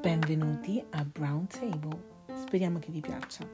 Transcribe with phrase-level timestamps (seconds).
[0.00, 2.02] Benvenuti a Brown Table.
[2.34, 3.46] Speriamo che vi piaccia.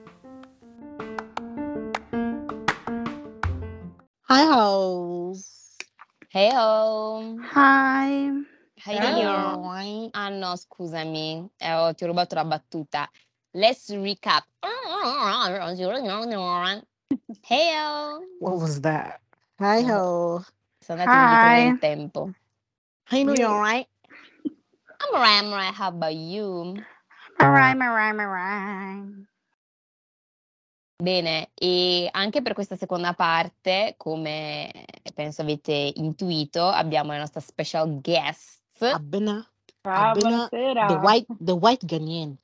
[4.29, 5.77] Hi hoes.
[6.31, 7.35] Hey ho!
[7.53, 8.31] Hi.
[8.97, 9.57] Ciao.
[9.61, 10.09] doing?
[10.13, 13.07] Ah no, scusami, eh, ho- ti ho rubato la battuta.
[13.51, 14.47] Let's recap.
[17.43, 18.25] Hey ho!
[18.39, 19.21] What was that?
[19.59, 20.43] Hi ho.
[20.83, 22.31] Sono andati indietro nel tempo.
[23.11, 23.89] Hi know You- alright?
[25.03, 25.75] I'm alright, I'm alright.
[25.75, 26.75] How about you?
[27.41, 29.29] Alright, alright, alright.
[31.03, 34.71] Bene, e anche per questa seconda parte, come
[35.15, 39.47] penso avete intuito, abbiamo la nostra special guest, Abena.
[39.83, 40.49] Ciao, Abena.
[40.51, 40.87] buonasera.
[40.89, 42.37] The white, the white Ghanaian.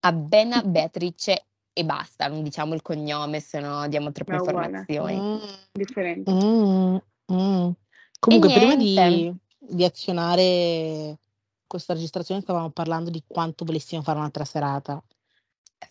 [0.00, 4.86] Abena Beatrice e basta, non diciamo il cognome, se no diamo troppe uguale.
[4.86, 5.16] informazioni.
[5.16, 6.30] Mm, Differente.
[6.32, 6.96] mm,
[7.32, 7.70] mm.
[8.18, 9.38] Comunque, prima di, niente.
[9.58, 11.18] di azionare
[11.66, 15.02] questa registrazione, stavamo parlando di quanto volessimo fare un'altra serata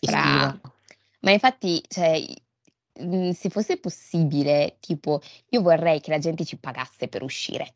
[0.00, 0.60] estiva.
[1.20, 2.22] Ma infatti, cioè,
[3.02, 5.20] mm, se fosse possibile, tipo,
[5.50, 7.74] io vorrei che la gente ci pagasse per uscire.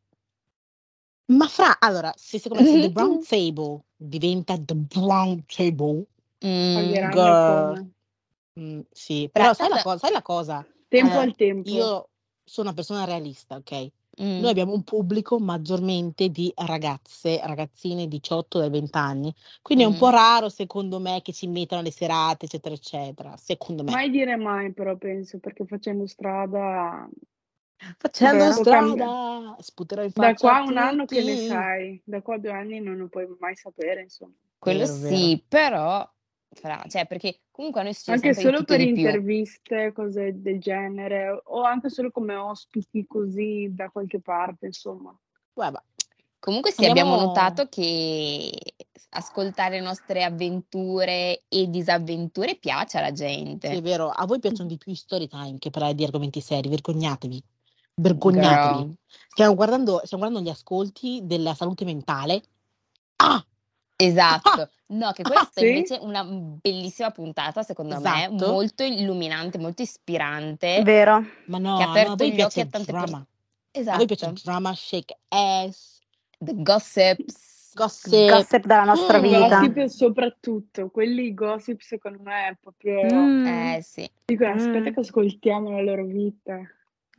[1.27, 6.07] Ma fra, allora, se secondo me se The Brown Table diventa The Brown Table,
[6.43, 7.45] Mm, Pagheranno girl.
[7.45, 7.91] come?
[8.59, 10.67] mm, sì, però sai la, cosa, sai la cosa?
[10.89, 11.69] Tempo Eh, al tempo.
[11.69, 12.09] Io
[12.51, 13.91] sono una persona realista, ok?
[14.21, 19.87] mm, Noi abbiamo un pubblico maggiormente di ragazze, ragazzine 18 dai 20 anni, quindi è
[19.87, 19.99] un Mm.
[19.99, 23.37] po' raro secondo me che ci mettano le serate, eccetera, eccetera.
[23.37, 23.91] Secondo me.
[23.93, 27.09] Mai dire mai, però penso, perché facendo strada
[27.99, 28.53] Facendo Vero.
[28.53, 32.35] strada, sputerò in da faccia qua a a un anno che ne sai, da qua
[32.35, 34.35] a due anni non lo puoi mai sapere, insomma.
[34.59, 35.07] quello Vero, vero.
[35.17, 36.07] sì, però,
[36.53, 41.63] fra- cioè, perché comunque a noi succede Anche solo per interviste, cose del genere, o
[41.63, 45.17] anche solo come ospiti così da qualche parte, insomma.
[45.53, 45.83] Guarda,
[46.41, 48.51] Comunque sì, abbiamo Andiamo- notato che
[49.11, 53.81] ascoltare le nostre avventure e disavventure piace alla sì, è gente.
[53.83, 57.43] vero, a voi piacciono di più i story time che parlare di argomenti seri, vergognatevi.
[57.95, 58.95] Vergognatevi.
[59.29, 62.43] Stiamo guardando, stiamo guardando gli ascolti della salute mentale.
[63.17, 63.45] Ah!
[64.05, 65.67] Esatto, no, che questa Sì?
[65.69, 68.47] invece è una bellissima puntata, secondo me, Esatto.
[68.51, 71.25] molto illuminante, molto ispirante, Vero.
[71.47, 73.05] Ma no, che ha no, a aperto voi gli occhi piace a il tante drama.
[73.07, 73.27] persone.
[73.93, 75.99] A voi piace il Esatto, drama, shake ass,
[76.39, 77.73] the gossips.
[77.75, 78.29] gossip.
[78.29, 79.61] Gossip della nostra Mm, vita.
[79.61, 83.15] Gossip soprattutto, quelli gossip secondo me è proprio...
[83.15, 83.47] Mm.
[83.47, 84.11] Eh sì.
[84.25, 84.93] Dico, aspetta Mm.
[84.95, 86.59] che ascoltiamo la loro vita.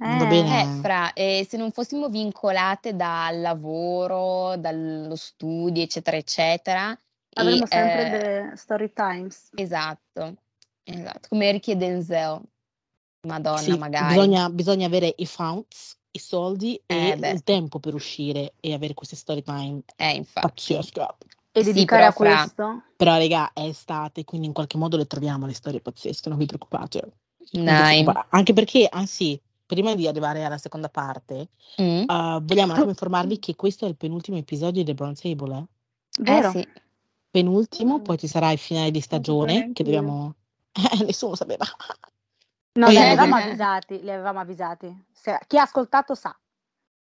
[0.03, 0.27] Va Eh.
[0.27, 0.61] bene.
[0.77, 6.99] Eh, fra, eh, se non fossimo vincolate dal lavoro, dallo studio, eccetera, eccetera, e,
[7.33, 9.49] Avremo sempre eh, delle story times.
[9.53, 10.37] esatto,
[10.83, 12.41] esatto, come Ricky e Denzel,
[13.27, 14.07] Madonna, Sì, magari.
[14.15, 17.29] bisogna, bisogna avere i funds, i soldi e Eh, beh.
[17.29, 20.47] il tempo per uscire e avere queste story time Eh, infatti.
[20.47, 21.07] pazzesche.
[21.51, 22.83] E Sì, dedicare a fra- questo?
[22.95, 26.45] Però, raga, è estate, quindi in qualche modo le troviamo le storie pazzesche, non vi
[26.47, 26.99] preoccupate.
[27.51, 28.01] Non vi Dai.
[28.03, 28.27] preoccupate.
[28.31, 29.39] Anche perché, anzi,
[29.75, 31.47] prima di arrivare alla seconda parte,
[31.81, 32.01] Mm?
[32.07, 35.65] uh, vogliamo attimo informarvi che questo è il penultimo episodio di The Brown Table, eh?
[36.23, 36.47] Vero?
[36.49, 36.67] Eh sì,
[37.31, 38.01] Penultimo, Mm.
[38.01, 40.35] poi ci sarà il finale di stagione, che dobbiamo...
[40.73, 41.65] Eh, nessuno sapeva.
[42.73, 43.43] No, li Eh, avevamo eh.
[43.43, 45.05] avvisati, li avevamo avvisati.
[45.13, 46.37] Se- chi ha ascoltato sa.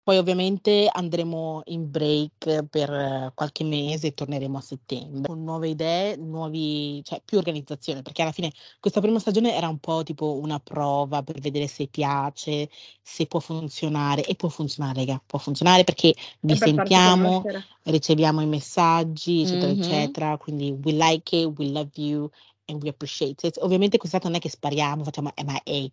[0.04, 5.70] Poi ovviamente andremo in break per eh, qualche mese e torneremo a settembre con nuove
[5.70, 10.38] idee, nuovi, cioè più organizzazione, perché alla fine questa prima stagione era un po' tipo
[10.40, 12.68] una prova per vedere se piace,
[13.02, 17.46] se può funzionare e può funzionare, raga, può funzionare perché vi E per sentiamo,
[17.84, 19.78] riceviamo i messaggi, eccetera, Mhm.
[19.80, 22.30] eccetera, quindi we like it, we love you
[22.66, 23.58] and we appreciate it.
[23.62, 25.90] Ovviamente quest'estate non è che spariamo, facciamo MIA,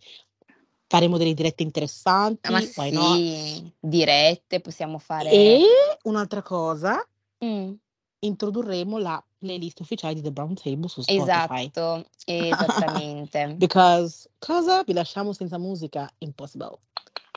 [0.88, 2.72] faremo delle dirette interessanti, ma not?
[2.72, 5.30] sì, dirette, possiamo fare...
[5.30, 7.06] E un'altra cosa,
[7.44, 7.72] Mm,
[8.20, 11.66] introdurremo la playlist ufficiale di The Brown Table su Spotify.
[11.66, 13.54] esatto, esattamente.
[13.58, 16.10] Because cosa vi lasciamo senza musica?
[16.18, 16.78] Impossible.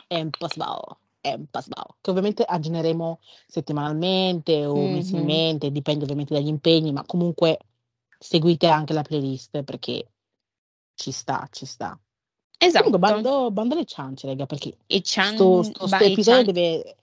[0.08, 0.96] Impossible.
[1.20, 1.84] Impossible.
[2.00, 4.92] Che ovviamente aggiorneremo settimanalmente o Mhm.
[4.92, 7.58] mensilmente, dipende ovviamente dagli impegni, ma comunque
[8.18, 10.10] seguite anche la playlist perché
[10.94, 11.96] ci sta, ci sta.
[12.64, 12.84] Esatto.
[12.90, 16.96] Comunque bando, bando le ciance, raga, perché E cian- sto, sto, sto episodio cian- deve...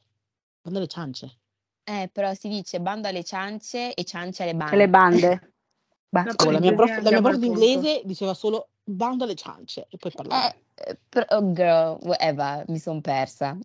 [0.61, 1.37] Bando le ciance.
[1.83, 4.75] Eh, però si dice bando alle ciance e ciance alle bande.
[4.75, 5.53] Le bande.
[6.09, 6.49] Basta.
[6.51, 10.11] La mia prof, la mia prof di inglese diceva solo bando alle ciance e poi
[10.11, 10.49] parlava.
[10.51, 13.57] Eh, eh, però- oh, girl, whatever, mi son persa.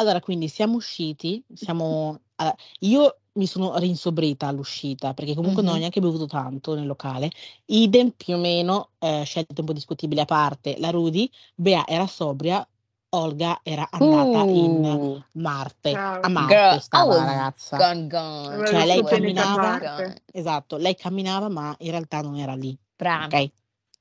[0.00, 5.78] Allora, quindi siamo usciti, siamo, allora, io mi sono rinsobrita all'uscita, perché comunque non ho
[5.78, 7.30] neanche bevuto tanto nel locale.
[7.66, 12.06] Idem più o meno, eh, scelte un po' discutibili a parte, la Rudy, Bea era
[12.06, 12.66] sobria,
[13.12, 15.90] Olga era andata in Uh, Marte.
[15.92, 16.20] Ciao.
[16.20, 17.76] A Marte girl, stava la was ragazza.
[17.76, 18.66] gone gone.
[18.66, 20.22] Cioè, lei camminava- Marte.
[20.32, 22.76] Esatto, lei camminava, ma in realtà non era lì.
[22.96, 23.24] Bra.
[23.24, 23.50] Ok?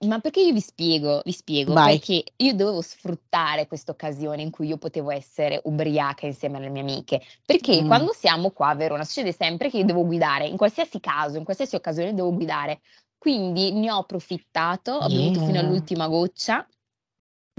[0.05, 1.97] Ma perché io vi spiego, vi spiego, Vai.
[1.99, 6.81] perché io dovevo sfruttare questa occasione in cui io potevo essere ubriaca insieme alle mie
[6.83, 7.87] amiche, perché Mm.
[7.87, 11.43] quando siamo qua a Verona succede sempre che io devo guidare, in qualsiasi caso, in
[11.43, 12.79] qualsiasi occasione devo guidare,
[13.17, 15.67] quindi ne ho approfittato, ho bevuto fino Yeah.
[15.67, 16.65] all'ultima goccia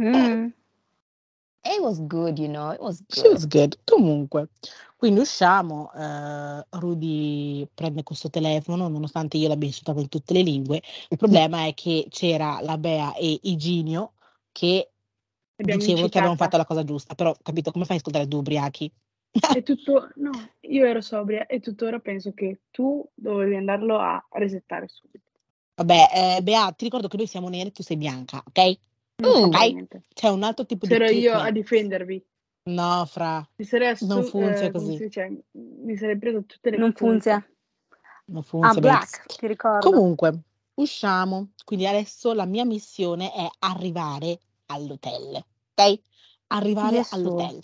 [0.00, 0.48] Mm.
[1.62, 3.32] e it was good, you know, it was She good.
[3.32, 3.76] was good.
[3.84, 4.48] Comunque,
[5.00, 10.82] quindi usciamo, eh, Rudy prende questo telefono, nonostante io l'abbia insultato in tutte le lingue.
[11.08, 14.12] Il problema è che c'era la Bea e Iginio
[14.52, 14.90] che
[15.56, 16.44] Abbiamo dicevano che avevamo incitata.
[16.44, 18.92] fatto la cosa giusta, però capito come fai a ascoltare due ubriachi?
[19.56, 24.86] E tutto, no, io ero sobria e tuttora penso che tu dovevi andarlo a resettare
[24.86, 25.30] subito.
[25.76, 28.78] Vabbè, eh, Bea, ti ricordo che noi siamo nere e tu sei bianca, ok?
[29.16, 30.00] C'entra ok.
[30.12, 32.22] C'è un altro tipo di C'ero io a difendervi.
[32.64, 34.96] No, fra, Mi sarei assu- Non funziona eh, così.
[34.98, 35.42] dice?
[35.52, 37.44] Mi sarei preso tutte le Non funziona.
[38.26, 38.80] non Ah, funziona.
[38.80, 39.90] Black, ti ricordo.
[39.90, 40.40] Comunque,
[40.74, 45.42] usciamo, quindi adesso la mia missione è arrivare all'hotel,
[45.74, 46.00] ok?
[46.48, 47.62] Arrivare Yes, all'hotel.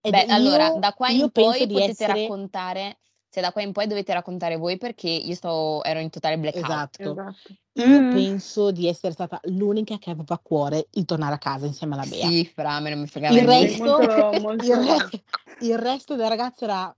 [0.00, 2.98] Ed Beh, allora, io- da qua in poi potete essere- raccontare,
[3.30, 6.64] cioè da qua in poi dovete raccontare voi perché io sto, ero in totale blackout.
[6.64, 7.10] Esatto.
[7.12, 7.54] Esatto.
[7.74, 8.10] Io Mm.
[8.10, 12.04] penso di essere stata l'unica che aveva a cuore il tornare a casa insieme alla
[12.04, 12.26] Bea.
[12.26, 13.66] Sì, fra, a me non mi fregava Il niente.
[13.68, 15.22] resto, Molto- molto- il, re-
[15.60, 16.94] il resto delle ragazze era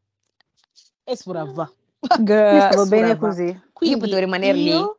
[1.04, 1.70] esfurava.
[2.20, 3.60] Girl, va bene così.
[3.72, 4.64] Quindi potevo rimanere lì.
[4.68, 4.98] io-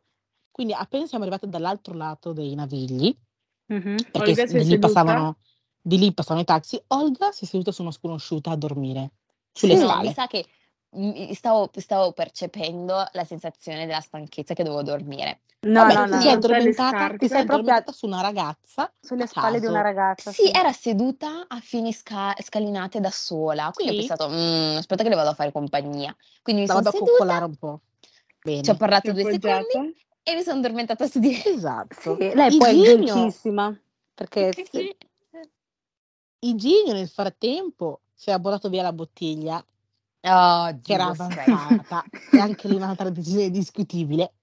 [0.51, 3.15] Quindi appena siamo arrivate dall'altro lato dei Navigli,
[3.65, 3.95] Mhm.
[4.11, 5.37] perché di lì passavano
[5.85, 9.11] di lì passavano i taxi, Olga si è seduta su una sconosciuta a dormire
[9.51, 10.07] sulle Sì, scale.
[10.07, 10.45] mi sa che
[11.33, 15.41] stavo, stavo percependo la sensazione della stanchezza che dovevo dormire.
[15.61, 16.19] No, Vabbè, no, ti no.
[16.19, 16.33] sei no.
[16.33, 20.31] addormentata, ti sei addormentata su una ragazza Sulle spalle di una ragazza.
[20.31, 24.11] Sì, era seduta a fine sca- scalinate da sola, quindi Sì.
[24.11, 26.13] ho pensato, "Mm, aspetta che le vado a fare compagnia.
[26.41, 27.81] Quindi mi sono seduta, un po'.
[28.43, 28.61] Bene.
[28.61, 29.63] ci ho parlato è due appoggiata.
[29.69, 32.17] secondi e mi sono addormentata su di Esatto.
[32.19, 33.79] Sì, lei poi è drinkissima.
[34.13, 34.97] Perché Sì, sì.
[36.39, 39.63] Iginio nel frattempo si era buttato via la bottiglia
[40.25, 44.33] Oh, che era avanzata e anche lì un'altra decisione discutibile.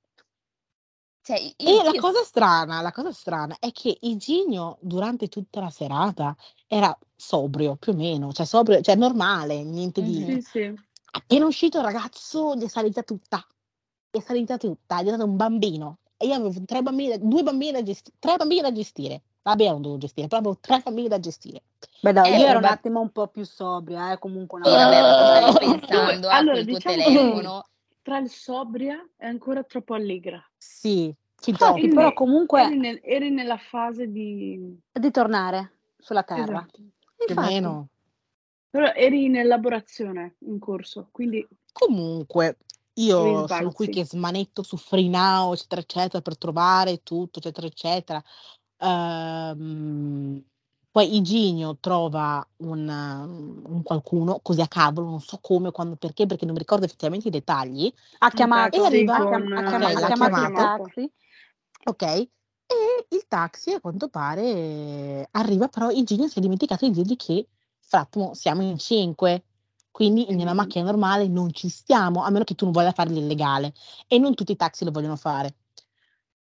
[1.23, 5.61] Cioè, io- E la io- cosa strana, la cosa strana è che Iginio durante tutta
[5.61, 6.37] la serata
[6.67, 10.25] era sobrio, più o meno, cioè sobrio, cioè normale, niente di...
[10.25, 10.75] Sì, sì.
[11.13, 13.45] Appena uscito il ragazzo gli è salita tutta,
[14.11, 15.99] gli è salita tutta, è diventato un bambino.
[16.17, 19.23] E io avevo tre bambini, due bambini da gestire, tre bambini da gestire.
[19.43, 21.63] Vabbè, non dovevo gestire, però avevo tre bambini da gestire.
[22.03, 24.89] Beh, dai, Eh, io ero un attimo un po' più sobria, eh, comunque Sì, una
[24.89, 25.51] Ah.
[25.51, 27.65] stavi pensando a Allora, quel tuo diciamo che- telefono.
[28.03, 30.43] Tra il sobria e ancora troppo allegra.
[30.57, 31.73] Sì, troppo.
[31.75, 34.79] Quindi però comunque Eri, nel- eri nella fase di...
[34.91, 36.67] di tornare sulla terra.
[37.17, 37.41] Esatto.
[37.41, 37.89] meno.
[38.71, 42.59] Però eri in elaborazione in corso, quindi Comunque,
[42.95, 48.23] io sono qui che smanetto su Free Now, eccetera, eccetera, per trovare tutto, eccetera, eccetera.
[48.81, 50.43] Ehm,
[50.91, 56.45] poi Iginio trova un, un qualcuno, così a cavolo, non so come, quando, perché, perché
[56.45, 57.93] non mi ricordo effettivamente i dettagli.
[58.19, 60.83] Ha chiamato, ha con, chiam- ha eh, chiama- ha l'ha chiamato il chiamato.
[60.83, 61.13] taxi.
[61.85, 62.03] Ok?
[62.03, 62.29] E
[63.11, 67.49] il taxi, a quanto pare, arriva, però Iginio si è dimenticato di dirgli che,
[67.81, 69.45] fra l'altro, siamo in cinque.
[69.93, 70.57] Quindi nella Mm.
[70.57, 73.75] macchina normale non ci stiamo, a meno che tu non voglia fare l'illegale.
[74.07, 75.57] E non tutti i taxi lo vogliono fare.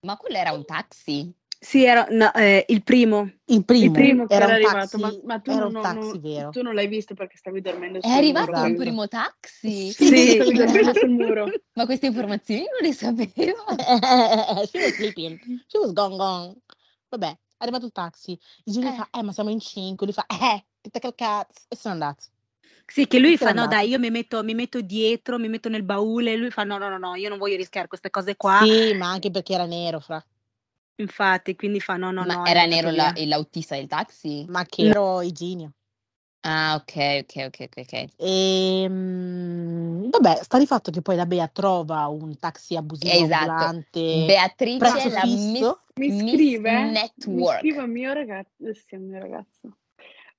[0.00, 1.32] Ma quello era un taxi?
[1.62, 3.31] Sì, era no, eh, il primo.
[3.45, 6.21] Il primo, il primo che era era arrivato, taxi, ma, ma tu, era non, taxi
[6.23, 8.62] non- tu non l'hai visto perché stavi dormendo È sul arrivato muro.
[8.64, 8.75] Esatto.
[8.76, 9.93] primo taxi?
[9.93, 9.95] Sì.
[10.09, 11.47] Sì, stavi dormendo sul muro.
[11.75, 13.64] Ma queste informazioni non le sapevo.
[14.71, 15.38] She was sleeping.
[15.67, 16.55] She was gone gone.
[17.11, 18.38] Vabbè, è arrivato il taxi.
[18.64, 18.95] Iginio Eh.
[18.95, 20.07] fa, eh, ma siamo in cinque.
[20.07, 21.61] Lui fa, eh, che che cazzo.
[21.69, 22.25] E sono andati.
[22.87, 23.69] Sì, che lui fa, no andato.
[23.69, 26.79] dai, io mi metto, mi metto dietro, mi metto nel baule, e lui fa, no,
[26.79, 29.67] no, no, no, io non voglio rischiare queste cose qua, Sì, ma anche perché era
[29.67, 30.25] nero, fra.
[31.00, 32.47] Infatti, quindi fa, no, no, Ma no.
[32.47, 34.45] era nero la- l'autista del taxi?
[34.49, 35.73] Ma che ero Iginio.
[36.42, 38.04] Ah, ok, ok, ok, ok, ok.
[38.16, 43.35] Ehm, vabbè, sta di fatto che poi la Bea trova un taxi abusivo Esatto.
[43.35, 44.25] ambulante.
[44.26, 45.25] Beatrice, la.
[45.26, 45.61] Miss,
[45.97, 47.59] Mi Miss scrive, mi Network.
[47.59, 49.76] scrive un mio ragazzo, eh, sì, un mio ragazzo,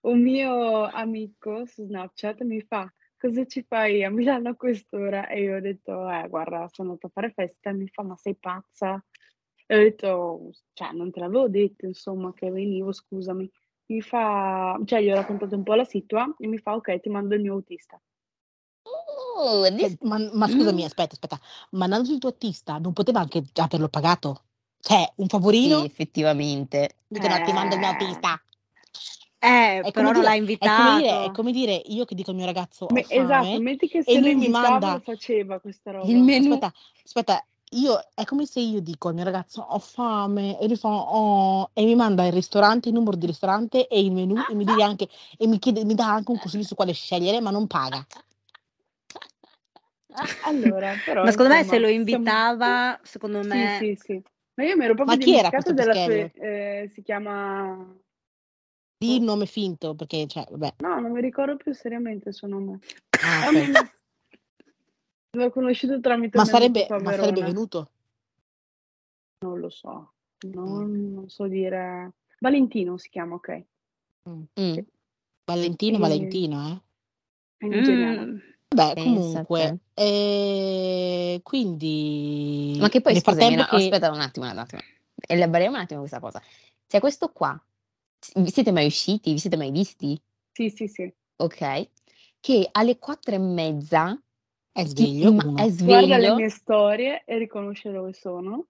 [0.02, 5.28] un mio amico su Snapchat mi fa, cosa ci fai a Milano a quest'ora?
[5.28, 8.16] E io ho detto, eh, guarda, sono andata a fare festa, e mi fa, ma
[8.16, 9.04] sei pazza?
[9.72, 13.50] E ho detto, cioè, non te l'avevo detto, insomma, che venivo, scusami.
[13.86, 17.08] Mi fa, cioè, gli ho raccontato un po' la situa e mi fa, ok, ti
[17.08, 17.98] mando il mio autista.
[18.84, 20.86] Oh, this- ma, ma scusami, Mm.
[20.86, 21.40] aspetta, aspetta,
[21.72, 24.42] ma Nando il tuo artista non poteva anche già averlo pagato?
[24.82, 25.86] Cioè, un Sì, favorino?
[25.86, 26.96] effettivamente.
[27.08, 27.92] Dico, no, ti mando il mio Eh.
[27.94, 28.42] artista.
[29.40, 31.32] Eh, È però come non l'ha dire, è come dire, è invitato.
[31.32, 34.28] come dire io che dico al mio ragazzo Me- esatto, metti che e se lo
[34.28, 36.12] lui mi manda faceva questa roba.
[36.12, 36.52] Il menù.
[36.54, 36.74] Aspetta,
[37.06, 40.90] aspetta, io è come se io dico al mio ragazzo ho fame e lui fa
[40.90, 44.66] oh e mi manda il ristorante, il numero di ristorante e il menù e mi
[44.66, 47.68] dice anche e mi chiede, mi dà anche un consiglio su quale scegliere, ma non
[47.68, 48.06] paga.
[50.44, 53.76] Allora, però, Ma secondo me se insomma, lo siamo- invitava, secondo Sì, me...
[53.78, 54.22] sì, sì.
[54.56, 56.46] Ma io mi ero proprio Ma chi era dimenticata questo della sua...
[56.46, 57.96] eh, si chiama...
[58.98, 60.74] Di il nome finto perché cioè, vabbè.
[60.80, 62.80] No, non mi ricordo più seriamente il suo nome.
[63.24, 63.56] Ah, È ok.
[63.56, 63.90] un-
[65.34, 67.90] L'ho conosciuto tramite Ma sarebbe, ma sarebbe venuto?
[69.46, 70.12] Non lo so,
[70.42, 72.12] non, non so dire.
[72.40, 73.64] Valentino si chiama, ok.
[74.30, 74.44] Mm.
[74.60, 74.78] Mm,
[75.46, 76.82] Valentino, E- Valentino, eh.
[77.58, 77.66] È.
[77.66, 78.38] Mm,
[78.78, 84.82] a comunque, eh, quindi Ma che poi, scusami, no, che aspetta un attimo, un attimo.
[85.16, 86.42] Elaboreremo un attimo questa cosa.
[86.88, 87.58] Cioè, questo qua,
[88.36, 89.32] vi siete mai usciti?
[89.32, 90.22] Vi siete mai visti?
[90.52, 91.14] Sì, sì, sì.
[91.38, 91.90] Ok?
[92.40, 94.20] Che alle quattro e mezza
[94.72, 98.68] è sveglio ma- è Guarda le sveglio mie storie e riconosce dove sono.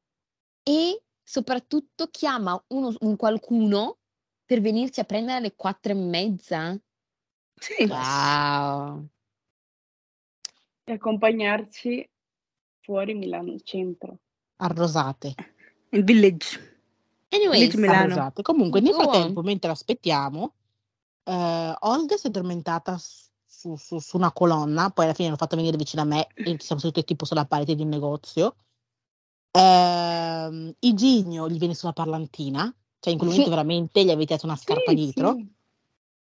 [0.63, 3.97] e soprattutto chiama uno- un qualcuno
[4.45, 6.77] per venirci a prendere alle quattro e mezza.
[7.55, 7.85] Sì.
[7.85, 9.07] Wow.
[10.83, 12.09] E accompagnarci
[12.81, 14.17] fuori Milano centro.
[14.57, 15.35] Arrosate.
[15.89, 16.69] Il village.
[17.29, 18.33] Village Milano.
[18.41, 20.55] Comunque, nel frattempo, mentre aspettiamo,
[21.23, 22.97] eh, Olga si è addormentata
[23.61, 26.57] su, su- su una colonna, poi alla fine l'ho fatta venire vicino a me e
[26.57, 28.55] ci siamo seduti tipo sulla parete di un negozio.
[29.51, 34.55] Ehm, Iginio gli viene sulla parlantina, cioè in quel momento veramente gli avete dato una
[34.55, 35.37] scarpa Sì, dietro.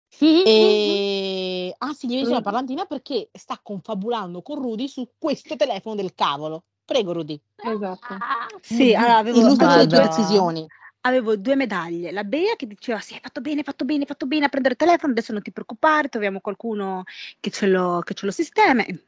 [0.07, 0.43] sì.
[0.47, 5.95] E ah sì, gli viene sulla parlantina perché sta confabulando con Rudy su questo telefono
[5.95, 6.63] del cavolo.
[6.85, 7.41] Prego, Rudy.
[7.57, 8.15] Esatto.
[8.61, 10.67] Sì, allora avevo, Illustra le avevo tue decisioni.
[11.05, 12.11] Avevo due medaglie.
[12.11, 14.49] La Bea che diceva sì, hai fatto bene, hai fatto bene, hai fatto bene a
[14.49, 17.03] prendere il telefono, adesso non ti preoccupare, troviamo qualcuno
[17.39, 18.83] che ce lo, che ce lo sistema.
[18.85, 18.99] E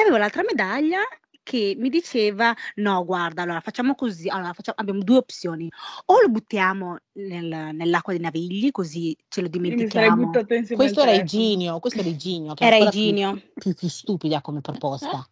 [0.00, 0.98] avevo l'altra medaglia
[1.42, 5.70] che mi diceva no, guarda, allora facciamo così, allora facciamo- abbiamo due opzioni.
[6.06, 10.30] O lo buttiamo nel- nell'acqua dei navigli, così ce lo dimentichiamo.
[10.74, 11.12] Questo era.
[11.12, 13.42] Iginio, questo era Iginio, che è Era ancora più- Iginio.
[13.54, 15.24] Più, più stupida come proposta.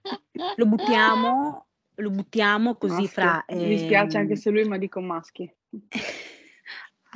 [0.55, 1.67] Lo buttiamo,
[1.97, 3.09] lo buttiamo così Maschio.
[3.09, 3.45] fra...
[3.49, 5.53] Mi spiace anche ehm, se lui, ma dico maschi.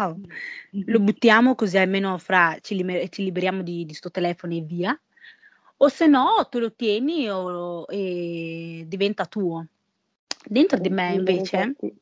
[0.00, 0.14] Ah,
[0.70, 5.00] lo buttiamo così almeno fra ci, liber- ci liberiamo di, di sto telefono e via.
[5.78, 9.66] O se no, te lo tieni o- e diventa tuo.
[10.44, 11.96] Dentro di me invece infatti.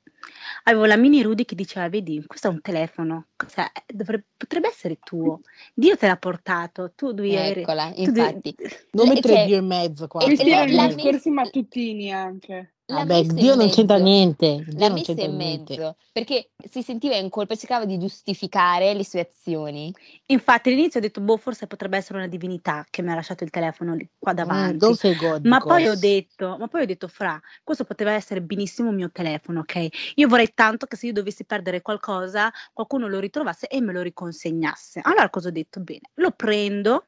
[0.68, 3.64] Avevo la mini Rudy che diceva: Vedi, questo è un telefono, cos'è?
[3.86, 5.40] Dovrebbe- potrebbe essere tuo.
[5.74, 7.60] Dio te l'ha portato, tu devi avere.
[7.62, 8.56] Eccola, tu devi- infatti.
[8.92, 10.20] Non mettere cioè, Dio in mezzo qua.
[10.20, 12.72] e- Questi la- erano la i discorsi mattutini anche.
[12.88, 14.64] Vabbè, Dio non c'entra niente.
[14.64, 15.74] Dio non messa in niente.
[15.74, 19.92] mezzo perché si sentiva in colpa e cercava di giustificare le sue azioni.
[20.26, 23.50] Infatti, all'inizio ho detto: Boh, forse potrebbe essere una divinità che mi ha lasciato il
[23.50, 24.94] telefono lì, qua Mm, davanti.
[24.94, 25.46] say God.
[25.46, 29.10] Ma poi ho detto, ma poi ho detto, Fra, questo poteva essere benissimo il mio
[29.10, 29.88] telefono, ok?
[30.14, 34.02] Io vorrei tanto che se io dovessi perdere qualcosa, qualcuno lo ritrovasse e me lo
[34.02, 35.00] riconsegnasse.
[35.02, 35.80] Allora cosa ho detto?
[35.80, 37.06] Bene, lo prendo,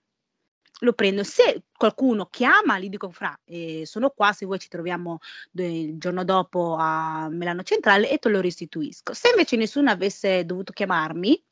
[0.81, 1.25] lo prendo.
[1.25, 5.19] Se qualcuno chiama, gli dico, Fra, eh, sono qua, se vuoi ci troviamo
[5.53, 9.13] il giorno dopo a Milano Centrale e te lo restituisco.
[9.13, 11.43] Se invece nessuno avesse dovuto chiamarmi,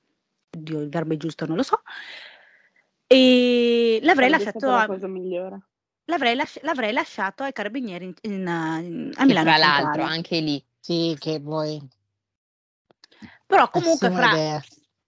[0.56, 1.82] oddio, il verbo è giusto, non lo so,
[3.06, 5.60] e l'avrei Sarebbe lasciato la cosa migliore.
[6.06, 9.82] l'avrei, lasci- l'avrei lasciato ai carabinieri in, in- in- a Milano tra Centrale.
[9.82, 10.64] l'altro, anche lì.
[10.80, 11.80] Sì, che vuoi.
[13.46, 14.62] Però comunque, Pessima fra,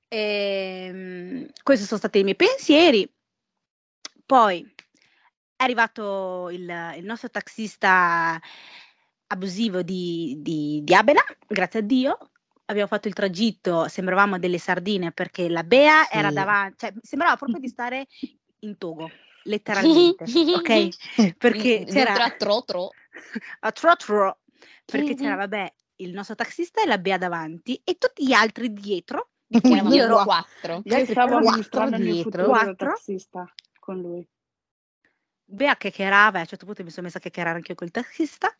[0.08, 3.08] ehm, questi sono stati i miei pensieri.
[4.28, 4.60] Poi
[5.56, 8.38] è arrivato il, il nostro taxista
[9.28, 12.18] abusivo di, di, di Abena, grazie a Dio.
[12.66, 16.18] Abbiamo fatto il tragitto, sembravamo delle sardine perché la Bea Sì.
[16.18, 18.06] era davanti, cioè sembrava proprio di stare
[18.58, 19.10] in Togo,
[19.44, 20.24] letteralmente,
[20.56, 21.34] ok?
[21.38, 22.90] Perché c'era a tro tro.
[23.60, 24.40] a tro tro,
[24.84, 29.30] perché c'era, vabbè, il nostro taxista e la Bea davanti e tutti gli altri dietro,
[29.48, 30.82] di cui Eravamo io ero quattro.
[30.84, 32.44] Gli altri quattro dietro.
[32.44, 32.94] Quattro.
[33.88, 34.28] Con lui.
[35.50, 37.90] Bea chiacchierava e a un certo punto mi sono messa a chiacchierare anche io col
[37.90, 38.54] taxista.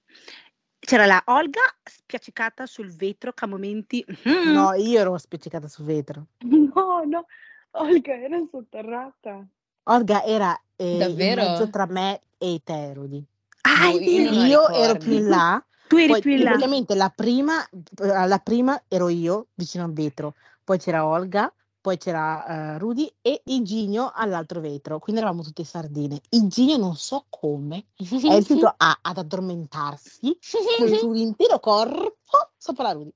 [0.78, 4.02] C'era la Olga spiaccicata sul vetro che a momenti...
[4.08, 6.28] mm, No, io ero spiccicata sul vetro.
[6.40, 7.26] No, no,
[7.72, 9.46] Olga era sotterrata.
[9.84, 11.42] Olga era eh, in Davvero?
[11.42, 13.22] mezzo tra me e te, Rudy.
[13.62, 16.50] Ah, è io Io ero più in là, tu eri poi più in là.
[16.50, 21.52] praticamente la prima, eh, la prima ero io vicino al vetro, poi c'era Olga,
[21.88, 26.20] poi c'era eh, Rudy e Iginio all'altro vetro, quindi eravamo tutte sardine.
[26.28, 33.12] Iginio non so come è riuscito a- ad addormentarsi sull'intero corpo sopra la Rudy.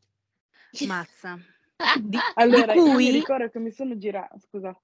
[0.86, 1.38] Mazza.
[2.00, 4.74] Di- allora, io mi cui- ricordo che mi sono girata, scusa,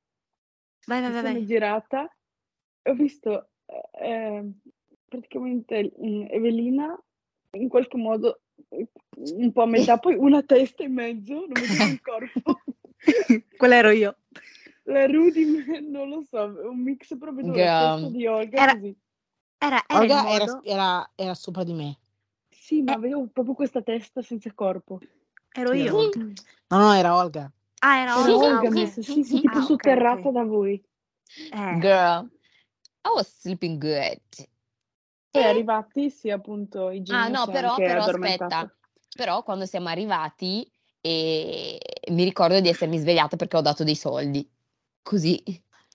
[0.86, 1.46] Vai, vai, mi vai, sono vai.
[1.46, 2.16] girata
[2.82, 3.48] e ho visto
[4.02, 4.50] eh,
[5.08, 6.94] praticamente mm, Evelina
[7.52, 11.84] in qualche modo eh, un po' a metà, poi una testa in mezzo, non vedevo
[11.90, 12.60] il corpo.
[13.56, 14.16] Quella ero io.
[14.84, 15.44] La Rudy,
[15.88, 17.94] non lo so, un mix proprio Girl.
[18.00, 18.96] testa di Olga Era- così.
[19.60, 21.98] Era, era Olga era, era- era sopra di me.
[22.48, 22.96] Sì, ma Eh.
[22.96, 25.00] avevo proprio questa testa senza corpo.
[25.52, 25.96] ero Sì, io.
[25.96, 26.20] Olga.
[26.68, 27.52] No, no, era Olga.
[27.80, 28.46] Ah, era Era Olga.
[28.46, 28.74] Olga, ok.
[28.74, 30.32] messa, sì, sì, tipo Ah, sotterrata ok.
[30.32, 30.82] da voi.
[31.52, 32.30] Eh, Girl,
[33.04, 34.20] I was sleeping good.
[35.30, 35.46] Poi Eh.
[35.46, 38.74] arrivati, sì, appunto, i Ah, no, però, però aspetta,
[39.14, 41.78] però quando siamo arrivati eh,
[42.10, 44.48] mi ricordo di essermi svegliata perché ho dato dei soldi.
[45.02, 45.42] Così.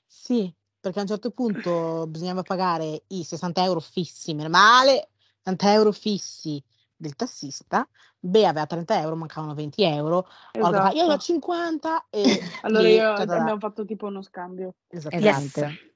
[0.05, 5.09] Sì, perché a un certo punto bisognava pagare i 60 euro fissi, meno male,
[5.43, 6.63] 60 euro fissi
[6.95, 7.87] del tassista,
[8.19, 10.27] Bea aveva 30 euro, mancavano 20 euro,
[10.59, 11.19] Olga fa, io ho Esatto.
[11.19, 12.23] 50 e
[12.63, 13.41] Allora lì, io ta-ta-ta.
[13.41, 14.75] abbiamo fatto tipo uno scambio.
[14.87, 15.65] Esattamente.
[15.65, 15.91] Esatto.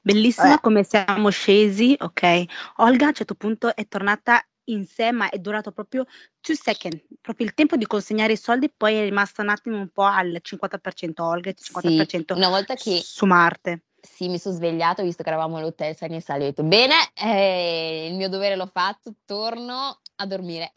[0.00, 0.60] Bellissima Vabbè.
[0.60, 2.44] come siamo scesi, ok?
[2.76, 6.04] Olga a un certo punto è tornata in sé, ma è durato proprio
[6.40, 9.88] two second, proprio il tempo di consegnare i soldi, poi è rimasta un attimo un
[9.88, 13.84] po' al 50% Olga e Sì, 50% una volta che su Marte.
[14.00, 16.94] sì, mi sono svegliata, ho visto che eravamo all'hotel Sani e Sali, ho detto bene,
[17.14, 20.72] eh, il mio dovere l'ho fatto, torno a dormire.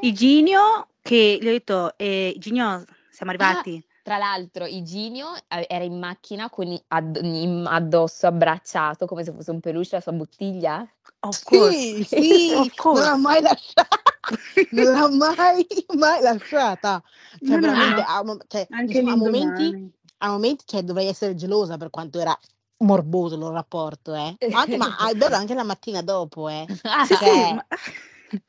[0.00, 3.82] Iginio, che gli ho detto, eh, Iginio, siamo arrivati.
[4.04, 9.60] Tra l'altro, Iginio eh, era in macchina con in- addosso abbracciato come se fosse un
[9.60, 10.86] peluche la sua bottiglia.
[11.20, 12.04] Of course.
[12.04, 13.02] Sì, sì, Of non course.
[13.02, 13.96] l'ha mai lasciata,
[14.72, 17.02] non l'ha mai, mai lasciata.
[17.38, 18.06] Cioè, No, veramente, no.
[18.06, 22.38] a, cioè, diciamo, a momenti, a momenti cioè, dovrei essere gelosa per quanto era
[22.80, 24.36] morboso il rapporto, eh.
[24.52, 26.66] Anche, ma è bello anche la mattina dopo, eh.
[27.06, 27.66] Sì, Cioè, ma-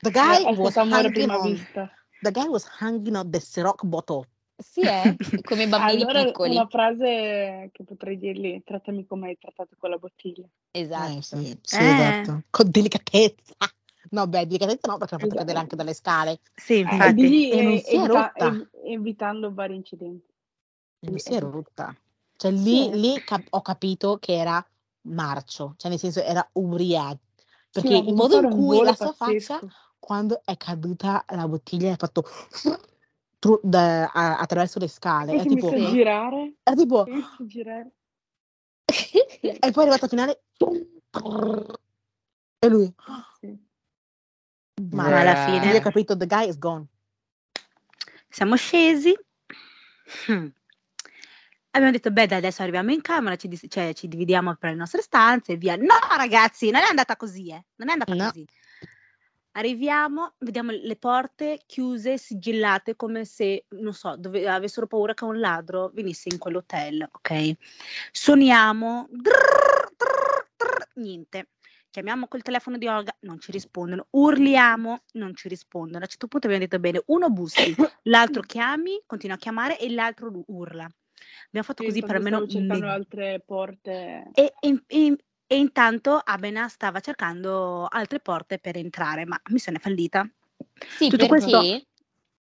[0.02, 1.90] the guy was hanging prima on, vista.
[2.20, 4.26] the guy was hanging on the Ciroc bottle.
[4.58, 6.50] Sì, eh, come i bambini Allora piccoli.
[6.52, 10.46] una frase che potrei dirgli, trattami come hai trattato con la bottiglia.
[10.70, 11.18] Esatto.
[11.18, 11.88] Eh, sì, sì, Eh.
[11.90, 12.42] esatto.
[12.50, 13.54] Con delicatezza.
[14.10, 15.38] No, beh, delicatezza no, perché l'ha fatto Esatto.
[15.38, 16.40] cadere anche dalle scale.
[16.54, 17.14] sì, Eh, infatti.
[17.14, 18.46] digli, e non eh, si è evita- rotta.
[18.46, 20.32] ev- evitando vari incidenti.
[21.00, 21.40] E non Sì, si è eh.
[21.40, 21.94] rotta.
[22.36, 22.98] Cioè lì, Sì.
[22.98, 24.64] lì cap- ho capito che era
[25.02, 27.18] marcio, cioè nel senso era ubriaco.
[27.70, 29.68] Sì, Perché ha il fatto modo in cui la sua faccia, pazzesco.
[29.98, 32.24] quando è caduta la bottiglia, ha fatto
[33.46, 35.32] tru- da- a- attraverso le scale.
[35.36, 35.86] Poi È tipo, Sì.
[35.86, 37.90] girare, tipo, è a girare.
[38.84, 40.42] e poi è arrivato al finale,
[42.58, 42.92] e lui,
[43.40, 43.58] Sì.
[44.92, 46.86] ma alla fine- lì ho capito, the guy is gone.
[48.28, 49.16] Siamo scesi.
[50.26, 50.46] Hmm.
[51.70, 54.76] Abbiamo detto, beh, dai, adesso arriviamo in camera, ci, dis- cioè, ci dividiamo per le
[54.76, 55.76] nostre stanze e via.
[55.76, 57.64] No, ragazzi, non è andata così, eh.
[57.76, 58.24] Non è andata No.
[58.26, 58.46] così.
[59.56, 65.40] Arriviamo, vediamo le porte chiuse, sigillate, come se, non so, dove, avessero paura che un
[65.40, 67.54] ladro venisse in quell'hotel, ok?
[68.12, 71.48] Suoniamo, drrr, drrr, drrr, niente.
[71.88, 74.08] Chiamiamo col telefono di Olga, non ci rispondono.
[74.10, 76.00] Urliamo, non ci rispondono.
[76.00, 79.90] A un certo punto abbiamo detto bene, uno bussi, l'altro chiami, continua a chiamare e
[79.90, 80.84] l'altro urla.
[81.46, 84.30] Abbiamo fatto Sì, così per almeno stavo cercando me- altre porte.
[84.34, 85.16] e, e- e-
[85.46, 90.28] e intanto Abena stava cercando altre porte per entrare, ma missione fallita.
[90.96, 91.86] Sì, Tutto perché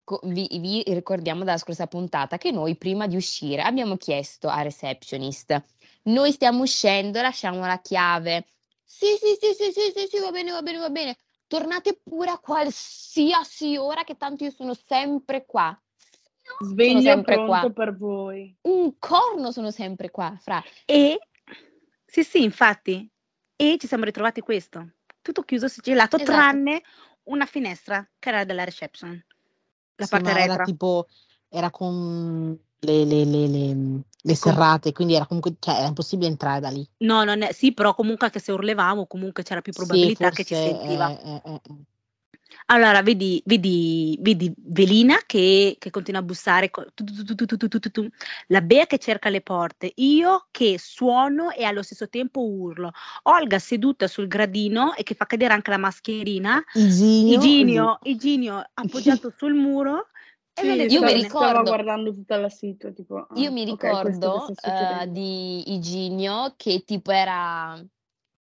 [0.01, 4.61] questo- vi, vi ricordiamo dalla scorsa puntata che noi prima di uscire abbiamo chiesto a
[4.61, 5.61] receptionist,
[6.03, 8.45] noi stiamo uscendo, lasciamo la chiave.
[8.83, 11.17] Sì, sì, sì, sì, sì, sì, sì, va bene, va bene, va bene.
[11.47, 15.79] Tornate pure a qualsiasi ora che tanto io sono sempre qua.
[16.57, 17.69] Sono Sveglio sempre pronto qua.
[17.71, 18.55] per voi.
[18.61, 20.63] Un corno sono sempre qua, fra.
[20.85, 21.19] E
[22.09, 23.09] sì, sì, infatti.
[23.55, 24.93] E ci siamo ritrovati questo.
[25.21, 26.31] Tutto chiuso, sigillato, Esatto.
[26.31, 26.81] tranne
[27.23, 29.11] una finestra che era della reception.
[29.95, 30.65] La Sì, parte ma era retro.
[30.65, 31.07] tipo,
[31.49, 36.59] era con le, le- le- le- le serrate, quindi era comunque, cioè era impossibile entrare
[36.61, 36.87] da lì.
[36.99, 40.43] No, non è, sì, però comunque anche se urlavamo, comunque c'era più Sì, probabilità che
[40.43, 41.09] ci sentiva.
[41.09, 41.75] eh, eh, eh, eh.
[42.67, 48.09] Allora, vedi, vedi, vedi Velina che, che continua a bussare, co- tu, tu, tu,
[48.47, 52.91] la Bea che cerca le porte, io che suono e allo stesso tempo urlo,
[53.23, 56.63] Olga seduta sul gradino e che fa cadere anche la mascherina,
[57.25, 60.07] Iginio, Iginio, appoggiato sul muro.
[60.53, 64.99] Sì, io mi ricordo, stavo guardando tutta la sito, tipo, ah, io mi ricordo okay,
[64.99, 67.81] uh, eh, di Iginio che tipo era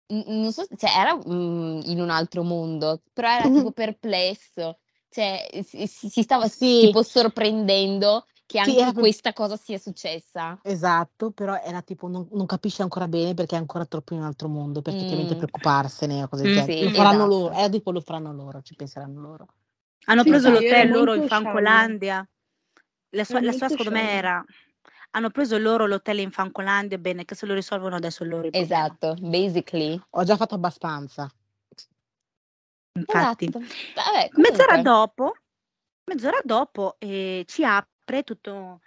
[0.09, 5.87] non so, cioè era mm, in un altro mondo, però era tipo perplesso, cioè si,
[5.87, 6.81] si- stava Sì.
[6.87, 10.59] tipo sorprendendo che Sì, anche era per- questa cosa sia successa.
[10.63, 14.27] Esatto, però era tipo non, non capisce ancora bene perché è ancora troppo in un
[14.27, 15.39] altro mondo per effettivamente Mm.
[15.39, 16.73] preoccuparsene o cose del Mm, genere.
[16.79, 17.29] sì, lo faranno esatto.
[17.41, 19.47] loro, era tipo lo faranno loro, ci penseranno loro.
[20.07, 21.23] Hanno Sì, preso sì, l'hotel era loro in.
[21.29, 22.29] Fancolandia.
[23.11, 24.45] La sua, Era la sua secondo me era
[25.17, 28.65] hanno preso loro l'hotel in Fancolandia, bene, che se lo risolvono adesso loro problema.
[28.65, 30.01] Esatto, basically.
[30.11, 31.31] Ho già fatto abbastanza.
[32.93, 33.47] Infatti.
[33.47, 33.65] Esatto.
[33.95, 35.35] Vabbè, Mezz'ora dopo,
[36.05, 38.81] mezz'ora dopo eh, ci apre tutto,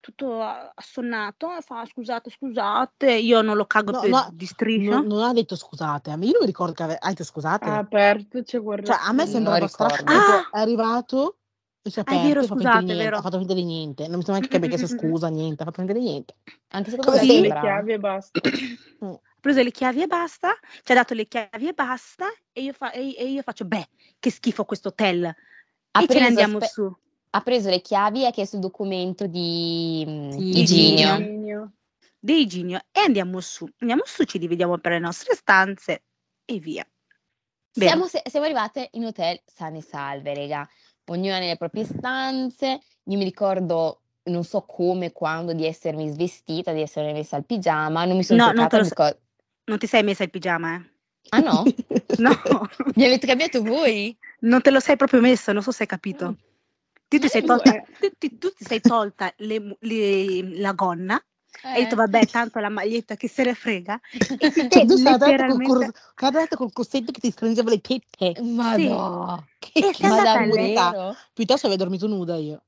[0.00, 4.90] tutto assonnato fa scusate, scusate, io non lo cago No, più no, di striscio.
[4.90, 7.24] Non, non ha detto scusate, a me io non mi ricordo che ave- ha detto
[7.24, 7.68] scusate.
[7.68, 8.92] Ha aperto, ci ha guardato.
[8.92, 9.94] Cioè, a me sembrava strano.
[10.06, 10.48] Ah!
[10.50, 11.40] È arrivato
[11.84, 13.04] è Ah, è aperto vero, ha fatto finta scusate, di è niente.
[13.04, 13.16] vero.
[13.16, 14.02] Ha fatto finta di niente.
[14.08, 15.62] Non mi sembra neanche che abbia chiesto scusa, niente.
[15.62, 16.34] Ha fatto finta di niente.
[16.68, 17.26] Anche Ha secondo me Così?
[17.32, 17.60] le sembra.
[17.60, 18.40] chiavi e basta.
[19.44, 22.72] Ha preso le chiavi e basta, ci ha dato le chiavi e basta e io,
[22.72, 25.22] fa- e- e io faccio, beh, che schifo questo hotel.
[25.26, 25.32] Ha
[26.02, 26.96] e ce ne preso, andiamo aspe- su.
[27.30, 31.14] ha preso le chiavi e ha chiesto il documento di mm, Sì, Iginio.
[31.16, 31.72] Iginio.
[32.20, 32.78] Iginio.
[32.90, 33.68] E andiamo su.
[33.80, 36.04] Andiamo su, ci dividiamo per le nostre stanze
[36.46, 36.86] e via.
[37.76, 37.90] Bene.
[37.90, 40.66] Siamo, se- siamo arrivate in hotel sane e salve, raga.
[41.06, 42.80] Ognuna nelle proprie stanze.
[43.04, 48.04] Io mi ricordo, non so come, quando, di essermi svestita, di essermi messa al pigiama.
[48.04, 49.18] Non mi sono No, non because-
[49.64, 50.82] Non ti sei messa il pigiama, eh?
[51.30, 51.62] Ah no?
[52.18, 52.30] No,
[52.94, 54.16] Mi avete cambiato voi?
[54.40, 56.36] non te lo sei proprio messo, non so se hai capito.
[57.08, 61.20] Tu ti sei tolta, tu, ti- tu ti sei tolta le le- la gonna
[61.62, 61.96] e hai detto Eh.
[61.96, 64.00] vabbè tanto la maglietta che se ne frega
[64.70, 67.70] Cioè, e tu sei andata col, letteralmente cor- sei andata col corsetto che ti stringeva
[67.70, 68.34] le tette.
[68.42, 68.88] Ma Sì.
[68.88, 69.46] no!
[69.58, 71.16] Che, che Ma?
[71.32, 72.62] Piuttosto avrei dormito nuda io.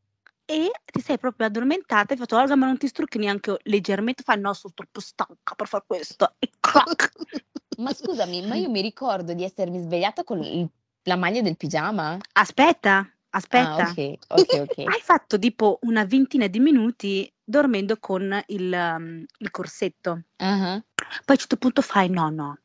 [0.44, 4.22] e ti sei proprio addormentata e hai fatto Olga ma non ti strucchi neanche leggermente
[4.22, 7.12] fai no sono troppo stanca per fare questo e crack
[7.79, 10.68] Ma scusami, ma io mi ricordo di essermi svegliata con il-
[11.03, 12.16] la maglia del pigiama.
[12.33, 14.79] aspetta aspetta Ah, ok, ok, ok.
[14.87, 21.07] hai fatto tipo una ventina di minuti dormendo con il, um, il corsetto Ah, poi
[21.27, 22.59] a un certo punto fai no no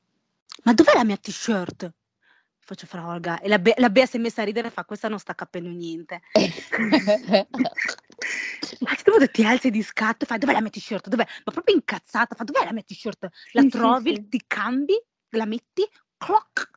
[0.64, 1.92] ma dov'è la mia t-shirt
[2.60, 4.86] faccio fra Olga e la, Be- la Bea si è messa a ridere e fa
[4.86, 6.22] questa non sta capendo niente.
[8.80, 11.08] Ma a questo punto ti alzi di scatto e fai dov'è la mia t-shirt?
[11.10, 11.26] Dov'è?
[11.44, 13.28] Ma proprio incazzata, fa dov'è la mia t-shirt?
[13.52, 14.28] La Sì, sì, trovi, sì.
[14.30, 14.94] ti cambi,
[15.32, 15.86] la metti,
[16.18, 16.71] clock,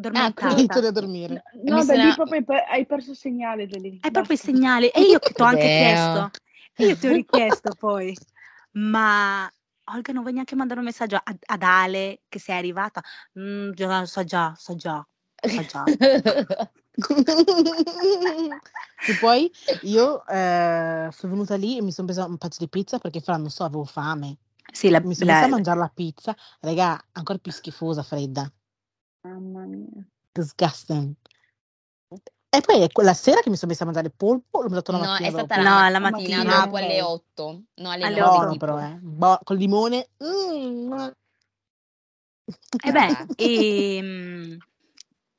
[0.00, 0.56] addormentata.
[0.60, 1.42] E torni a dormire.
[1.62, 3.98] No, mi da sembra- lì proprio hai, per- hai perso segnale da lì.
[4.00, 4.44] È proprio il Basta.
[4.52, 4.90] segnale.
[4.92, 5.76] E io che ti ho anche Vero.
[5.76, 6.30] chiesto,
[6.76, 8.16] e io ti ho richiesto poi,
[8.72, 9.50] ma
[9.92, 13.02] Olga non vuoi neanche mandare un messaggio a- ad Ale che sei arrivata?
[13.38, 15.84] Mm, già, sa già, sa già, sa già.
[19.06, 19.50] e poi
[19.82, 23.36] io eh, sono venuta lì e mi sono presa un pezzo di pizza perché fra
[23.36, 24.36] non so, avevo fame.
[24.72, 28.50] Sì, la, Mi sono la- messa a mangiare la pizza, raga, ancora più schifosa, fredda.
[29.24, 30.06] Mamma mia.
[30.32, 31.14] Disgusting.
[32.52, 34.92] E poi è quella sera che mi sono messa a mangiare il polpo, l'ho mangiato
[34.92, 35.68] la No, mattina è stata dopo.
[35.68, 36.64] la, No, alla mattina mattina.
[36.64, 37.08] dopo alle ok.
[37.10, 37.62] 8.
[37.74, 38.64] No, alle, Alle 9 Buono tipo.
[38.64, 38.98] però, eh.
[39.00, 40.08] Buono, col limone.
[40.24, 40.92] Mm.
[42.82, 44.56] E beh, e, mm,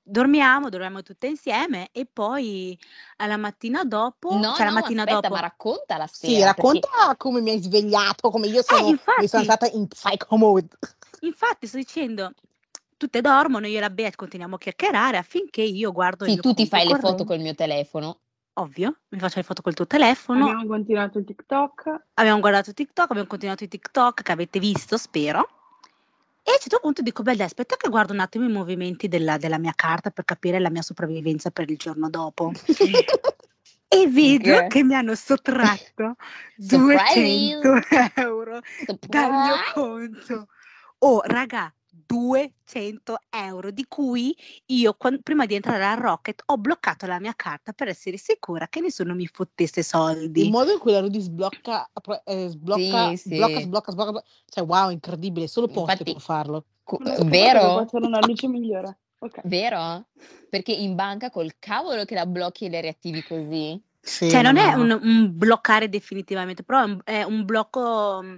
[0.04, 2.80] dormiamo, dormiamo tutte insieme e poi
[3.17, 6.54] alla mattina dopo, No, cioè la no, mattina aspetta, dopo, ma racconta la Sì, sera.
[6.54, 9.22] perché- racconta come mi hai svegliato, come io sono, Eh, infatti.
[9.22, 10.70] mi sono stata in psycho mode.
[11.22, 12.32] infatti sto dicendo,
[13.02, 16.68] tutte dormono, io e la Bea continuiamo a chiacchierare affinché io guardo Sì, tu ti
[16.68, 18.20] fai le foto col mio telefono.
[18.60, 22.04] Ovvio, mi faccio le foto col tuo telefono, Abbiamo continuato il TikTok.
[22.14, 25.40] abbiamo guardato TikTok, abbiamo continuato i TikTok che avete visto, spero.
[26.44, 29.38] E a un certo punto dico, beh, aspetta che guardo un attimo i movimenti della,
[29.38, 32.52] della mia carta per capire la mia sopravvivenza per il giorno dopo.
[33.88, 34.68] E vedo Ok.
[34.68, 36.16] che mi hanno sottratto
[36.58, 37.58] Surprise!
[37.58, 38.60] 200 euro
[39.08, 40.48] dal mio conto.
[41.00, 44.36] Oh, raga, 200 euro, di cui
[44.67, 48.67] io quan- prima di entrare al Rocket ho bloccato la mia carta per essere sicura
[48.69, 50.49] che nessuno mi fottesse Il soldi.
[50.49, 51.89] modo in cui la Rudy sblocca,
[52.23, 53.36] eh, sblocca, Sì, sì.
[53.36, 56.65] sblocca, sblocca, sblocca, sblocca, cioè wow, incredibile, solo posto Infatti- può farlo.
[56.84, 57.86] Co- sapevo che Vero?
[57.88, 58.97] Fare una luce migliore.
[59.19, 59.41] Ok.
[59.43, 60.08] Vero?
[60.49, 63.80] Perché in banca col cavolo che la blocchi e le riattivi così.
[63.99, 64.82] Sì, Cioè, non è no.
[64.82, 68.36] un, un bloccare definitivamente, però è un, è un blocco mm,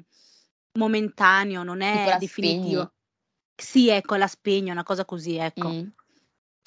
[0.74, 2.82] momentaneo, non è definitivo.
[2.82, 2.92] spegni.
[3.56, 5.70] Sì, ecco, la spegno, una cosa così, ecco.
[5.70, 5.88] Mm.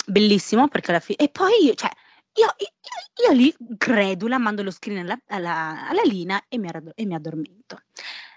[0.06, 1.18] Bellissimo perché alla fine...
[1.18, 1.90] E poi, cioè,
[2.34, 6.92] io, io, io lì, credula, mando lo screen alla, alla, alla Lina e mi, arado-
[6.94, 7.80] e mi addormento.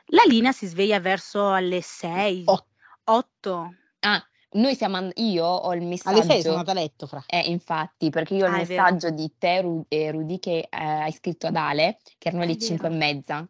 [0.07, 2.65] La Lina si sveglia verso alle 6, Oh.
[3.03, 3.75] 8.
[3.99, 6.21] Ah, noi siamo and- io ho il Alle messaggio.
[6.23, 7.23] 6 sono andata a letto, fra.
[7.27, 8.81] Eh, infatti, perché io ho il Ah, vero.
[8.83, 12.47] messaggio di te Ru- e Rudy che eh, hai scritto ad Ale, che erano È
[12.47, 12.65] le vero.
[12.65, 13.47] 5 e mezza.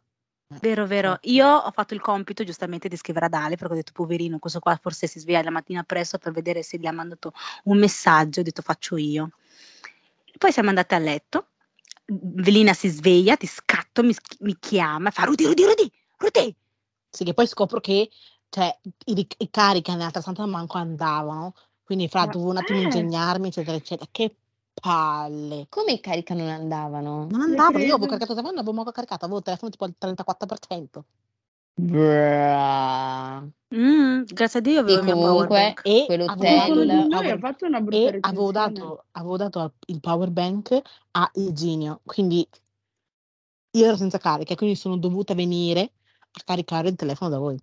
[0.62, 1.20] Vero, vero.
[1.24, 4.60] Io ho fatto il compito giustamente di scrivere ad Ale perché ho detto, poverino, questo
[4.60, 7.34] qua forse si sveglia la mattina presto per vedere se gli ha mandato
[7.66, 8.40] un messaggio.
[8.40, 9.30] Ho detto, faccio io.
[10.40, 11.50] Poi siamo andate a letto.
[12.06, 16.56] Velina si sveglia, ti scatto mi, mi chiama fa Rudy, Rudy, Rudy, Rudy.
[17.08, 18.10] Sì, che poi scopro che
[18.50, 22.84] cioè, i, i carica nell'altra stanza manco andavano, quindi fra Ma- dovevo un attimo eh.
[22.84, 24.10] ingegnarmi, eccetera, eccetera.
[24.12, 24.36] Che
[24.80, 25.68] palle.
[25.70, 27.28] Come i carica non andavano?
[27.30, 29.96] Non andava, io avevo caricato telefono, non avevo manco caricato, avevo il telefono tipo al
[29.98, 31.04] 34%.
[31.74, 33.52] Bruh.
[33.76, 35.74] Mm, grazie a Dio avevo E comunque.
[35.84, 36.74] E quell'hotel- avevo
[38.22, 42.48] avevo dato, avevo dato il power bank a Eugenio, quindi
[43.72, 45.92] io ero senza carica, quindi sono dovuta venire
[46.32, 47.58] a caricare il telefono da voi.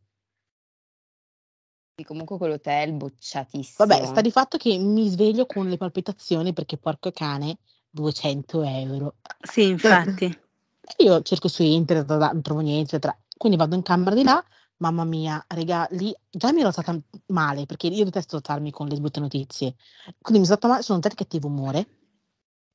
[1.99, 3.89] Sì, Comunque quell'hotel bocciatissimo.
[3.89, 7.57] Vabbè, sta di fatto che mi sveglio con le palpitazioni perché porco cane,
[7.89, 9.15] 200 euro.
[9.41, 10.29] Sì, infatti.
[10.99, 13.19] Io cerco su internet, non trovo niente, eccetera.
[13.35, 14.45] Quindi vado in camera di là,
[14.77, 16.95] mamma mia, raga, lì già mi ero stata
[17.29, 19.77] male perché io detesto alzarmi con le brutte notizie.
[20.21, 21.87] Quindi mi sono stata male, sono entrata di cattivo umore,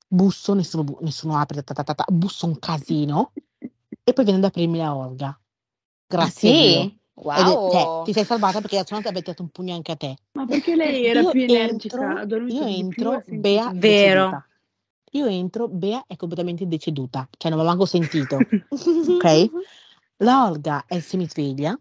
[0.07, 3.33] busso, nessuno, bu- nessuno apre, ta ta ta busso un casino
[4.03, 5.27] e poi viene ad aprirmi la Olga.
[5.27, 5.39] Ah,
[6.07, 6.95] Grazie a Dio.
[7.21, 7.39] Sì?
[7.39, 8.03] Ed è- cioè, Wow.
[8.03, 10.17] ti sei salvata perché suonato avete dato un pugno anche a te.
[10.33, 13.79] Ma perché lei era Io più energica, entro- io più, entro, sentito Bea più.
[13.79, 14.19] Vero.
[14.19, 14.45] deceduta.
[15.13, 18.37] Io entro, Bea è completamente deceduta, cioè non l'ho manco sentito.
[18.69, 19.49] ok?
[20.17, 21.77] La Olga è semisveglia,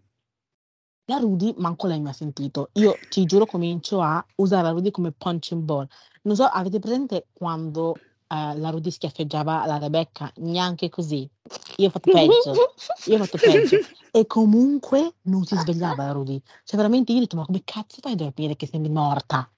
[1.05, 2.69] la Rudy manco lei mi ha sentito.
[2.73, 5.87] Io ti giuro comincio a usare la Rudy come punching ball.
[6.23, 7.95] Non so, avete presente quando
[8.31, 10.31] eh, la Rudy schiaffeggiava la Rebecca?
[10.37, 11.29] Neanche così.
[11.77, 12.73] Io ho fatto peggio.
[13.05, 13.77] Io ho fatto peggio.
[14.11, 16.41] E comunque non si svegliava la Rudy.
[16.63, 19.49] Cioè veramente io ho detto, ma come cazzo fai a dormire che sembri morta?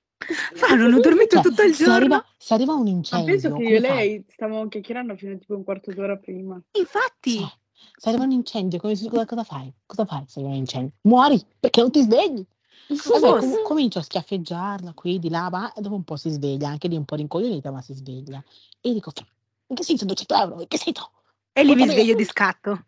[0.62, 1.97] Ma non ho dormito Cioè, tutto il se giorno.
[1.97, 5.38] arriva, se arriva un Ma incendio, penso che io e lei stavamo chiacchierando fino a
[5.38, 6.62] tipo un quarto d'ora prima.
[6.77, 7.39] Infatti.
[7.39, 7.51] Cioè,
[7.97, 9.73] se arriva un incendio, come cosa fai?
[9.86, 10.93] Cosa fai se arriva un incendio?
[11.01, 12.45] Muori perché non ti svegli.
[12.88, 16.88] Vabbè, com- comincio a schiaffeggiarla qui, di là, e dopo un po' si sveglia, anche
[16.88, 18.43] lì un po' rincoglionita, ma si sveglia.
[18.82, 19.26] E dico, "Fra,
[19.67, 20.62] in che senso 200 euro?
[20.62, 21.12] In che senso?
[21.52, 22.86] E lì mi sveglio miseria." di scatto.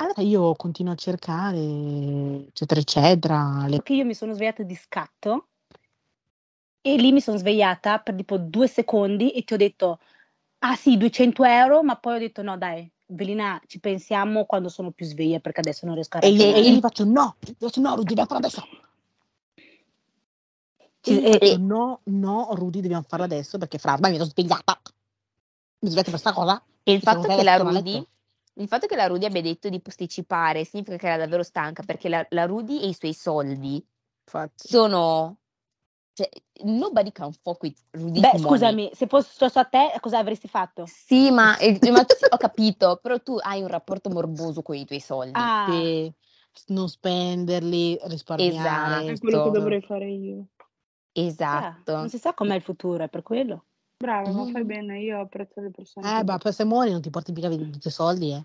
[0.00, 3.64] Allora io continuo a cercare, eccetera, eccetera.
[3.64, 3.76] Le...
[3.76, 5.48] Perché io mi sono svegliata di scatto
[6.80, 9.98] e lì mi sono svegliata per tipo due secondi e ti ho detto,
[10.60, 14.90] ah sì, 200 euro, ma poi ho detto no dai, Velina, ci pensiamo quando sono
[14.90, 17.54] più sveglia perché adesso non riesco a E io, e io gli faccio no, gli
[17.58, 18.62] faccio no, Rudy, dobbiamo farlo adesso.
[20.76, 24.10] E Ci- gli e- faccio, e- no, no, Rudy, dobbiamo farlo adesso perché fra, ormai
[24.10, 24.78] mi ero svegliata.
[25.80, 26.62] Mi svegliata per questa cosa.
[26.82, 27.56] E il sono fatto che la.
[27.56, 28.06] Rudy,
[28.54, 32.10] il fatto che la Rudy abbia detto di posticipare significa che era davvero stanca perché
[32.10, 33.82] la, la Rudy e i suoi soldi
[34.24, 34.68] Infatti.
[34.68, 35.38] sono.
[36.12, 36.28] Cioè,
[36.62, 38.20] nobody can fuck with Rudy.
[38.20, 40.86] Beh, scusami, se fosse successo a te, cosa avresti fatto?
[40.86, 45.00] Sì, ma, eh, ma ho capito, però tu hai un rapporto morboso con i tuoi
[45.00, 45.38] soldi.
[45.38, 46.12] Ah, Sì,
[46.68, 49.12] non spenderli, risparmiare.
[49.12, 49.50] È quello che Esatto.
[49.50, 50.46] dovrei fare io.
[51.12, 51.96] Esatto.
[51.96, 53.64] non si sa com'è il futuro, è per quello.
[53.96, 54.66] Brava, ma fai Mm.
[54.66, 56.18] bene, io apprezzo le persone.
[56.18, 58.44] Eh, ma poi se muori non ti porti mica i soldi, eh.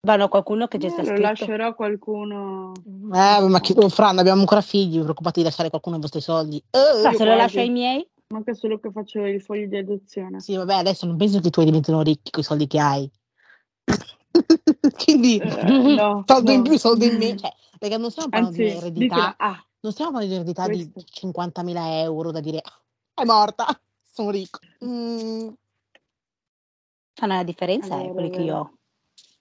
[0.00, 1.20] Vanno qualcuno che ci Eh, sta lo scritto.
[1.22, 2.72] lascerò qualcuno.
[3.12, 6.20] Eh, ma chi, oh, Fra, abbiamo ancora figli, vi preoccupate di lasciare qualcuno i vostri
[6.20, 6.62] soldi?
[6.70, 10.40] Eh, io se lo lascio ai miei, Manca solo che faccio i fogli di adozione.
[10.40, 13.08] sì, vabbè, adesso non penso che i tuoi diventino ricchi con i soldi che hai.
[15.04, 15.62] Quindi, Eh,
[15.94, 16.68] no, soldi in no.
[16.68, 17.38] più, soldi in meno.
[17.38, 20.68] Cioè, perché non stiamo parlando di Anzi, eredità, ditela, ah, non stiamo parlando di eredità
[20.68, 21.12] di questo.
[21.12, 22.82] 50.000 euro da dire, "Ah,
[23.14, 23.64] è morta,
[24.12, 24.58] sono ricco.
[24.84, 25.48] Mm,
[27.14, 28.44] fanno la differenza, È eh, quelli è che vero.
[28.52, 28.75] io ho.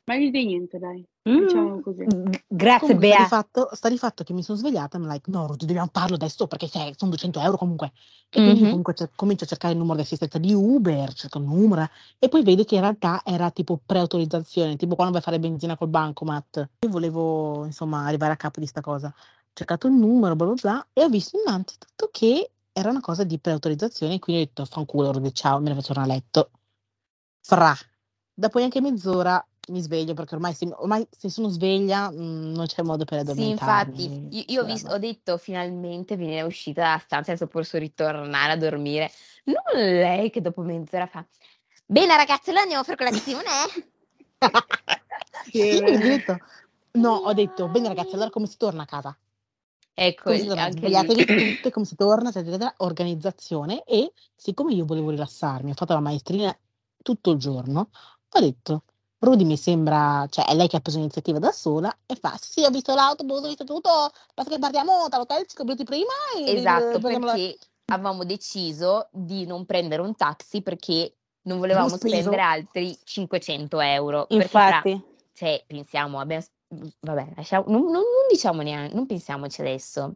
[0.06, 1.04] Ma gli dai niente, dai.
[1.28, 1.40] Mm.
[1.40, 2.04] Diciamo così.
[2.06, 3.18] G- Grazie, Comunque, sta Bea.
[3.18, 5.90] di, fatto, sta di fatto che mi sono svegliata e mi like, no, Rudy, dobbiamo
[5.92, 7.92] farlo adesso perché cioè, sono 200 euro comunque.
[8.30, 8.68] E quindi Mhm.
[8.70, 11.90] comunque cer- comincio a cercare il numero di assistenza di Uber, cerco il numero
[12.20, 15.76] e poi vedo che in realtà era tipo preautorizzazione, tipo quando vai a fare benzina
[15.76, 16.70] col bancomat.
[16.82, 19.08] Io volevo insomma arrivare a capo di sta cosa.
[19.08, 19.14] Ho
[19.54, 23.40] cercato il numero, bla bla bla, e ho visto innanzitutto che era una cosa di
[23.40, 26.52] preautorizzazione, quindi ho detto fanculo, Rudy, ciao, me ne faccio a letto.
[27.42, 27.74] Fra.
[28.38, 32.84] Dopo neanche mezz'ora mi sveglio perché ormai se, ormai se sono sveglia mh, non c'è
[32.84, 34.04] modo per Sì, addormentarmi.
[34.04, 37.78] infatti, io, io ho, vis- ma- ho detto finalmente viene uscita dalla stanza, adesso posso
[37.78, 39.12] ritornare a dormire.
[39.46, 41.26] Non lei che dopo mezz'ora fa.
[41.86, 43.50] Bene ragazzi, allora andiamo a fare colazione.
[45.52, 45.98] Sì, Io vero.
[45.98, 46.38] ho detto,
[46.94, 49.16] no, ho detto, bene ragazzi, allora come si torna a casa?
[49.94, 55.94] Ecco, Svegliatevi tutte, come si torna, eccetera, organizzazione e siccome io volevo rilassarmi, ho fatto
[55.94, 56.58] la maestrina
[57.02, 57.90] tutto il giorno,
[58.30, 58.84] ho detto,
[59.26, 62.64] Rudy mi sembra, cioè è lei che ha preso l'iniziativa da sola e fa, sì,
[62.64, 63.90] ho visto l'autobus, ho visto tutto,
[64.34, 69.46] basta che partiamo dall'hotel 5 minuti prima e Esatto, prendiamo la- perché avevamo deciso di
[69.46, 72.18] non prendere un taxi perché non volevamo speso.
[72.30, 74.28] spendere altri 500 euro.
[74.28, 76.44] Perché fra- Infatti, cioè, pensiamo, abbiamo,
[77.00, 80.16] vabbè, lasciamo, non, non- non diciamo neanche, non pensiamoci adesso.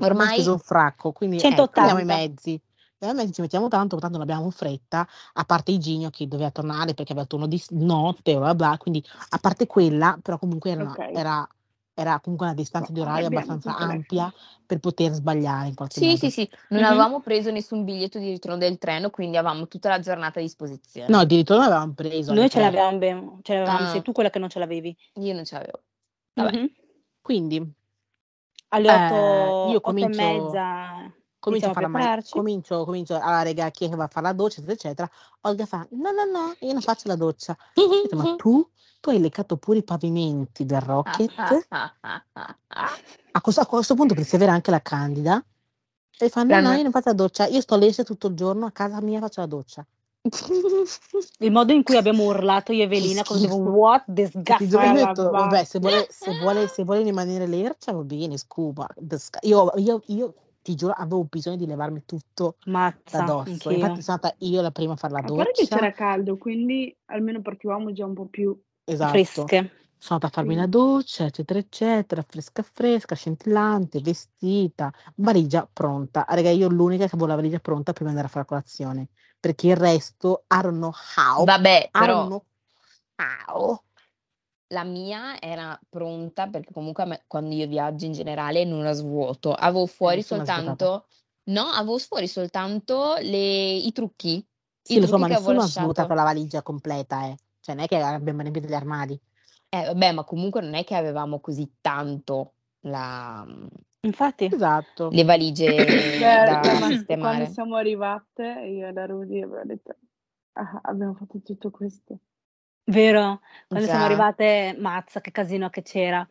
[0.00, 1.88] Ormai speso un fracco, quindi 180.
[1.88, 2.60] ecco, i mezzi.
[3.00, 7.12] Veramente ci mettiamo tanto, tanto non abbiamo fretta, a parte Iginio che doveva tornare perché
[7.12, 10.90] aveva il turno di notte, bla bla, quindi a parte quella, però comunque era, una-
[10.90, 10.98] Ok.
[11.12, 11.48] era,
[11.94, 14.32] era comunque una distanza di No, orario abbiamo abbastanza ampia
[14.66, 16.18] per poter sbagliare in qualche Sì, modo.
[16.18, 16.86] sì, sì, non Mhm.
[16.88, 21.08] avevamo preso nessun biglietto di ritorno del treno, quindi avevamo tutta la giornata a disposizione.
[21.08, 23.90] No, addirittura l'avevamo preso alle Noi ce l'avevamo, ben- ce l'avevamo, Ah.
[23.90, 24.96] sei tu quella che non ce l'avevi.
[25.14, 25.82] Io non ce l'avevo.
[26.34, 26.50] Vabbè.
[26.58, 26.70] Mhm.
[27.20, 27.72] Quindi
[28.70, 32.32] Alle Eh, otto, io otto comincio- e mezza comincio a iniziamo fare la ma- prepararci.
[32.32, 35.10] comincio, comincio a regà chi è che va a fare la doccia, eccetera, eccetera.
[35.42, 37.56] Olga fa: No, no, no, io non faccio la doccia.
[37.74, 38.68] Detto, Ma tu,
[39.00, 41.66] tu hai leccato pure i pavimenti del Rocket.
[43.32, 45.44] A questo, a questo punto avere anche la Candida.
[46.18, 47.46] E fa: No, no, io non faccio la doccia.
[47.46, 49.86] Io sto lesse tutto il giorno a casa mia faccio la doccia.
[51.38, 54.58] Il modo in cui abbiamo urlato io e Evelina, come what disgust.
[54.92, 58.36] detto, vabbè, se vuole, se vuole, se vuole rimanere lercia, va bene.
[58.96, 60.34] Disca- Io, io, io
[60.68, 63.70] ti giuro, avevo bisogno di levarmi tutto Mazza, da dosso.
[63.70, 65.76] Infatti sono stata io la prima a fare la A parte che doccia.
[65.76, 69.10] c'era caldo, quindi almeno partivamo già un po' più Esatto.
[69.12, 69.70] Fresche.
[70.00, 70.60] Sono andata a farmi Sì.
[70.60, 76.24] la doccia, eccetera, eccetera, fresca fresca, scintillante, vestita, valigia pronta.
[76.28, 79.08] Raga, io l'unica che avevo la valigia pronta prima di andare a fare colazione,
[79.40, 82.44] perché il resto, I don't know how, Vabbè, I don't know
[83.16, 83.80] how.
[84.68, 89.52] La mia era pronta perché comunque me- quando io viaggio in generale non la svuoto.
[89.52, 91.06] Avevo fuori soltanto,
[91.44, 94.44] no, avevo fuori soltanto le- i trucchi, i
[94.82, 95.80] Sì, lo so, trucchi ma che avevo nessuno ha lasciato.
[95.80, 97.36] svuotato la valigia completa, eh.
[97.60, 99.18] Cioè, non è che abbiamo riempito gli armadi.
[99.70, 103.46] Eh, vabbè, ma comunque non è che avevamo così tanto la-
[104.00, 105.08] Infatti, Esatto.
[105.10, 105.84] le valigie
[106.44, 107.46] da cioè, ma quando sistemare.
[107.46, 109.96] siamo arrivate, io e la Rudy abbiamo detto,
[110.52, 112.18] "Ah, abbiamo fatto tutto questo.
[112.88, 113.40] Vero?
[113.66, 114.06] Quando siamo Già.
[114.06, 116.26] arrivate, mazza, che casino che c'era.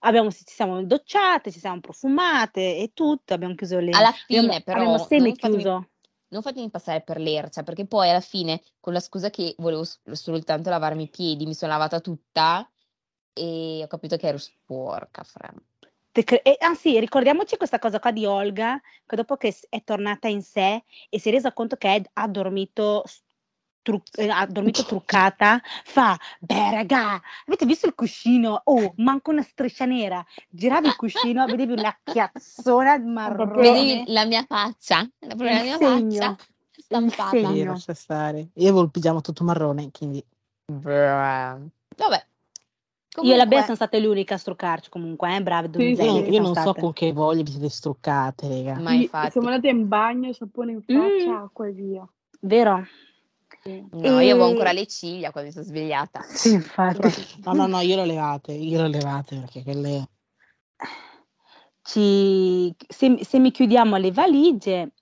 [0.00, 3.90] Abbiamo, ci siamo docciate, ci siamo profumate e tutto, abbiamo chiuso le...
[3.90, 5.88] Alla abbiamo, fine, però, abbiamo semi non fatemi, chiuso.
[6.28, 10.70] non fatemi passare per l'ercia, perché poi alla fine, con la scusa che volevo soltanto
[10.70, 12.66] lavarmi i piedi, mi sono lavata tutta
[13.32, 15.52] e ho capito che ero sporca, fra.
[16.12, 19.84] Te cre- e, ah sì, ricordiamoci questa cosa qua di Olga, che dopo che è
[19.84, 23.04] tornata in sé e si è resa conto che Ed ha dormito,
[23.80, 28.60] s- tru- eh, ha dormito truccata, fa, beh raga, avete visto il cuscino?
[28.64, 30.24] Oh, manca una striscia nera.
[30.48, 33.62] Giravi il cuscino, vedevi una chiazzona marrone.
[33.62, 36.36] Vedevi la mia faccia, la mia segno, faccia
[36.72, 37.36] stampata.
[37.36, 37.52] segno.
[37.52, 38.38] Sì, lascia stare.
[38.54, 40.24] Io avevo il pigiama tutto marrone, quindi
[41.96, 42.26] Vabbè,
[43.22, 45.72] Io e la Bea comunque, sono state le uniche a struccarci comunque, eh, brave Sì,
[45.72, 46.24] donzelle io, sì.
[46.24, 46.80] che io non so state.
[46.80, 48.80] con che voglia vi siete struccate, raga.
[48.80, 52.08] ma infatti, siamo andate in bagno, sapone in Mm, faccia, acqua e via.
[52.40, 52.86] vero?
[53.92, 54.74] No, io avevo ancora E...
[54.74, 56.22] le ciglia quando mi sono svegliata.
[56.22, 57.08] Sì, infatti.
[57.44, 60.08] No, no, no, io le ho levate, io le ho levate perché quelle...
[61.82, 64.92] ci se, se mi chiudiamo le valigie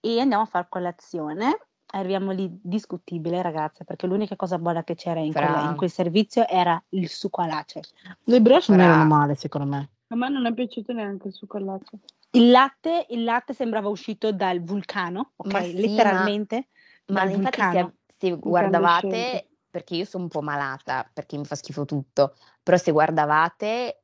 [0.00, 1.66] e andiamo a fare colazione.
[1.94, 6.46] Arriviamo lì discutibile, ragazze, perché l'unica cosa buona che c'era in, quella- in quel servizio
[6.48, 7.82] era il succo alace.
[8.24, 9.90] Le brioche non erano male, secondo me.
[10.08, 11.98] A me non è piaciuto neanche il succo al latte.
[12.32, 15.52] Il latte, il latte sembrava uscito dal vulcano, ok?
[15.52, 16.64] Ma sì, letteralmente ma
[17.06, 17.92] dal infatti se, vulcano.
[18.16, 22.92] se guardavate, perché io sono un po' malata, perché mi fa schifo tutto, però se
[22.92, 24.02] guardavate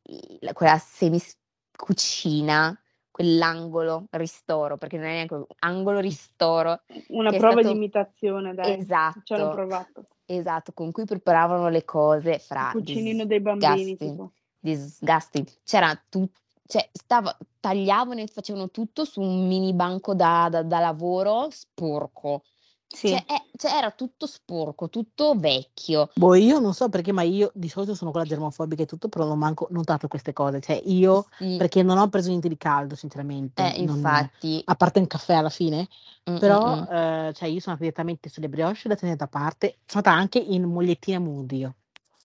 [0.53, 2.79] quella semi-cucina,
[3.11, 8.77] quell'angolo ristoro, perché non è neanche un angolo ristoro, Una prova di stato imitazione, dai.
[8.77, 10.07] Ci hanno esatto, provato.
[10.27, 14.33] esatto, con cui preparavano le cose Il fra cucinino dei bambini, tipo.
[14.59, 15.47] disgusting.
[15.65, 20.81] C'era tutto, cioè stava, tagliavano e facevano tutto su un mini banco da, da- da
[20.81, 22.43] lavoro sporco.
[22.93, 26.11] Sì, Cioè, è- cioè, era tutto sporco, tutto vecchio.
[26.15, 29.25] Boh, io non so perché, ma io di solito sono quella germofobica e tutto, però
[29.25, 30.61] non ho manco notato queste cose.
[30.61, 34.61] Cioè, io, Sì, perché non ho preso niente di caldo, sinceramente, eh, non- infatti.
[34.65, 35.89] a parte un caffè alla fine,
[36.29, 36.93] Mm, però, mm, mm.
[36.93, 40.39] eh, cioè, io sono andata direttamente sulle brioche da tenere da parte, sono andata anche
[40.39, 41.77] in mogliettina mood io.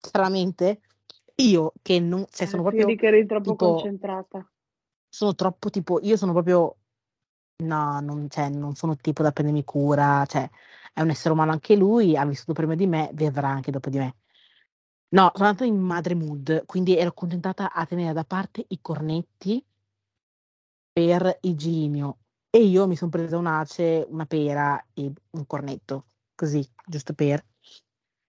[0.01, 0.81] Chiaramente,
[1.35, 4.47] io che non, cioè, sono tu proprio eri che eri troppo tipo, concentrata.
[5.09, 6.75] sono troppo tipo, io sono proprio,
[7.63, 10.49] no, non, cioè, non sono il tipo da prendermi cura, cioè,
[10.93, 13.97] è un essere umano anche lui, ha vissuto prima di me, vivrà anche dopo di
[13.97, 14.15] me.
[15.09, 19.63] No, sono andata in madre mood, quindi ero contentata a tenere da parte i cornetti
[20.91, 22.17] per Iginio
[22.49, 27.43] e io mi sono presa un ace, una pera e un cornetto, così, giusto per.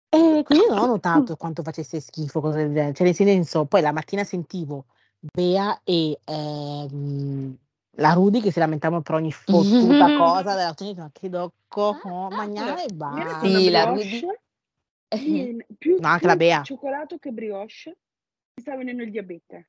[0.08, 2.94] E quindi non ho notato quanto facesse schifo, cose del genere.
[2.94, 4.86] Cioè, nel senso, poi la mattina sentivo
[5.18, 7.58] Bea e ehm,
[7.98, 12.28] la Rudy che si lamentavano per ogni fottuta cosa della cena, ma che docco, oh,
[12.30, 13.30] mangiare e basta.
[13.30, 14.20] la Sì, la Rudy.
[15.78, 16.62] più, No, anche la Bea.
[16.62, 17.96] cioccolato che brioche,
[18.54, 19.68] mi sta venendo il diabete.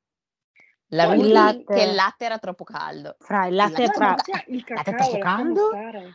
[0.92, 3.16] La Poi Rudy il latte- che il latte era troppo caldo.
[3.18, 5.70] Fra il latte Il sia il latte cacao, troppo caldo?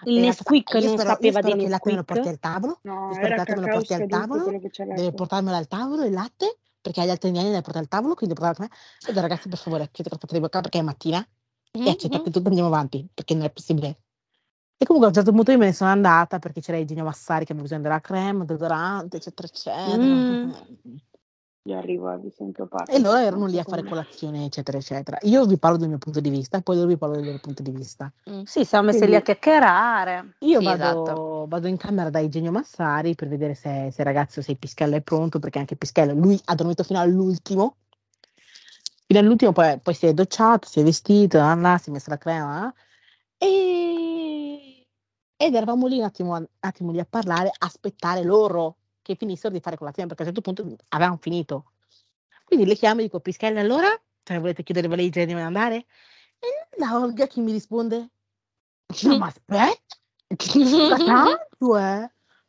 [0.06, 2.80] il Nesquik non spero, sapeva di che il latte me lo porti al tavolo.
[2.82, 4.44] No, Io spero che me lo porti al tavolo.
[4.44, 8.36] Deve portarmelo al tavolo il latte perché agli altri indiani deve portare al tavolo, quindi
[8.36, 9.22] portatelo a me.
[9.22, 11.26] Ragazzi, per favore, chiedete che aspettate di bocca perché è mattina
[11.76, 13.98] e accettate tutto andiamo avanti perché non è possibile.
[14.78, 17.46] E comunque a un certo punto io me ne sono andata perché c'era Eugenio Massari
[17.46, 19.98] che aveva bisogno della crema, deodorante, eccetera, eccetera.
[19.98, 20.52] Mm.
[21.66, 25.18] Io arrivo e vi sento E loro erano lì a fare colazione, eccetera, eccetera.
[25.22, 27.40] Io vi parlo del mio punto di vista e poi loro vi parlo del loro
[27.40, 28.12] punto di vista.
[28.30, 28.44] Mm.
[28.44, 30.36] Sì, siamo messi lì a chiacchierare.
[30.40, 31.46] Io Sì, vado, esatto.
[31.48, 35.02] vado in camera da Eugenio Massari per vedere se, se il ragazzo, se Pischello è
[35.02, 37.78] pronto, perché anche Pischello, lui ha dormito fino all'ultimo.
[39.14, 42.10] Fino all'ultimo, poi, poi si è docciato, si è vestito, là, là, si è messo
[42.10, 42.74] la crema.
[43.38, 44.88] eh, E...
[45.38, 49.60] Ed eravamo lì un attimo, un attimo lì a parlare, aspettare loro che finissero di
[49.60, 51.74] fare colazione, perché a un certo punto avevamo finito.
[52.44, 53.88] Quindi le chiamo e dico, Pischello, allora?
[54.24, 55.86] Cioè, volete chiudere le valigie e devono andare?
[56.40, 58.10] E la Olga che mi risponde,
[59.04, 59.78] no, ma aspetta,
[60.58, 61.78] manca tanto,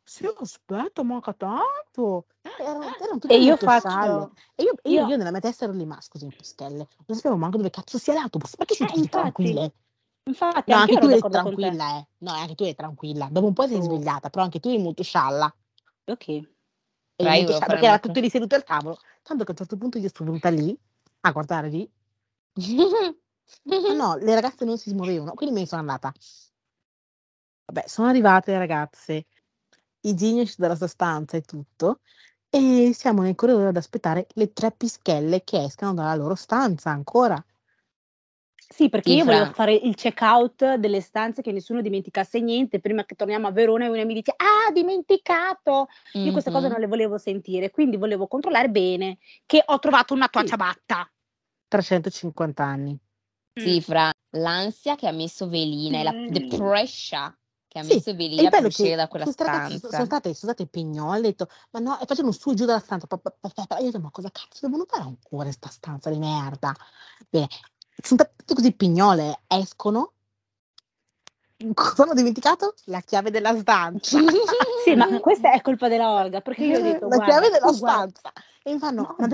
[0.04, 0.10] eh.
[0.10, 2.26] Sì, aspetta, manca tanto.
[2.58, 4.30] Erano, erano tutte E io faccio- scialle.
[4.54, 7.36] E io, e io, io- nella mia testa ero lì, ma scusi, Pischelle, non sapevo
[7.36, 8.56] manco dove cazzo sia l'autobus.
[8.56, 9.22] Perché siete Eh, così infatti.
[9.22, 9.74] tranquille?
[10.26, 12.06] Infatti, No, anche tu eri tranquilla, eh.
[12.18, 13.28] No, anche tu eri tranquilla.
[13.30, 13.82] Dopo un po' sei Oh.
[13.82, 15.54] svegliata, però anche tu eri molto scialla.
[16.06, 16.28] Ok.
[16.28, 16.44] Eri
[17.16, 18.98] Dai, molto scialla, perché era tutti lì seduti al tavolo.
[19.22, 20.78] Tanto che a un certo punto io sono venuta lì
[21.20, 21.90] a guardare lì.
[22.54, 22.54] Ma
[23.94, 26.12] no, le ragazze non si smuovevano, quindi me ne sono andata.
[27.66, 29.26] Vabbè, sono arrivate le ragazze.
[30.06, 32.00] Igini esce dalla sua stanza e tutto.
[32.50, 37.42] E siamo nel corridoio ad aspettare le tre pischelle che escano dalla loro stanza ancora.
[38.66, 43.04] Sì, perché io volevo fare il check out delle stanze che nessuno dimenticasse niente prima
[43.04, 45.86] che torniamo a Verona e uno mi dice ah dimenticato
[46.22, 46.80] io queste cose non Mhm.
[46.80, 50.48] le volevo sentire quindi volevo controllare bene che ho trovato una tua Sì.
[50.48, 51.08] ciabatta
[51.68, 52.98] 350 anni.
[53.56, 56.74] Sì, fra l'ansia che ha messo Velina e la Mm.
[57.74, 58.16] Che ha Sì, messo il
[58.50, 59.88] per uscire che da quella ragazze stanza.
[59.90, 62.78] sono state, sono state pignole, ho detto, ma no, e facevano su e giù dalla
[62.78, 63.08] stanza.
[63.08, 63.32] pa, pa,
[63.66, 63.78] pa.
[63.78, 66.72] Io ho detto, ma cosa cazzo devono fare ancora in sta stanza di merda?
[67.28, 67.48] Bene,
[68.00, 70.12] sono state così pignole, escono.
[71.74, 72.74] Cosa hanno dimenticato?
[72.84, 74.18] La chiave della stanza.
[74.84, 77.70] sì ma questa è colpa della Olga perché io ho detto la guarda chiave della
[77.72, 78.32] tu guarda- stanza.
[78.62, 79.26] E mi fanno, Ma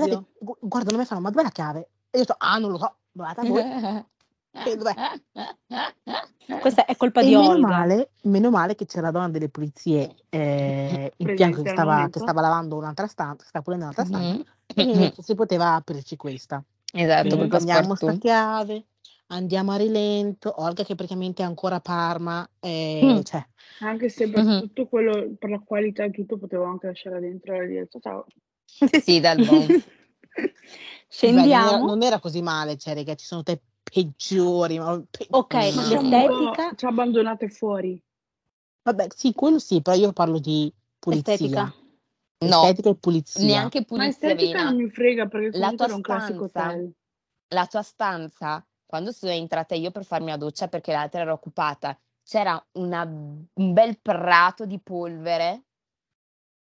[0.61, 1.79] guardano me e fanno, ma dov'è la chiave?
[2.11, 3.63] E io ho detto, ah, non lo so, guardate voi.
[4.53, 4.77] E
[6.59, 9.49] questa è colpa E di meno Olga male, meno male che c'era la donna delle
[9.49, 14.05] pulizie eh, in fianco che stava, che stava lavando un'altra stanza, che stava pulendo un'altra
[14.05, 14.43] stanza, Mhm.
[14.75, 16.63] e niente, si poteva aprirci questa.
[16.93, 18.87] Esatto, Quindi prendiamo sta chiave,
[19.29, 23.23] andiamo a rilento, Olga che praticamente è ancora a Parma, eh, Mm.
[23.23, 23.47] cioè,
[23.83, 24.59] Anche se per Mhm.
[24.59, 28.27] tutto quello, per la qualità e tutto, potevo anche lasciare dentro e dire ciao ciao.
[29.01, 29.69] Sì, dal buon.
[29.71, 35.03] beh, non, era, scendiamo non era così male, cioè, raga, ci sono te peggiori, ma
[35.11, 35.55] pe- ok.
[35.55, 35.93] Ma Mm.
[35.93, 38.03] un l'estetica ci abbandonate fuori.
[38.83, 41.35] Vabbè, sì, quello sì, però io parlo di pulizia.
[41.35, 41.75] estetica
[42.43, 43.47] No, Estetica e pulizia.
[43.47, 44.71] neanche Ma pulizia estetica Velina.
[44.71, 46.91] non mi frega perché La tua era un classico stanza,
[47.49, 51.99] la tua stanza, quando sono entrata io per farmi la doccia perché l'altra era occupata,
[52.25, 55.65] c'era una- un bel prato di polvere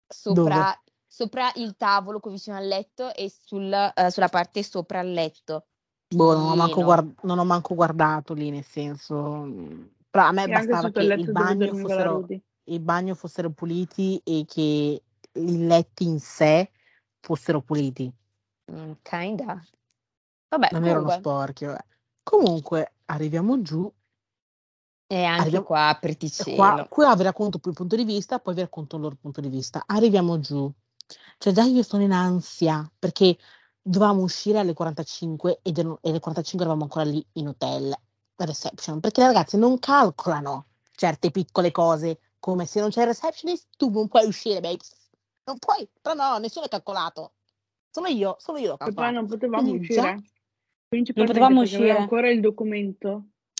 [0.07, 5.13] sopra, sopra il tavolo qui vicino al letto e sul, eh, sulla parte sopra il
[5.13, 5.67] letto.
[6.09, 9.17] Boh, non ho, manco guard- non ho manco guardato lì, nel senso...
[9.45, 11.95] mm, Però a me E anche bastava che il il letto dove bagno, dormiva la
[11.95, 12.43] fossero, Rudy.
[12.65, 15.03] il bagno fossero puliti e che
[15.33, 16.71] i letti in sé
[17.21, 18.13] fossero puliti.
[18.73, 19.65] Mm, kinda.
[20.49, 21.65] Vabbè, Non erano comunque, sporchi.
[21.65, 21.85] vabbè.
[22.23, 23.93] Comunque, arriviamo giù.
[25.07, 26.55] e anche Arriviamo- qua, e.
[26.55, 29.41] Qua, qua vi racconto più il punto di vista, poi vi racconto il loro punto
[29.41, 29.83] di vista.
[29.87, 30.73] Arriviamo giù.
[31.39, 33.37] Cioè già io sono in ansia perché
[33.87, 38.45] dovevamo uscire alle 45 ed erano- e alle 45 eravamo ancora lì in hotel, a
[38.45, 40.67] reception, perché le ragazze non calcolano
[40.97, 44.93] certe piccole cose, come se non c'è il receptionist tu non puoi uscire, babes.
[45.45, 47.33] Non puoi, però no, nessuno ha calcolato.
[47.91, 50.23] Sono io, solo io E poi non potevamo Quindi già- uscire.
[50.89, 51.91] Principalmente potevamo uscire.
[51.97, 53.09] ancora il documento.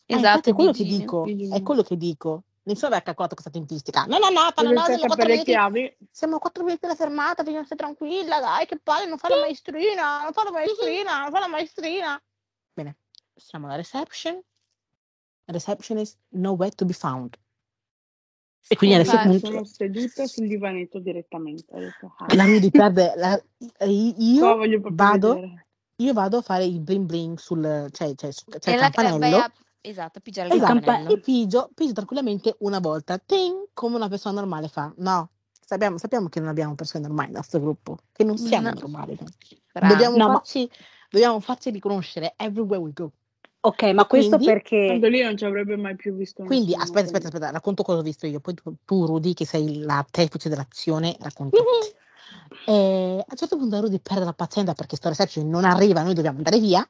[0.07, 2.43] Eh, infatti Esatto, è quello che dico, è quello che dico.
[2.67, 4.05] Nessuno aveva calcolato questa tempistica.
[4.07, 5.97] No, no, no, sei siamo quattro le minuti, chiavi?
[6.11, 9.41] siamo a quattro minuti dalla fermata, bisogna stare tranquilla, dai, che palle, non fa la
[9.41, 12.23] maestrina, non fa la maestrina, non fa la maestrina.
[12.73, 12.97] Bene,
[13.35, 14.43] siamo alla reception.
[15.47, 17.37] Receptionist nowhere to be found.
[18.67, 21.79] E quindi adesso comunque Sono seduta sul divanetto direttamente.
[21.79, 23.43] Detto, ah, la Rudy perde, la-
[23.85, 24.57] io,
[24.91, 25.39] vado,
[25.97, 29.37] io vado a fare il bling bling sul, cioè, cioè, E il la- eh, campanello.
[29.37, 29.53] a-
[29.85, 31.11] esatto, pigiare il Esatto, campanello.
[31.15, 34.93] e pigio, pigio tranquillamente una volta, ting, come una persona normale fa.
[34.99, 35.29] No,
[35.61, 38.75] sappiamo, sappiamo che non abbiamo persone normali nel nostro gruppo, che non siamo No.
[38.81, 39.19] normali.
[39.73, 39.89] Bra.
[39.89, 40.69] Dobbiamo, No, ma- farci,
[41.11, 43.11] dobbiamo farci riconoscere everywhere we go.
[43.61, 44.87] Ok, ma questo Quindi- perché...
[44.89, 47.83] Tanto lì non ci avrebbe mai più visto Quindi nessuno, aspetta, aspetta, quindi- aspetta, racconto
[47.83, 48.41] cosa ho visto io.
[48.41, 51.57] Poi tu, tu, Rudy, che sei l'artefice dell'azione, racconti.
[52.67, 52.73] E
[53.21, 56.39] a un certo punto Rudy perde la pazienza perché sto reception non arriva, noi dobbiamo
[56.39, 56.87] andare via.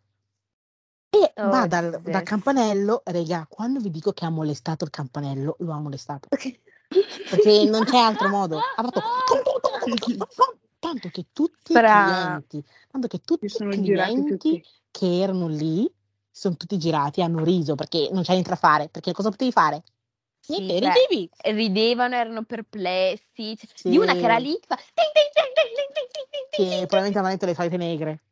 [1.15, 5.55] E oh, Va dal, dal campanello, regà, quando vi dico che ha molestato il campanello,
[5.61, 6.29] lo ha molestato.
[6.29, 6.61] Perché
[7.71, 8.59] non c'è altro modo.
[8.59, 9.01] Ha fatto
[10.81, 12.07] tanto che tutti Fra...
[12.07, 14.65] i clienti, tanto che tutti i clienti tutti.
[14.91, 15.91] che erano lì
[16.31, 19.85] sono tutti girati hanno riso perché non c'è niente da fare, perché cosa potevi fare?
[20.49, 21.31] Niente, cioè, sì, ridevi.
[21.43, 23.57] Beh, ridevano, erano perplessi.
[23.73, 23.89] Sì.
[23.89, 24.77] Di una che era lì, fa...
[26.51, 28.23] Sì, probabilmente avevano detto le solite negre.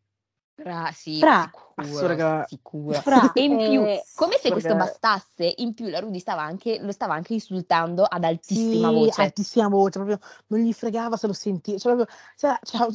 [0.62, 1.42] Fra, sì, Fra.
[1.42, 2.44] sicuro, Assurdo.
[2.46, 3.00] sicuro.
[3.00, 6.78] Fra, E in più, eh, come se questo bastasse, in più la Rudy stava anche,
[6.80, 9.22] lo stava anche insultando ad altissima Sì, voce.
[9.22, 11.78] altissima voce, proprio non gli fregava se lo sentiva.
[11.78, 12.88] Cioè, proprio, cioè, cioè,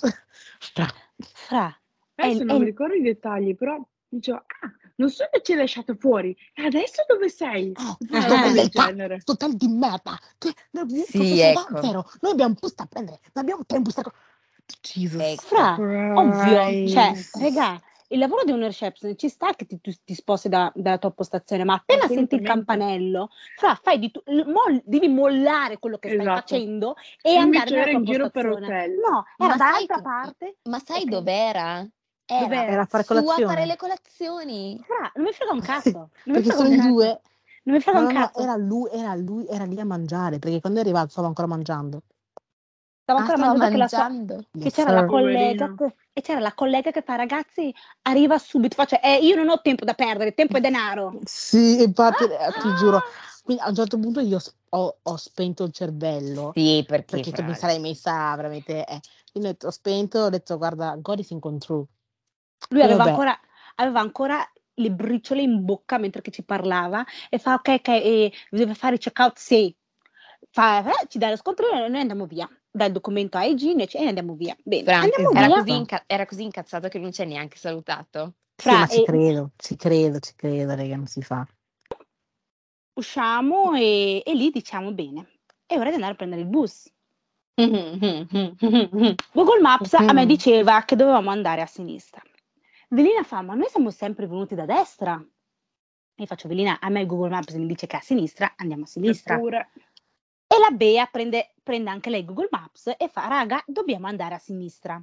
[0.60, 0.88] Fra.
[1.18, 1.82] Fra,
[2.16, 5.96] Adesso non mi ricordo i dettagli, però dicevo, ah, non so che ci hai lasciato
[5.96, 7.72] fuori, e adesso dove sei?
[7.72, 9.20] Eh, Una sto roba del genere.
[9.20, 10.18] sto tal di merda.
[10.38, 11.82] Che, noi abbiamo Sì, ecco.
[11.82, 12.10] zero.
[12.22, 13.90] Noi abbiamo un posto a prendere, non abbiamo tempo.
[13.92, 14.02] Sta...
[14.04, 14.14] co-
[14.82, 15.22] Jesus.
[15.22, 15.42] Ecco.
[15.44, 15.74] fra,
[16.20, 20.48] ovvio, cioè, regà, il lavoro di un reception ci sta che ti, tu ti sposti
[20.50, 24.82] da- dalla tua postazione, ma appena senti il campanello, fra, fai di tu- l- moll-
[24.86, 26.40] devi mollare quello che stai Esatto.
[26.40, 28.92] facendo e Invece andare nella era tua in giro per hotel.
[28.92, 30.58] No, Ma era sai dall'altra che- parte.
[30.64, 31.10] Ma sai Ok.
[31.10, 31.88] dov'era?
[32.30, 32.66] Era Dov'era?
[32.72, 33.54] Era a fare su a colazione.
[33.54, 34.82] fare le colazioni.
[34.86, 35.90] Fra, non mi frega un cazzo.
[35.92, 37.22] Non mi Perché frega un due.
[37.64, 38.40] Non mi frega No, un no, no, cazzo.
[38.42, 40.40] era lui, era lui, era lì a mangiare.
[40.40, 42.02] Perché quando è arrivato stava ancora mangiando.
[43.08, 43.88] Stavo Ah, ancora stava mangiando
[44.52, 48.76] sua- che c'era la collega che, e c'era la collega che fa ragazzi arriva subito
[48.76, 52.76] faccio eh, io non ho tempo da perdere tempo è denaro Sì, infatti, eh, ti
[52.76, 53.02] giuro.
[53.44, 54.40] Quindi a un certo punto io
[54.72, 56.52] ho, ho spento il cervello.
[56.54, 58.84] Sì, perché, Perché mi sarei messa veramente.
[58.84, 59.00] Eh.
[59.32, 61.86] Quindi ho detto- ho spento, ho detto, guarda, God is in control.
[62.72, 63.40] lui aveva ancora,
[63.76, 68.34] aveva ancora le briciole in bocca mentre che ci parlava e fa ok ok e
[68.50, 69.74] deve fare il check out sì
[70.50, 73.86] fa, eh, ci dà lo scontrino e noi andiamo via dà il documento a Egine
[73.88, 77.12] e andiamo via bene Fra, andiamo era, via così inca- era così incazzato che non
[77.12, 78.34] ci ha neanche salutato.
[78.56, 81.48] Sì, Fra, ma ci e- credo, ci credo, ci credo, raga, non si fa.
[82.94, 86.92] usciamo e, e lì diciamo bene è ora di andare a prendere il bus
[89.34, 90.28] Google Maps a me Mhm.
[90.28, 92.22] diceva che dovevamo andare a sinistra.
[92.90, 95.20] Velina fa, ma noi siamo sempre venuti da destra.
[96.20, 98.88] E faccio, Velina, a me Google Maps mi dice che è a sinistra, andiamo a
[98.88, 99.36] sinistra.
[99.36, 99.70] Eppure,
[100.48, 104.40] E la Bea prende, prende anche lei Google Maps e fa, raga, dobbiamo andare a
[104.40, 105.02] sinistra.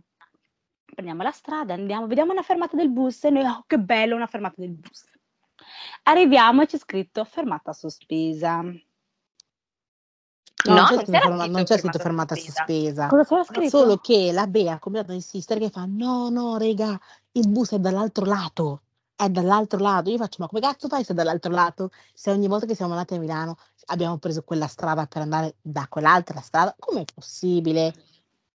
[0.85, 4.27] Prendiamo la strada, andiamo, vediamo una fermata del bus e noi, oh, che bello, una
[4.27, 5.05] fermata del bus.
[6.05, 8.63] Arriviamo e c'è scritto fermata sospesa.
[8.63, 8.73] No,
[10.67, 12.65] No, non c'è scritto, c'era ferma- scritto non c'è scritto fermata sospesa.
[12.65, 13.07] sospesa.
[13.09, 13.69] Cosa c'era scritto?
[13.69, 16.99] Solo che la Bea ha cominciato a insistere che fa no, no, raga,
[17.33, 18.84] il bus è dall'altro lato,
[19.17, 20.11] è dall'altro lato.
[20.11, 21.91] Io faccio, ma come cazzo fai se è dall'altro lato?
[22.13, 23.57] Se ogni volta che siamo andati a Milano
[23.87, 27.95] abbiamo preso quella strada per andare da quell'altra strada, com'è possibile?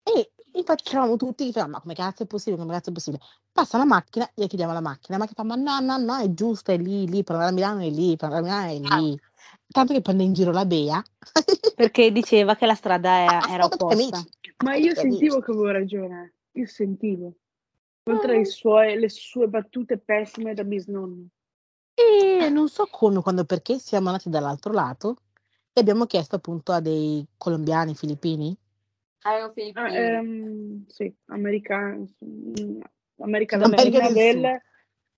[0.04, 3.22] E infatti c'eravamo tutti ma come cazzo è possibile, come cazzo è possibile?
[3.52, 6.34] Passa la macchina, gli chiediamo la macchina, ma che fa, ma no, no, no, è
[6.34, 9.02] giusto, è lì, lì, per andare a Milano è lì, per andare a Milano è
[9.02, 9.20] lì.
[9.68, 11.04] Tanto che prende in giro la Bea.
[11.76, 14.24] Perché diceva che la strada Ha era, opposta.
[14.64, 17.34] ma io sentivo che avevo ragione, io sentivo.
[18.08, 21.28] Oltre ai suoi- le sue battute pessime da bisnonno.
[21.96, 25.18] E non so come, quando e perché siamo andati dall'altro lato
[25.74, 28.56] e abbiamo chiesto appunto a dei colombiani, filippini.
[29.24, 29.96] Erano Ah, filippini.
[29.96, 32.82] ehm, sì, americano, mm,
[33.22, 33.58] America
[34.00, 34.62] del del, Sud.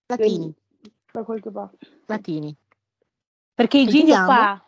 [0.06, 1.78] Latini, del- da qualche parte.
[2.06, 2.56] latini.
[3.54, 4.64] Perché Iginio fa,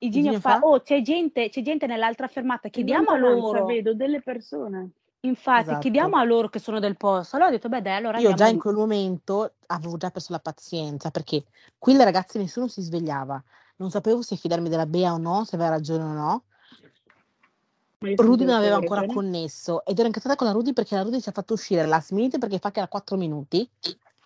[0.00, 0.66] Iginio fa, fa?
[0.66, 4.90] oh c'è gente, c'è gente nell'altra fermata, chiediamo a loro, vedo delle persone.
[5.24, 5.78] Infatti Esatto.
[5.80, 7.36] chiediamo a loro che sono del posto.
[7.36, 8.62] Allora ho detto, beh dai, allora Io già andiamo in lì.
[8.62, 11.44] quel momento avevo già perso la pazienza perché
[11.78, 13.42] qui le ragazze nessuno si svegliava.
[13.76, 16.44] Non sapevo se fidarmi della Bea o no, se aveva ragione o no.
[17.98, 21.02] Ma io Rudy non aveva ancora connesso ed ero incazzata con la Rudy perché la
[21.02, 23.68] Rudy ci ha fatto uscire last minute perché fa che era 4 minuti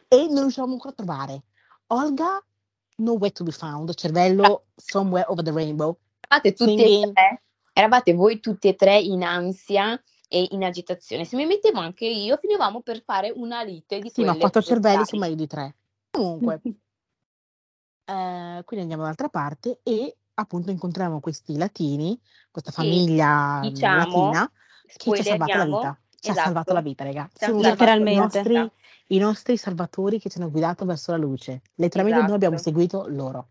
[0.08, 1.42] e non riuscivamo ancora a trovare.
[1.88, 2.42] Olga,
[2.96, 5.98] nowhere to be found, cervello somewhere over the rainbow.
[6.26, 7.42] Eravate tutti e Quindi- tre,
[7.74, 11.24] eravate voi tutti e tre in ansia e in agitazione.
[11.24, 14.62] Se mi mettevo anche io, finivamo per fare una lite di Sì, ma quelle quattro
[14.62, 15.74] cervelli sono meglio di tre.
[16.10, 16.60] Comunque,
[18.04, 22.18] eh, quindi andiamo dall'altra parte e appunto incontriamo questi latini,
[22.50, 24.52] questa Sì, famiglia mm, diciamo, latina
[24.96, 26.00] che ci ha salvato la vita.
[26.18, 26.48] Ci ha esatto.
[26.48, 27.22] salvato la vita, raga.
[27.22, 28.42] Ha salvato stati i Letteralmente.
[28.42, 28.70] nostri,
[29.08, 31.62] i nostri salvatori che ci hanno guidato verso la luce.
[31.76, 32.70] Letteralmente noi abbiamo Esatto.
[32.70, 33.48] seguito loro.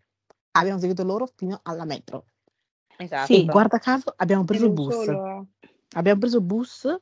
[0.52, 2.26] Abbiamo seguito loro fino alla metro.
[2.98, 3.34] Esatto.
[3.34, 4.94] E guarda caso abbiamo E preso il bus.
[4.96, 5.48] solo.
[5.96, 6.98] Abbiamo preso il bus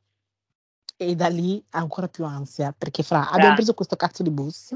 [0.95, 4.75] E da lì ancora più ansia, perché fra abbiamo preso questo cazzo di bus,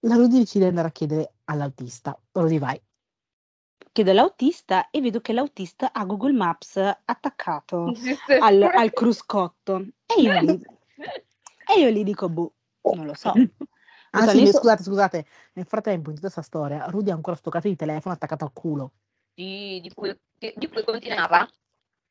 [0.00, 2.18] la Rudy decide di andare a chiedere all'autista.
[2.32, 2.80] Rudy vai.
[3.92, 7.92] Chiedo all'autista e vedo che l'autista ha Google Maps attaccato
[8.40, 9.86] al, al cruscotto.
[10.04, 10.60] E io lì,
[11.74, 12.52] e io lì dico, boh,
[12.94, 13.32] non lo so.
[14.10, 17.50] Ah sì, messo- scusate, scusate, nel frattempo in tutta questa storia Rudy ha ancora sto
[17.50, 18.92] cazzo di telefono attaccato al culo.
[19.34, 21.46] Sì, di cui, di cui continuava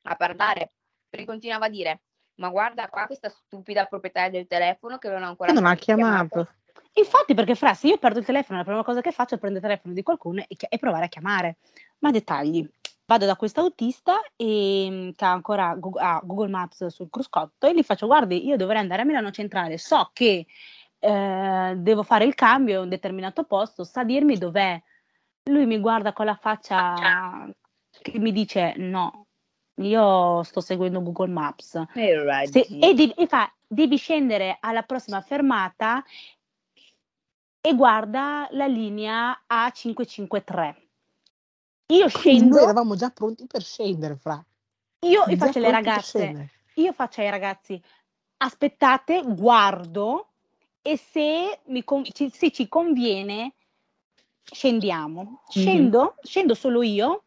[0.08, 0.74] a parlare,
[1.16, 2.02] perché continuava a dire,
[2.36, 6.28] ma guarda qua questa stupida proprietaria del telefono che non ha ancora non ha chiamato."
[6.28, 6.50] chiamato.
[6.98, 9.66] Infatti, perché fra, se io perdo il telefono, la prima cosa che faccio è prendere
[9.66, 11.58] il telefono di qualcuno e, e provare a chiamare.
[12.00, 12.68] Ma dettagli.
[13.06, 17.74] Vado da questo autista e, che ha ancora Google, ha Google Maps sul cruscotto e
[17.76, 20.46] gli faccio, guardi, io dovrei andare a Milano Centrale, so che
[20.98, 24.82] eh, devo fare il cambio in un determinato posto, sa dirmi dov'è?
[25.50, 27.48] Lui mi guarda con la faccia
[28.02, 29.25] che mi dice, no,
[29.76, 31.82] io sto seguendo Google Maps.
[31.94, 36.04] Right, Se- e, devi, e fa, devi scendere alla prossima fermata
[37.62, 40.76] e guarda la linea A553.
[41.88, 44.44] Io Quindi noi scendo, eravamo già pronti per scendere, fra.
[45.02, 47.82] io faccio per ragazze, io faccio ai ragazzi,
[48.38, 50.30] aspettate, guardo
[50.82, 53.54] e se, mi se ci conviene
[54.44, 55.44] scendiamo.
[55.50, 57.25] Scendo, scendo solo io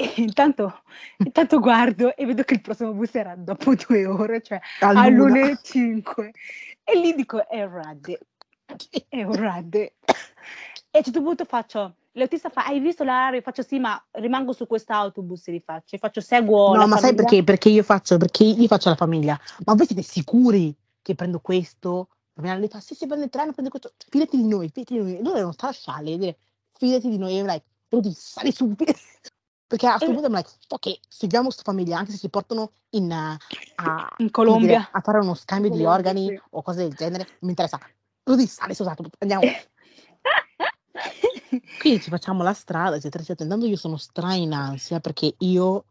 [0.00, 0.82] e intanto,
[1.18, 6.32] intanto guardo e vedo che il prossimo bus era dopo due ore, cioè alle 5
[6.84, 8.18] e lì dico è rade
[9.08, 9.94] è rade
[10.90, 14.52] e a un certo punto faccio l'autista fa hai visto l'orario faccio sì ma rimango
[14.52, 17.22] su quest'autobus e li faccio e faccio seguo No, ma sai famiglia.
[17.22, 17.44] perché?
[17.44, 19.38] Perché io faccio, perché io faccio la famiglia.
[19.64, 22.08] Ma voi siete sicuri che prendo questo?
[22.34, 23.92] Mi fa, sì, sì, prende il treno, prende questo.
[24.08, 25.18] Fidati di noi, fidati di noi.
[25.18, 26.38] E loro non sta scialli, dire,
[26.72, 27.38] fidati di noi.
[27.38, 28.74] E like, Rudy, sali su.
[29.70, 30.14] Perché a questo Eh.
[30.14, 33.36] punto I'm like, ok, seguiamo questa famiglia, anche se ci portano in, uh,
[33.76, 36.42] a, in Colombia dire, a fare uno scambio di Colombia, organi sì.
[36.50, 37.78] o cose del genere, non mi interessa.
[38.24, 39.42] Rudy, sali su, esatto, andiamo.
[41.78, 43.44] Quindi ci facciamo la strada, eccetera, eccetera.
[43.44, 45.84] Intanto io sono stra in ansia perché io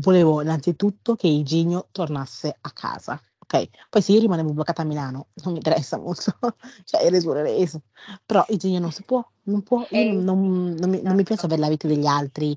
[0.00, 3.18] volevo innanzitutto che Iginio tornasse a casa.
[3.38, 6.36] Ok, poi se io rimanevo bloccata a Milano non mi interessa molto,
[6.84, 7.82] cioè reso.
[8.26, 11.46] Però Iginio non si può, non può, io Eh, non, non mi, non mi piace
[11.46, 12.56] avere la vita degli altri,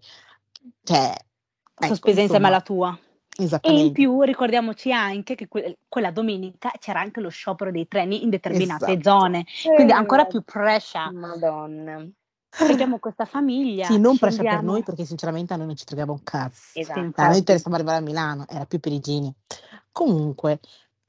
[0.83, 1.13] cioè,
[1.75, 3.91] ecco, sospesa insieme alla tua e in esattamente.
[3.91, 8.85] più ricordiamoci anche che que- quella domenica c'era anche lo sciopero dei treni in determinate
[8.93, 9.01] Esatto.
[9.03, 9.45] zone
[9.75, 12.07] quindi ancora più pressure Madonna.
[12.59, 16.11] abbiamo questa famiglia Sì, non presa per noi perché sinceramente a noi non ci fregava
[16.11, 16.79] un cazzo.
[16.79, 16.99] Esatto.
[16.99, 19.35] Sì, A noi interessava arrivare a Milano, era più per Iginio.
[19.91, 20.59] Comunque,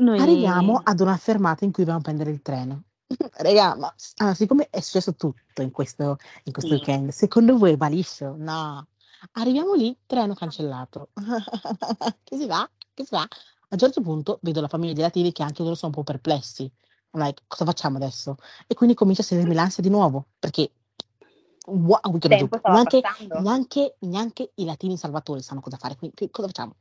[0.01, 2.85] Noi- Arriviamo ad una fermata in cui dobbiamo prendere il treno.
[3.39, 6.77] Raga, ma allora, siccome è successo tutto in questo, in questo Sì.
[6.77, 8.35] weekend, secondo voi va liscio?
[8.39, 8.87] No.
[9.33, 11.11] Arriviamo lì, treno cancellato.
[12.25, 12.69] che si va?
[12.95, 13.23] Che si va?
[13.23, 16.11] A un certo punto vedo la famiglia di Lativi che anche loro sono un po'
[16.11, 16.71] perplessi.
[17.13, 18.37] Like, cosa facciamo adesso?
[18.67, 20.71] E quindi comincia a sedermi l'ansia di nuovo, perché
[22.59, 23.03] stava Neanche,
[23.41, 26.77] neanche, neanche i latini salvatori sanno cosa fare, quindi cosa facciamo?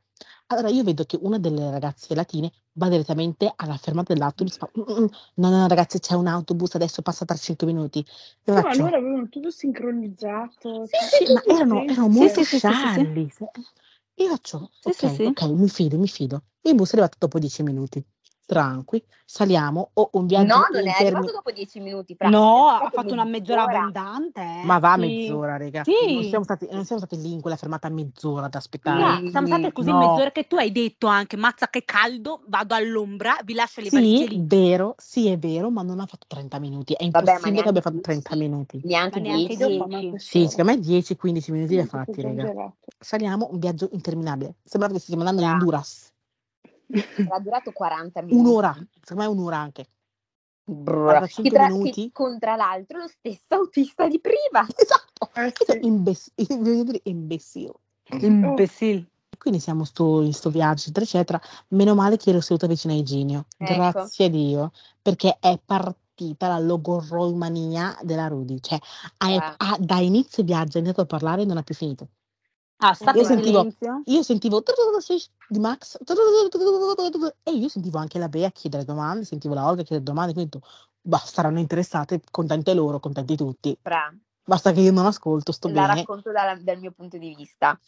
[0.50, 4.82] Allora io vedo che una delle ragazze latine va direttamente alla fermata dell'autobus, fa, "Mm,
[5.02, 8.04] mm, no, no, no, ragazzi, c'è un autobus, adesso passa tra 5 minuti.
[8.44, 10.86] No, faccio, loro avevano tutto sincronizzato.
[10.86, 13.00] sì, sì, ma erano, erano Sì, molto sì, sì, sì, sì, sì.
[13.00, 13.30] scialli.
[14.14, 15.26] E io faccio, Sì, ok, sì, sì.
[15.26, 16.42] ok, mi fido, mi fido.
[16.62, 18.02] Il bus è arrivato dopo 10 minuti.
[18.48, 22.14] Tranqui, saliamo, ho un viaggio No, non è intermi- arrivato dopo dieci minuti.
[22.14, 22.30] Fra.
[22.30, 23.78] no È ha fatto una mezz'ora mezz'ora.
[23.80, 24.64] abbondante eh.
[24.64, 25.00] Ma va Sì.
[25.00, 25.84] mezz'ora, raga.
[25.84, 26.14] Sì.
[26.14, 29.20] Non siamo stati, non siamo stati lì in quella fermata mezz'ora ad No, aspettare.
[29.26, 29.28] Sì.
[29.30, 29.98] siamo state così No.
[29.98, 34.24] mezz'ora che tu hai detto anche mazza che caldo vado all'ombra vi lascio le valigie
[34.24, 36.94] Sì, lì vero, sì, è vero, ma non ha fatto 30 minuti.
[36.94, 38.80] È Vabbè, impossibile che abbia fatto neanche 30 minuti.
[38.82, 39.84] Neanche Ma neanche dieci.
[39.86, 40.18] dieci.
[40.26, 42.72] Sì, secondo me 10-15 minuti li ha fatti, raga.
[42.98, 44.54] Saliamo, un viaggio interminabile.
[44.64, 45.48] Sembrava che stiamo andando in.
[45.50, 46.12] Honduras.
[46.90, 48.48] Era durato 40 minuti.
[48.48, 48.72] Un'ora,
[49.02, 49.86] secondo me un'ora anche.
[50.64, 51.92] Guarda, Che, tra, minuti.
[51.92, 54.66] che con tra l'altro lo stesso autista di prima.
[54.76, 55.86] Esatto, Eh, questo è sì.
[55.86, 57.72] imbes- voglio dire imbecille.
[58.10, 59.06] imbecille
[59.38, 61.40] Quindi siamo sto, in sto viaggio, eccetera, eccetera.
[61.68, 63.46] Meno male che ero seduta vicino a Iginio.
[63.56, 63.74] Ecco.
[63.74, 68.58] Grazie a Dio, perché è partita la logorroimania della Rudy.
[68.60, 68.78] Cioè,
[69.18, 69.54] ha- Ah.
[69.56, 72.08] ha- da inizio viaggio ha iniziato a parlare e non ha più finito.
[72.78, 73.66] Ah state Io sentivo-
[74.04, 74.62] Io sentivo
[75.48, 75.98] di Max
[77.42, 80.58] e io sentivo anche la Bea chiedere domande, sentivo la Olga chiedere domande, quindi ho
[80.60, 83.76] detto, bah, saranno interessate, contente loro, contenti tutti.
[83.80, 84.14] Fra.
[84.44, 85.94] Basta che io non ascolto, sto La bene.
[85.96, 87.78] racconto dalla- dal mio punto di vista.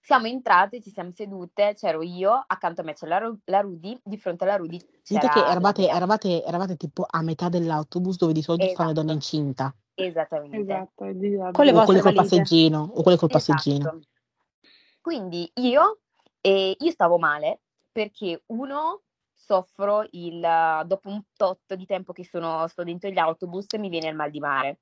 [0.00, 4.18] Siamo entrate, ci siamo sedute, c'ero io, accanto a me c'è la, la Rudy, di
[4.18, 8.42] fronte alla Rudy c'era che la eravate, eravate, eravate tipo a metà dell'autobus dove di
[8.42, 9.06] solito stanno le Esatto.
[9.06, 10.58] donne incinta, Esattamente.
[10.58, 11.50] Esatto, là.
[11.52, 12.36] Con le o vostre quelle col valigie.
[12.36, 13.98] passeggino, o quelle col passeggino.
[15.04, 15.98] Quindi io,
[16.40, 17.60] eh, io stavo male
[17.92, 19.02] perché uno,
[19.34, 20.40] soffro il,
[20.86, 24.30] dopo un tot di tempo che sono, sto dentro gli autobus mi viene il mal
[24.30, 24.78] di mare.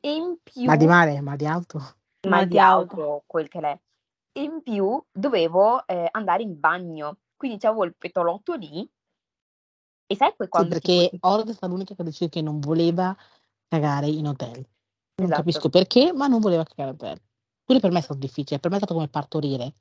[0.00, 0.62] E in più...
[0.62, 1.76] Ma di mare, ma di auto?
[1.76, 2.94] mal Mal di di auto.
[3.02, 3.78] auto, quel che l'è.
[4.32, 8.90] E in più dovevo eh, andare in bagno, quindi c'avevo il petolotto lì.
[10.06, 12.40] E sai poi Sì, quando perché tipo, Org è stata l'unica che ha deciso che
[12.40, 13.14] non voleva
[13.68, 14.54] cagare in hotel.
[14.54, 15.42] Non Esatto.
[15.42, 17.28] capisco perché, ma non voleva cagare in hotel.
[17.70, 19.74] Pure per me è stato difficile, per me è stato come partorire.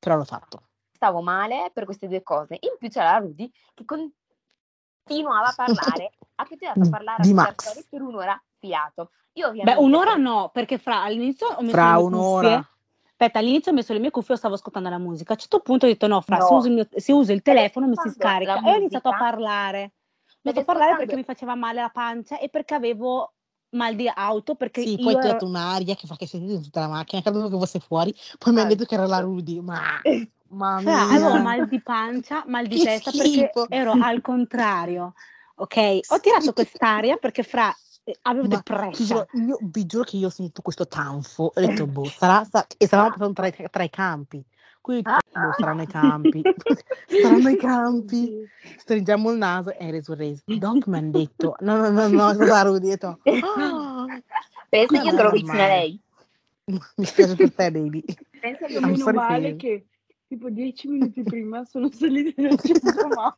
[0.00, 0.62] Però l'ho fatto.
[0.90, 2.54] stavo male per queste due cose.
[2.58, 7.34] In più c'era la Rudy che continuava a parlare, ha continuato a parlare Di a
[7.34, 7.86] Max.
[7.88, 9.12] per un'ora filato.
[9.34, 12.48] Io Beh, un'ora no, perché fra all'inizio ho messo Fra le mie un'ora.
[12.56, 12.68] cuffie.
[13.10, 15.30] Aspetta, all'inizio ho messo le mie cuffie e stavo ascoltando la musica.
[15.30, 16.46] A un certo punto ho detto no, fra, No.
[16.46, 18.60] se, uso il, mio- se uso il telefono mi si scarica.
[18.60, 19.82] E ho iniziato a parlare.
[20.24, 23.34] Ho iniziato a parlare perché mi faceva male la pancia e perché avevo
[23.70, 26.62] mal di auto, perché Sì, poi ho ero- dato un'aria che fa che sentite in
[26.62, 29.60] tutta la macchina, credo che fosse fuori, poi mi hanno detto che era la Rudy,
[29.60, 30.00] ma
[30.48, 31.42] mamma avevo mia.
[31.42, 33.66] mal di pancia, mal di Che testa perché schifo.
[33.68, 35.14] ero al contrario.
[35.56, 35.76] Ok,
[36.08, 39.26] ho tirato quest'aria perché fra eh, avevo Ma depressa.
[39.32, 42.86] io vi giuro che io ho sentito questo tanfo, ho detto boh, sarà, sa- e
[42.86, 44.42] stavamo tra, tra i campi,
[44.80, 45.20] quindi Ah.
[45.32, 46.42] boh, saranno i campi,
[47.22, 48.48] saranno i campi,
[48.78, 50.42] stringiamo il naso e reso reso.
[50.46, 54.06] Doc mi hanno detto, no no no no, la Rudy, ho detto, "Ah,
[54.68, 56.00] Pensa non io è che vicina a normale." lei.
[56.96, 58.04] mi spiace per te baby.
[58.40, 59.86] Pensa che Io I'm meno male che
[60.28, 63.34] tipo dieci minuti prima sono salita nel centro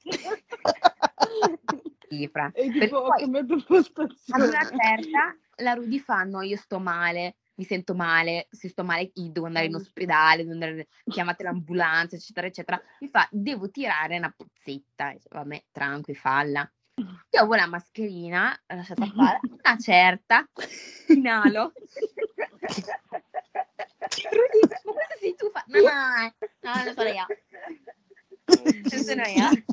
[2.08, 2.50] cifra.
[2.54, 4.44] e tipo ho poi cambiato ad postazione.
[4.46, 9.10] una certa la Rudy fa no, io sto male, mi sento male, se sto male
[9.12, 12.80] devo andare in ospedale, devo andare, chiamate l'ambulanza, eccetera, eccetera.
[13.00, 15.14] Mi fa, devo tirare una puzzetta.
[15.28, 16.68] Vabbè, tranqui, falla.
[16.96, 20.48] Io avevo la mascherina, lasciata fare, una certa,
[21.08, 21.72] inalo.
[24.30, 25.50] Rudy, ma questo sei tu?
[25.50, 27.26] Fa, no, no, no, no, non sono io.
[28.90, 29.64] Non sono io.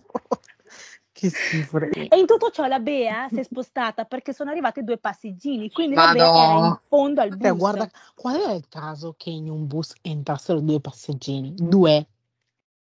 [1.18, 1.80] Che schifo.
[1.80, 5.96] E in tutto ciò la Bea si è spostata perché sono arrivati due passeggini, quindi
[5.96, 7.58] la Bea era in fondo al bus.
[7.58, 11.56] guarda, qual era il caso che in un bus entrassero due passeggini?
[11.58, 12.06] Due.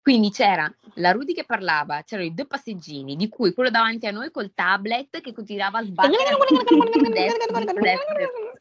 [0.03, 4.11] Quindi c'era la Rudy che parlava, c'erano i due passeggini, di cui quello davanti a
[4.11, 6.21] noi col tablet che continuava a sbattere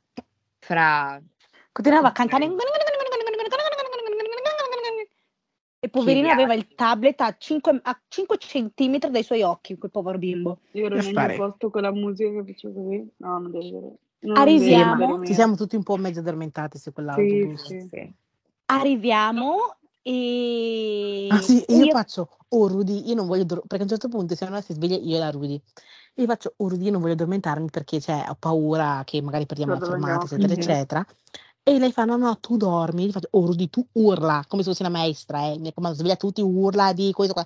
[0.59, 1.21] fra
[1.75, 2.45] Continuava a cantare.
[5.85, 9.91] E poverino Che aveva il tablet a 5, a 5 centimetri dai suoi occhi, quel
[9.91, 10.61] povero bimbo.
[10.71, 13.07] Io ero nel posto con la musica che facevo così.
[13.17, 13.95] No, non devo vedere.
[14.21, 15.23] Non Arriviamo.
[15.23, 17.65] Ci siamo tutti un po' mezzo addormentati su quell'autobus.
[17.67, 18.13] Sì, sì.
[18.65, 21.27] Arriviamo e...
[21.29, 24.07] Ah sì, io io- faccio, oh Rudy, io non voglio dormire, perché a un certo
[24.07, 25.61] punto siamo andati a sveglia io e la Rudy.
[26.15, 29.73] Io faccio, oh Rudy, io non voglio addormentarmi perché cioè, ho paura che magari perdiamo
[29.73, 30.61] la Cosa fermata, eccetera, finire?
[30.61, 31.05] eccetera.
[31.67, 33.05] E lei fa, no, no, tu dormi.
[33.05, 35.57] Io faccio, oh Rudy, tu urla, come se fossi una maestra, eh.
[35.57, 37.43] Mi raccomando, sveglia tutti, urla di questo qua.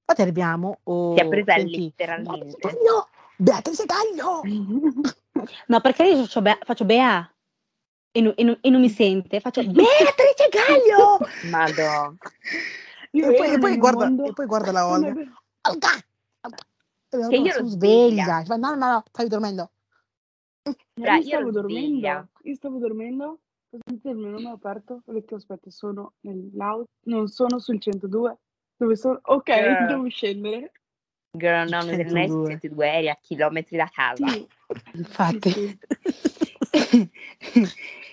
[0.00, 2.56] Infatti arriviamo, oh, si è presa senti, letteralmente.
[2.56, 3.08] Beatrice Gaglio!
[3.36, 4.40] Beatrice Gaglio!
[5.68, 7.30] No, perché io faccio, Bea, faccio Bea
[8.10, 9.38] e, non- e non- e non mi sente.
[9.38, 11.18] Faccio Beatrice Gaglio!
[13.12, 14.86] Io E poi, e poi guarda, e poi guarda la!
[17.10, 18.42] E la Che io sono sveglia.
[18.42, 18.56] sveglia.
[18.56, 19.70] No, no, no, stavi dormendo.
[20.64, 20.74] Io
[21.12, 22.28] io stavo dormendo, sveglia.
[22.42, 23.38] io stavo dormendo,
[23.70, 28.38] ho sentito il mio nome aperto, ho detto aspetta, sono nell'auto, non sono sul 102,
[28.76, 29.18] dove sono?
[29.22, 29.84] Ok, Eh.
[29.86, 30.72] devo scendere.
[31.36, 32.46] Girl, no, non eri 102.
[32.60, 34.26] 102, eri a chilometri da casa.
[34.28, 34.48] Sì,
[34.94, 35.50] Infatti.
[35.50, 35.78] sì,
[36.70, 37.10] sì.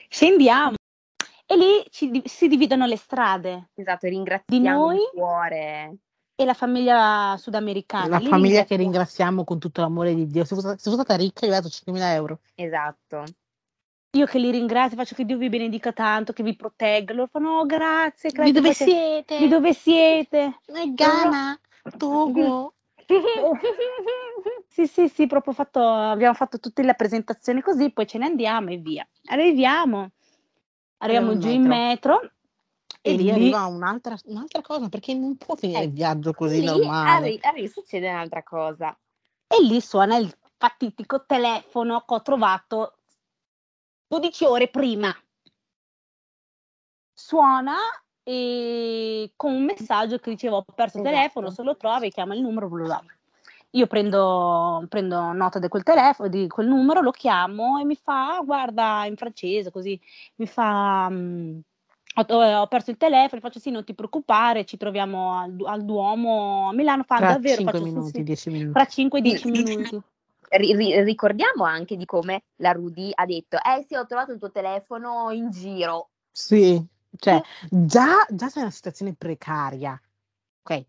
[0.10, 0.76] Scendiamo.
[1.48, 4.98] E lì ci di- si dividono le strade Esatto, ringraziamo noi?
[4.98, 5.98] di cuore.
[6.38, 8.08] e la famiglia sudamericana.
[8.08, 10.44] La Lì famiglia che ringrazia- ringraziamo con tutto l'amore di Dio.
[10.44, 12.40] Se fosse, se fosse stata ricca, gli ho dato 5.000 euro.
[12.56, 13.24] Esatto.
[14.16, 17.14] Io che li ringrazio, faccio che Dio vi benedica tanto, che vi protegga.
[17.14, 18.44] Loro fanno "Oh, grazie, grazie.
[18.46, 19.38] Di dove fate- siete?
[19.38, 20.60] Di dove siete?
[20.94, 21.60] Ghana,
[21.98, 22.74] Togo.
[24.68, 28.70] sì, sì, sì, proprio fatto, abbiamo fatto tutte le presentazioni così, poi ce ne andiamo
[28.70, 29.06] e via.
[29.26, 30.12] Arriviamo,
[31.00, 32.22] arriviamo in giù in metro
[33.02, 36.32] E e lì lì arriva un'altra, un'altra cosa, perché non può finire il Eh, viaggio
[36.32, 37.28] così Lì normale.
[37.28, 38.98] arri- arri- succede un'altra cosa.
[39.48, 42.95] E lì suona il fatitico telefono che ho trovato
[44.12, 45.16] 12 ore prima.
[47.18, 47.76] Suona
[48.24, 51.16] e con un messaggio che diceva ho perso il Esatto.
[51.16, 53.04] telefono, se lo trovi chiama il numero, bla bla.
[53.72, 58.38] Io prendo, prendo nota di quel telefono, di quel numero, lo chiamo e mi fa,
[58.38, 60.00] "Ah, guarda, in francese, così,
[60.36, 61.60] mi fa, mm,
[62.16, 66.70] ho, ho perso il telefono, faccio sì, non ti preoccupare, ci troviamo al, al Duomo
[66.70, 68.72] a Milano, fa Tra davvero, 5 faccio sì, minuti, sì, 10 minuti.
[68.72, 69.52] fra 5-10 Sì.
[69.52, 70.02] minuti.
[70.50, 74.40] Ri- ri- ricordiamo anche di come la Rudy ha detto: Eh sì, ho trovato il
[74.40, 76.10] tuo telefono in giro.
[76.32, 76.84] Sì,
[77.18, 80.00] cioè, già, già sei in una situazione precaria.
[80.64, 80.86] Ok,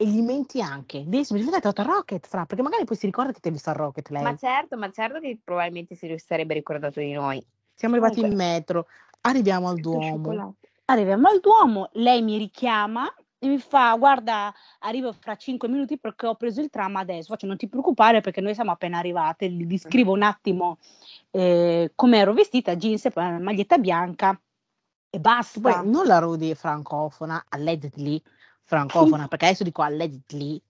[0.00, 1.04] e gli menti anche.
[1.06, 3.74] Devi semplicemente a Rocket, fra, perché magari poi si ricorda che ti hai visto a
[3.74, 4.22] Rocket lei.
[4.22, 7.46] Ma certo, ma certo che probabilmente si sarebbe ricordato di noi.
[7.74, 8.86] Siamo arrivati in metro,
[9.20, 10.10] arriviamo al Duomo.
[10.10, 10.56] cioccolato.
[10.86, 16.26] arriviamo al Duomo, lei mi richiama e mi fa, guarda, arrivo fra cinque minuti perché
[16.26, 17.32] ho preso il tram adesso.
[17.32, 19.48] Faccio, non ti preoccupare perché noi siamo appena arrivate.
[19.48, 20.76] Gli descrivo un attimo
[21.30, 24.38] eh, come ero vestita, jeans e maglietta bianca
[25.08, 25.58] e basta.
[25.58, 28.22] Poi non la Rudy francofona, allegedly
[28.62, 30.60] francofona, perché adesso dico allegedly.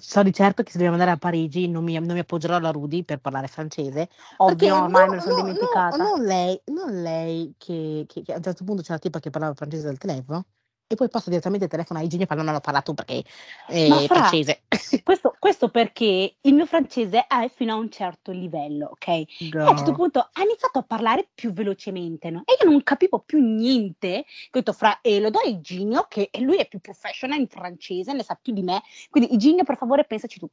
[0.00, 2.72] So di certo che se dobbiamo andare a Parigi non mi, non mi appoggerò alla
[2.72, 4.08] Rudy per parlare francese.
[4.38, 5.96] Ovvio, Perché ormai no, me lo sono no, dimenticata.
[5.96, 9.20] No, non lei, non lei che, che- che a un certo punto c'è la tipa
[9.20, 10.46] che parlava francese al telefono
[10.88, 13.24] e poi passa direttamente il telefono a e fa no, non ho parlato perché
[13.66, 14.62] fra- francese.
[15.02, 19.08] Questo, questo perché il mio francese è fino a un certo livello, ok?
[19.08, 22.42] E a un certo punto ha iniziato a parlare più velocemente, no?
[22.44, 24.18] E io non capivo più niente.
[24.18, 28.12] Ho detto fra e lo do a Iginio, che lui è più professional in francese,
[28.12, 28.82] ne sa più di me.
[29.10, 30.48] Quindi Iginio, per favore, pensaci tu.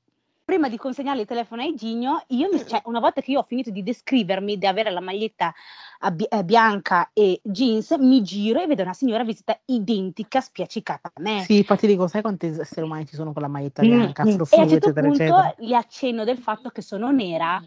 [0.54, 3.44] Prima di consegnare il telefono a Iginio, io mi- cioè, una volta che io ho
[3.44, 5.52] finito di descrivermi, di avere la maglietta
[6.12, 11.22] bi- eh, bianca e jeans, mi giro e vedo una signora vestita identica, spiaccicata a
[11.22, 11.42] me.
[11.42, 14.28] Sì, infatti dico, sai quanti esseri umani ci sono con la maglietta Mm, bianca, mm.
[14.28, 15.56] E a frufru, un certo eccetera, punto eccetera.
[15.58, 17.60] gli accenno del fatto che sono nera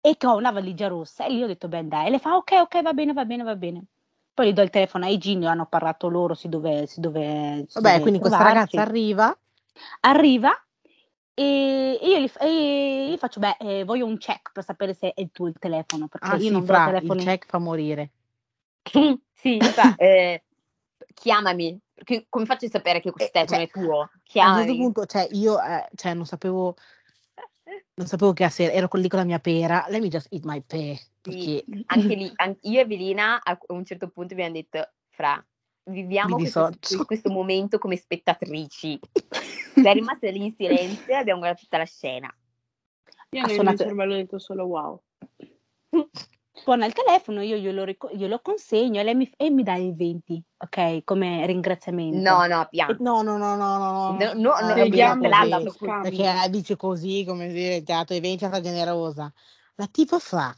[0.00, 1.24] e che ho una valigia rossa.
[1.24, 3.44] E lì ho detto, beh dai, e le fa, ok, ok, va bene, va bene,
[3.44, 3.84] va bene.
[4.34, 7.80] Poi gli do il telefono a Iginio, hanno parlato loro, si dove, si dove, si
[7.80, 8.76] Vabbè, dove quindi questa trovarci.
[8.76, 9.38] ragazza arriva,
[10.00, 10.52] Arriva
[11.34, 15.20] e io gli, e gli faccio, beh, eh, voglio un check per sapere se è
[15.20, 17.24] il tuo il telefono, perché ah io sì, non fra, il telefoni.
[17.24, 18.10] check fa morire.
[19.32, 20.44] sì, fa, eh,
[21.14, 24.00] chiamami, perché come faccio a sapere che questo Eh, telefono cioè, è tuo?
[24.00, 24.76] A un certo Chiamami.
[24.76, 26.74] punto, cioè, io eh, cioè, non sapevo,
[27.94, 30.44] non sapevo che essere, ero con lì con la mia pera, let me just eat
[30.44, 34.52] my pear, Sì, perché anche lì, an- io e Evelina a un certo punto abbiamo
[34.52, 35.44] detto, fra,
[35.84, 36.70] viviamo questo,
[37.04, 38.98] questo momento come spettatrici.
[39.74, 42.34] Sei rimasta lì in silenzio e abbiamo guardato tutta la scena.
[43.30, 45.02] Io nel mio suonato- cervello ho detto solo wow.
[46.54, 49.94] Suona il telefono, io glielo, rico- glielo consegno e lei mi, e mi dà i
[49.96, 52.30] 20, ok, come ringraziamento.
[52.30, 52.96] No, no, piano.
[53.00, 55.98] No, no, no, no, no, No, no, no, Vediamo così.
[56.02, 59.32] perché dice così, come dire, il teatro Venezia è stata generosa.
[59.76, 60.54] La tipa fa,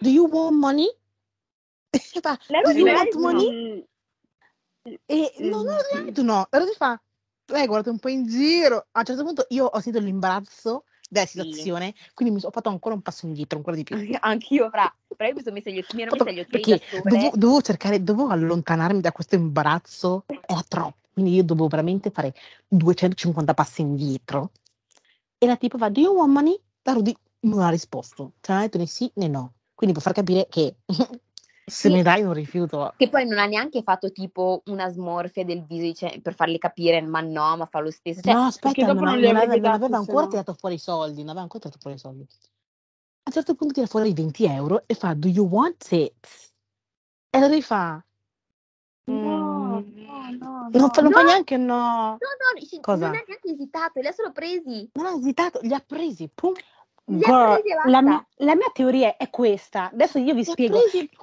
[0.00, 0.92] do you want money?
[1.92, 3.86] Do you want money?
[5.06, 6.46] E no, non l'ha detto no.
[6.50, 7.00] La Rosy fa,
[7.46, 8.86] lei guarda un po' in giro.
[8.92, 11.32] A un certo punto io ho sentito l'imbarazzo della Sì.
[11.38, 13.96] situazione, quindi mi sono fatto ancora un passo indietro, ancora di più.
[14.20, 17.02] Anch'io, fra, però io mi sono messa gli occhi, mi ero messa gli occhiali Perché
[17.02, 21.08] dovevo, dovevo cercare, dovevo allontanarmi da questo imbarazzo, era troppo.
[21.12, 22.32] Quindi io dovevo veramente fare
[22.68, 24.52] 250 passi indietro.
[25.36, 26.60] E la tipa fa, do you want money?
[26.82, 29.54] La Rudy non ha risposto, cioè non ha detto né sì né no.
[29.74, 30.76] Quindi per far capire che
[31.70, 31.94] se Sì.
[31.94, 35.82] mi dai un rifiuto, Che poi non ha neanche fatto tipo una smorfia del viso
[35.82, 38.20] dice- per farle capire, ma no, ma fa lo stesso.
[38.20, 40.28] Cioè, no, aspetta, non, non non aveva, non aveva ancora no.
[40.28, 42.22] tirato fuori i soldi, non aveva ancora tirato fuori i soldi.
[42.22, 46.28] A un certo punto tira fuori i 20 euro e fa, do you want it?
[47.30, 48.04] E la Rudy fa,
[49.06, 51.16] No, "Mm, no, no, non, fa, non No.
[51.18, 51.74] fa neanche no.
[52.12, 53.06] No, no, Cosa?
[53.06, 54.88] non ha neanche esitato, li ha solo presi.
[54.92, 56.52] Non ha esitato, li ha presi, pum.
[57.06, 57.18] E
[57.86, 59.90] la, mia, la mia teoria è questa.
[59.90, 60.78] Adesso io vi spiego.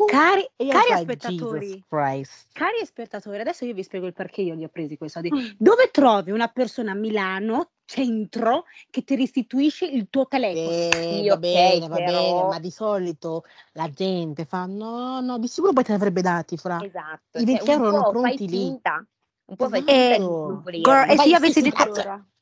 [0.05, 2.47] Cari, io cari fai, spettatori, Jesus Christ.
[2.51, 5.31] cari spettatori, adesso io vi spiego il perché io li ho presi quei soldi.
[5.33, 5.45] Mm.
[5.57, 10.69] Dove trovi una persona a Milano, centro, che ti restituisce il tuo telefono?
[10.69, 10.89] Eh,
[11.21, 15.47] Sì, va bene, va però- bene, ma di solito la gente fa no, no, di
[15.47, 16.79] sicuro poi te ne avrebbe dati, fra.
[16.83, 17.37] Esatto.
[17.39, 18.57] I cioè, 20 euro un erano pronti lì.
[18.57, 19.05] finta.
[19.45, 20.61] Un po' fai Esatto.
[20.65, 21.83] finta Eh, girl, e io avessi detto,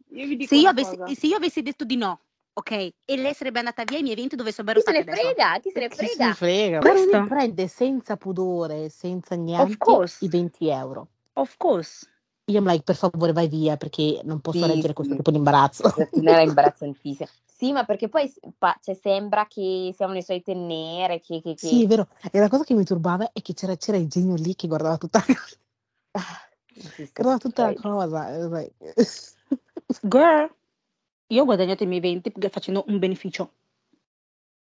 [0.09, 0.25] io
[0.55, 2.21] io, avessi, se io avessi detto di no,
[2.57, 5.59] ok, e lei sarebbe andata via, i miei 20 dove sarebbero Chi se ne frega?
[5.59, 6.33] Chi se ne Chi se ne frega?
[6.33, 6.79] frega?
[6.79, 7.17] Questo?
[7.17, 10.23] Lui prende senza pudore, senza niente, course.
[10.23, 11.07] i 20 euro.
[11.33, 12.07] Of course.
[12.45, 15.17] Io am like, per favore vai via perché non posso Sì, reggere questo sì.
[15.19, 15.93] tipo di imbarazzo.
[16.13, 17.27] Non era imbarazzantissimo.
[17.55, 18.29] Sì, ma perché poi
[18.81, 21.67] cioè, sembra che siamo le solite nere, che, che, che...
[21.67, 22.09] Sì, è vero.
[22.29, 24.97] E la cosa che mi turbava è che c'era, c'era il genio lì che guardava
[24.97, 25.55] tutta la cosa.
[26.75, 28.47] Sì, Guardava tutta la cosa.
[28.49, 28.75] like-
[30.01, 30.53] Girl,
[31.27, 33.51] io ho guadagnato i miei 20 facendo un beneficio.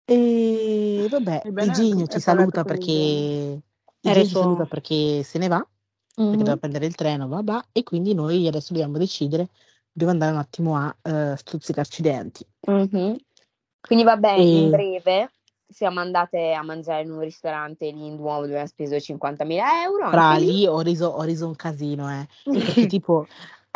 [0.07, 2.91] E vabbè, è ci saluta perché
[4.01, 5.67] il ci saluta perché se ne va,
[6.15, 6.43] perché Mhm.
[6.43, 9.49] deve prendere il treno, vabbè, e quindi noi adesso dobbiamo decidere,
[9.91, 12.47] dobbiamo andare un attimo a eh, stuzzicarci i denti.
[12.67, 13.17] Mhm.
[13.81, 15.31] Quindi vabbè, in E- breve
[15.67, 20.11] siamo andate a mangiare in un ristorante lì in Duomo dove abbiamo speso 50.000 euro.
[20.11, 23.27] Fra lì ho riso, ho riso un casino, eh, perché tipo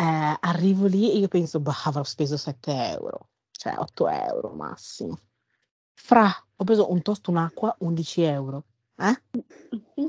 [0.01, 5.19] eh, arrivo lì e io penso, bah, avrò speso 7 euro, cioè 8 euro massimo.
[5.95, 8.65] Fra, ho preso un toast, un'acqua, 11 euro.
[8.97, 9.21] Eh?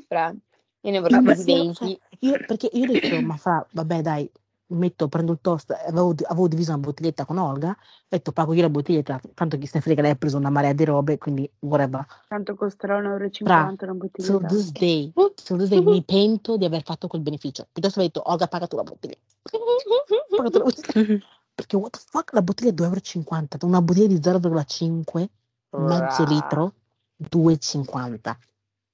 [0.08, 0.34] Fra-
[0.82, 1.74] Io ne vorrei io- 20.
[1.74, 4.32] cioè, io- perché io ho detto, ma fra, vabbè dai,
[4.70, 8.61] metto, prendo il toast, avevo, avevo diviso una bottiglietta con Olga, ho detto pago io
[8.61, 11.49] la bottiglietta, tanto chi se ne frega, lei ha preso una marea di robe, quindi
[11.59, 12.05] whatever.
[12.28, 14.47] Tanto costerà 1,50 euro una bottiglietta.
[14.47, 17.67] this day, this day mi pento di aver fatto quel beneficio.
[17.72, 19.15] Piuttosto aver detto, Olga, paga tu la bottiglia.
[21.59, 25.26] Perché what the fuck, la bottiglia è 2,50 euro, una bottiglia di 0,5,
[25.72, 26.74] mezzo litro,
[27.17, 28.36] 2,50.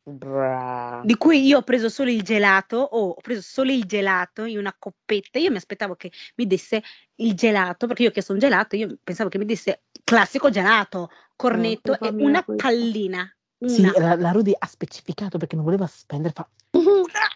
[0.07, 1.01] Bra.
[1.03, 4.59] Di cui io ho preso solo il gelato, o ho preso solo il gelato in
[4.59, 5.39] una coppetta.
[5.39, 6.83] Io mi aspettavo che mi desse
[7.15, 11.09] il gelato, perché io ho chiesto un gelato, io pensavo che mi desse classico gelato,
[11.35, 12.67] cornetto colpa e una questa.
[12.67, 13.35] pallina.
[13.57, 13.93] Sì, Una.
[13.97, 17.27] la, la Rudy ha specificato perché non voleva spendere, fa una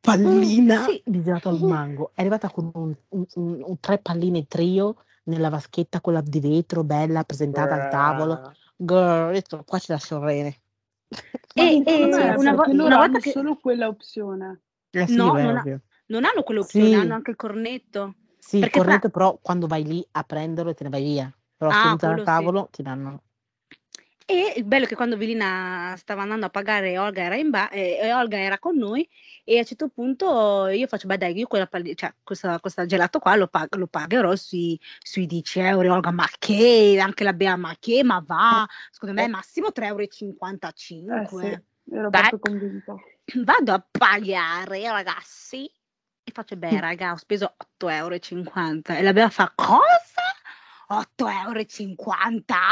[0.00, 1.00] pallina Sì.
[1.04, 2.10] di gelato al mango.
[2.14, 3.26] È arrivata con un, un-
[3.64, 8.52] un- tre palline trio nella vaschetta, quella di vetro, bella, presentata al tavolo.
[8.76, 10.18] Girl, ho detto, qua ci lascio.
[10.18, 10.32] Ma
[11.54, 12.04] E- e
[12.36, 14.60] una vo- una volta hanno che- solo quella opzione.
[14.90, 15.80] Eh sì, No, beh, non ha-.
[16.06, 16.94] Non hanno quell'opzione, Sì.
[16.94, 18.14] hanno anche il cornetto.
[18.38, 21.32] Sì, il cornetto però quando vai lì a prenderlo e te ne vai via.
[21.56, 22.24] Però Ah, seduta al quello sì.
[22.24, 23.22] tavolo ti danno...
[24.30, 27.70] E il bello è che quando Velina stava andando a pagare, Olga era, in ba-
[27.70, 29.08] eh, e Olga era con noi
[29.42, 32.84] e a un certo punto io faccio, beh dai, io quella palli- cioè, questa, questa
[32.84, 35.94] gelato qua lo, pag- lo pagherò sui, sui 10 euro.
[35.94, 36.98] Olga, ma che?
[37.00, 38.04] Anche la Bea, ma che?
[38.04, 38.68] Ma va?
[38.90, 41.28] Secondo me massimo 3,55 Eh euro.
[41.38, 42.94] sì, ero proprio convinta.
[43.44, 45.64] Vado a pagare, ragazzi.
[46.22, 48.14] E faccio, beh raga, ho speso 8,50 euro.
[48.14, 50.20] E la Bea fa, cosa?
[50.88, 51.58] 8,50 euro?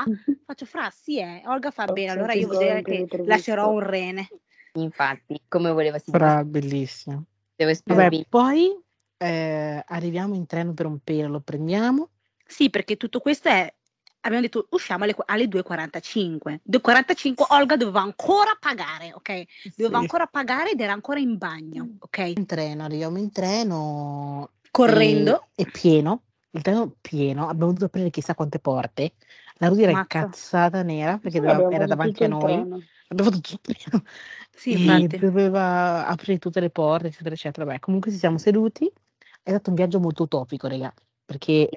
[0.46, 1.42] Faccio fra, sì, eh.
[1.46, 4.28] Olga fa bene, allora io vuol dire che lascerò un rene.
[4.74, 7.24] Infatti, come voleva si Però bellissimo.
[7.56, 8.78] deve Vabbè, poi
[9.16, 12.10] eh, arriviamo in treno per un pelo, lo prendiamo.
[12.46, 13.72] Sì, perché tutto questo è.
[14.20, 16.60] Abbiamo detto usciamo alle, alle 2.45.
[16.68, 19.44] 2.45 Olga doveva ancora pagare, ok?
[19.76, 20.02] Doveva Sì.
[20.02, 22.32] ancora pagare ed era ancora in bagno, ok?
[22.36, 24.50] In treno, arriviamo in treno.
[24.70, 25.48] Correndo.
[25.54, 26.22] E, è pieno.
[26.56, 27.42] Il treno pieno.
[27.48, 29.14] Abbiamo dovuto aprire chissà quante porte.
[29.58, 30.18] La Rudy era Mazza.
[30.18, 32.52] incazzata nera perché doveva- era davanti a noi.
[33.08, 34.02] Abbiamo fatto tutto treno.
[34.50, 37.66] Sì, doveva aprire tutte le porte, eccetera, eccetera.
[37.66, 38.90] Vabbè, comunque ci siamo seduti.
[39.42, 40.92] È stato un viaggio molto utopico, raga,
[41.24, 41.68] perché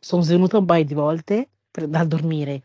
[0.00, 2.62] sono svenuta un paio di volte per- dal dormire.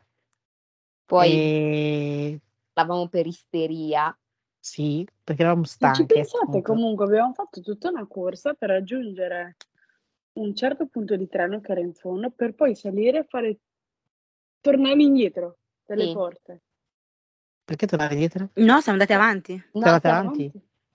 [1.06, 2.40] Poi E...
[2.72, 4.18] stavamo per isteria.
[4.60, 6.02] Sì, perché eravamo Se stanche.
[6.02, 6.72] ci pensate, appunto.
[6.74, 9.58] comunque abbiamo fatto tutta una corsa per raggiungere
[10.36, 13.60] un certo punto di treno che era in fondo, per poi salire e fare
[14.60, 16.14] tornare indietro per le Sì.
[16.14, 16.62] porte.
[17.64, 18.50] Perché tornare dietro?
[18.56, 19.54] No, siamo andati avanti.
[19.74, 20.52] No, Eravate siamo avanti?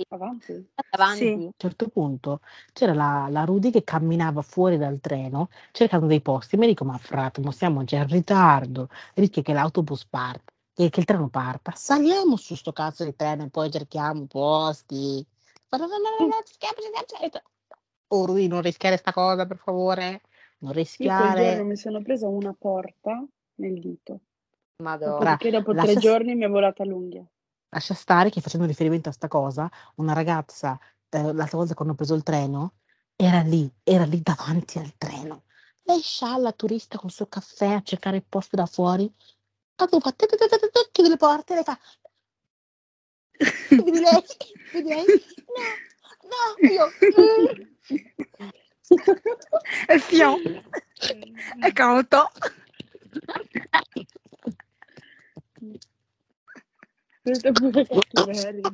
[0.08, 0.70] Avanti.
[0.90, 1.16] avanti.
[1.18, 1.28] Sì.
[1.28, 2.40] A un certo punto
[2.72, 6.56] c'era la, la Rudy che camminava fuori dal treno cercando dei posti.
[6.56, 8.88] Mi dico, ma frate, ma siamo già in ritardo.
[9.14, 11.72] Rischia che l'autobus parta, che, che il treno parta.
[11.74, 15.26] Saliamo su sto cazzo di treno e poi cerchiamo posti.
[15.68, 15.92] Cerchiamo,
[16.44, 17.48] cerchiamo, cerchiamo.
[18.12, 20.22] Oh Rudy, non rischiare sta cosa, per favore.
[20.58, 21.50] Non Io quel rischiare.
[21.50, 23.24] giorno mi sono presa una porta
[23.56, 24.20] nel dito.
[24.82, 25.18] Madonna.
[25.18, 27.24] Dopodiché dopo lascia tre giorni mi è volata l'unghia.
[27.68, 31.96] Lascia stare che facendo riferimento a sta cosa, una ragazza, eh, l'altra volta quando ho
[31.96, 32.74] preso il treno,
[33.14, 35.44] era lì, era lì davanti al treno.
[35.82, 39.12] Lei scialla turista col suo caffè a cercare il posto da fuori.
[39.74, 40.26] Tanto fa, tu,
[40.90, 41.78] chiude le porte e lei fa.
[43.70, 44.24] Vedi lei?
[44.72, 45.04] Vedi lei?
[45.06, 45.62] No,
[46.30, 46.86] no, io.
[51.58, 52.30] È cauto.
[57.22, 58.72] Questo è pure cattiveria.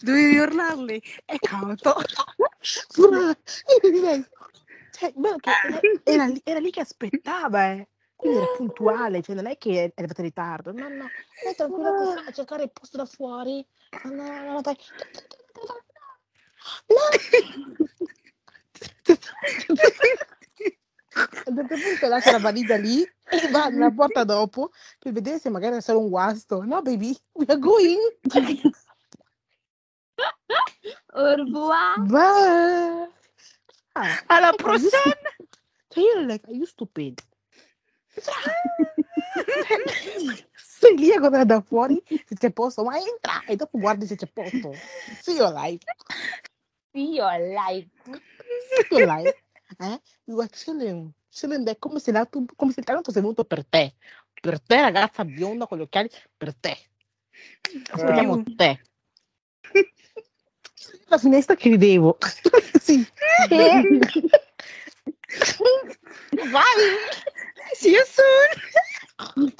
[0.00, 1.02] Dovevi urlarli.
[1.24, 1.94] È cauto.
[4.90, 5.12] Cioè,
[6.04, 7.88] era, era lì che aspettava, eh.
[8.20, 10.72] Quindi era puntuale, cioè non è che è arrivata in ritardo.
[10.72, 11.08] No, no,
[11.42, 13.66] lei tranquilla così a cercare il posto da fuori.
[14.04, 14.76] No, no, no, no, dai.
[16.88, 17.00] No!
[21.12, 25.38] A un certo punto lascia la valigia lì e va nella porta dopo per vedere
[25.38, 26.62] se magari è solo un guasto.
[26.62, 27.98] No, baby, we are going.
[31.14, 31.98] Au revoir.
[32.06, 33.08] Bye.
[33.94, 34.90] Ah, Alla you prossima.
[35.88, 37.18] Cioè io like, are you stupid?
[40.54, 44.16] Sei lì a guardare da fuori se c'è posto, ma entra e dopo guardi se
[44.16, 44.72] c'è posto.
[45.20, 45.84] See your life,
[46.92, 47.88] See your life.
[48.88, 49.36] see your life.
[49.78, 50.00] Eh?
[50.24, 53.94] You are chilling, chilling there, come se, l'auto- come se treno fosse venuto per te.
[54.40, 56.76] Per te, ragazza bionda con gli occhiali, per te.
[57.90, 58.80] Aspettiamo te.
[61.06, 62.16] La finestra che ridevo.
[62.80, 63.06] sì.
[66.50, 66.96] Vai!
[67.74, 69.50] See you soon.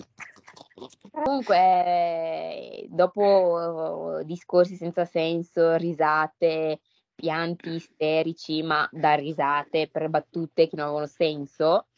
[1.11, 6.81] Comunque, eh, dopo discorsi senza senso, risate,
[7.15, 11.89] pianti isterici, ma da risate per battute che non avevano senso,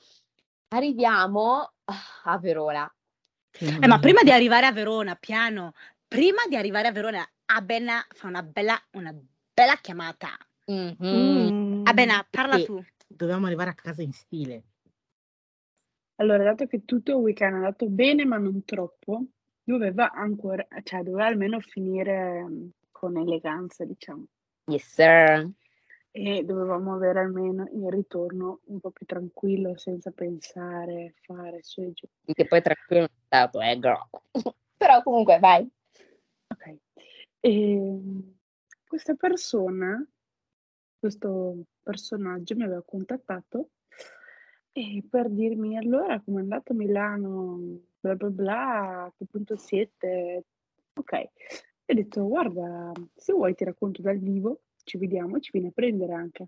[0.69, 1.73] arriviamo
[2.25, 2.93] a Verona.
[3.59, 5.75] Eh, ma prima di arrivare a Verona, piano,
[6.09, 9.15] prima di arrivare a Verona, Abena fa una bella, una
[9.55, 10.31] bella chiamata.
[10.67, 10.97] Mhm.
[11.05, 11.87] Mm.
[11.87, 12.65] Abena, parla Sì.
[12.65, 12.83] tu.
[13.17, 14.65] Dovevamo arrivare a casa in stile.
[16.17, 19.25] Allora, dato che tutto il weekend è andato bene, ma non troppo,
[19.65, 24.27] doveva ancora, cioè doveva almeno finire mm, con eleganza, diciamo.
[24.67, 25.51] Yes, sir.
[26.15, 31.93] E dovevamo avere almeno il ritorno un po' più tranquillo, senza pensare, fare su e
[31.93, 32.07] giù.
[32.25, 34.09] Che poi tranquillo non è stato, eh, girl.
[34.77, 35.69] Però comunque, vai.
[36.49, 36.77] Ok.
[37.41, 38.01] E
[38.87, 40.07] questa persona,
[41.03, 43.71] questo personaggio mi aveva contattato
[44.71, 47.59] e per dirmi allora come è andato a Milano,
[47.99, 50.45] bla bla bla, a che punto siete?
[50.95, 51.13] Ok.
[51.13, 51.31] E
[51.89, 55.73] ho detto, guarda, se vuoi ti racconto dal vivo, ci vediamo e ci vieni a
[55.75, 56.47] prendere anche.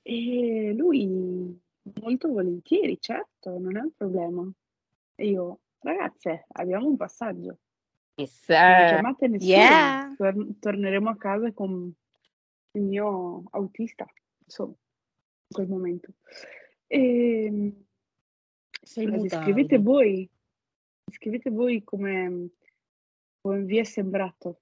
[0.00, 1.60] E lui
[2.00, 4.50] molto volentieri, certo, non è un problema.
[5.16, 7.58] E io, ragazze, abbiamo un passaggio.
[8.14, 10.14] Yes, Non chiamate nessuno, Yeah.
[10.16, 11.94] tor- torneremo a casa con
[12.76, 14.06] il mio autista,
[14.44, 16.12] insomma, in quel momento.
[16.86, 19.22] E muta.
[19.22, 19.82] descrivete Rudy.
[19.82, 20.30] voi,
[21.04, 22.50] descrivete voi come,
[23.40, 24.60] come vi è sembrato.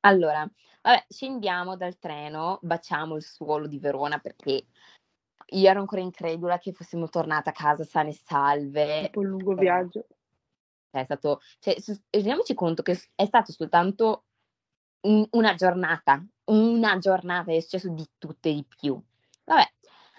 [0.00, 0.50] Allora,
[0.82, 4.66] vabbè, scendiamo dal treno, baciamo il suolo di Verona perché
[5.50, 9.02] io ero ancora incredula che fossimo tornate a casa sane e salve.
[9.02, 10.06] Dopo il lungo Eh, viaggio.
[10.90, 11.76] Cioè, è stato, cioè,
[12.10, 14.24] rendiamoci conto che è stato soltanto
[15.06, 19.00] un- una giornata, una giornata, è successo di tutto e di più.
[19.44, 19.64] Vabbè,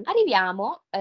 [0.04, 1.00] arriviamo eh,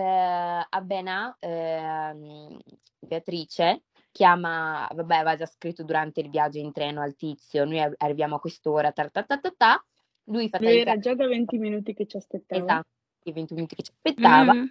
[0.69, 2.59] a Bena, ehm,
[2.99, 7.95] Beatrice chiama, vabbè, aveva già scritto durante il viaggio in treno al tizio, noi ar-
[7.99, 9.85] arriviamo a quest'ora, ta ta ta ta ta.
[10.25, 12.61] lui fa Lui era già da 20 minuti che ci aspettava.
[12.63, 12.89] esatto,
[13.25, 14.65] i 20 minuti che ci aspettava, Mm.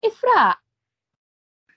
[0.00, 0.60] e fra,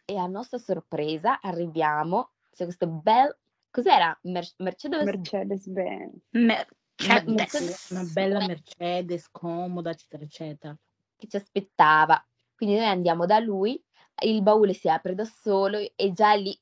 [0.06, 3.38] e a nostra sorpresa arriviamo, c'è questo bel,
[3.70, 4.18] cos'era?
[4.24, 6.24] Mer- Mercedes Mercedes-Benz.
[6.32, 6.80] Mercedes.
[7.26, 10.78] Mercedes- Una bella Mercedes, comoda, eccetera, eccetera.
[11.16, 12.24] che ci aspettava.
[12.56, 13.82] Quindi noi andiamo da lui,
[14.24, 16.58] il baule si apre da solo e già lì...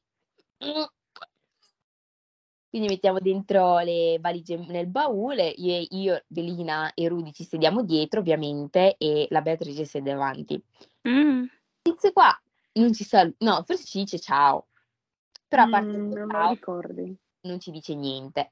[2.69, 8.19] Quindi mettiamo dentro le valigie nel baule, io, io, Belina e Rudy ci sediamo dietro
[8.19, 10.63] ovviamente e la Beatrice siede davanti.
[11.07, 11.45] Mm.
[11.82, 12.39] Tizio qua
[12.73, 14.67] non ci sa, no, forse ci dice ciao,
[15.47, 17.17] però a parte Mm, non ciao ricordi.
[17.41, 18.51] non ci dice niente.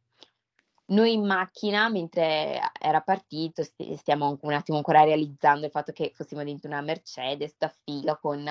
[0.90, 6.12] Noi in macchina, mentre era partito, st- stiamo un attimo ancora realizzando il fatto che
[6.16, 8.46] fossimo dentro una Mercedes da figa con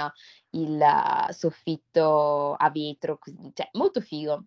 [0.51, 4.45] il uh, soffitto a vetro, così, cioè molto figo.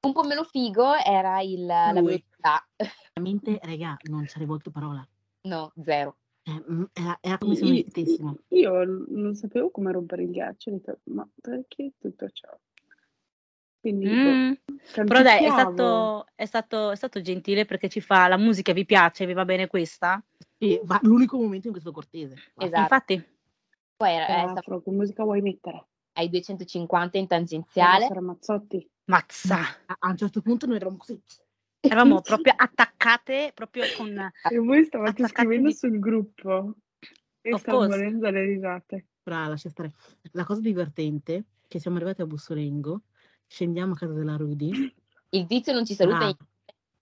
[0.00, 2.64] Un po' meno figo era il, la velocità.
[3.12, 5.04] Veramente, raga, non ci ha rivolto parola.
[5.42, 6.18] No, zero.
[6.44, 8.38] Eh, mm, era, era come se non Io, esistessimo.
[8.48, 12.56] io non sapevo come rompere il ghiaccio, ho detto, ma perché tutto ciò?
[13.80, 14.52] Quindi Mm.
[15.06, 18.84] Però dai, è stato, è, stato, è stato gentile perché ci fa la musica, vi
[18.84, 20.22] piace, vi va bene questa?
[20.56, 22.34] Sì, ma l'unico momento in cui è stato cortese.
[22.54, 22.64] Basta.
[22.64, 22.80] Esatto.
[22.80, 23.24] Infatti,
[23.96, 25.86] Poi era, era Ah, stato che musica vuoi mettere?
[26.18, 28.08] ai 250 in tangenziale.
[28.20, 28.88] Mazzotti.
[29.04, 31.20] mazza, A, a un certo punto noi eravamo così.
[31.80, 34.30] eravamo proprio attaccate, proprio con...
[34.50, 36.74] E voi stavate scrivendo di- sul gruppo
[37.40, 37.96] e Of stavo course.
[37.96, 39.06] morendo dalle risate.
[39.22, 39.92] Brava, lascia stare.
[40.32, 43.02] La cosa divertente è che siamo arrivati a Bussolengo,
[43.48, 44.94] scendiamo a casa della Rudy,
[45.30, 46.36] Il tizio non ci saluta brava,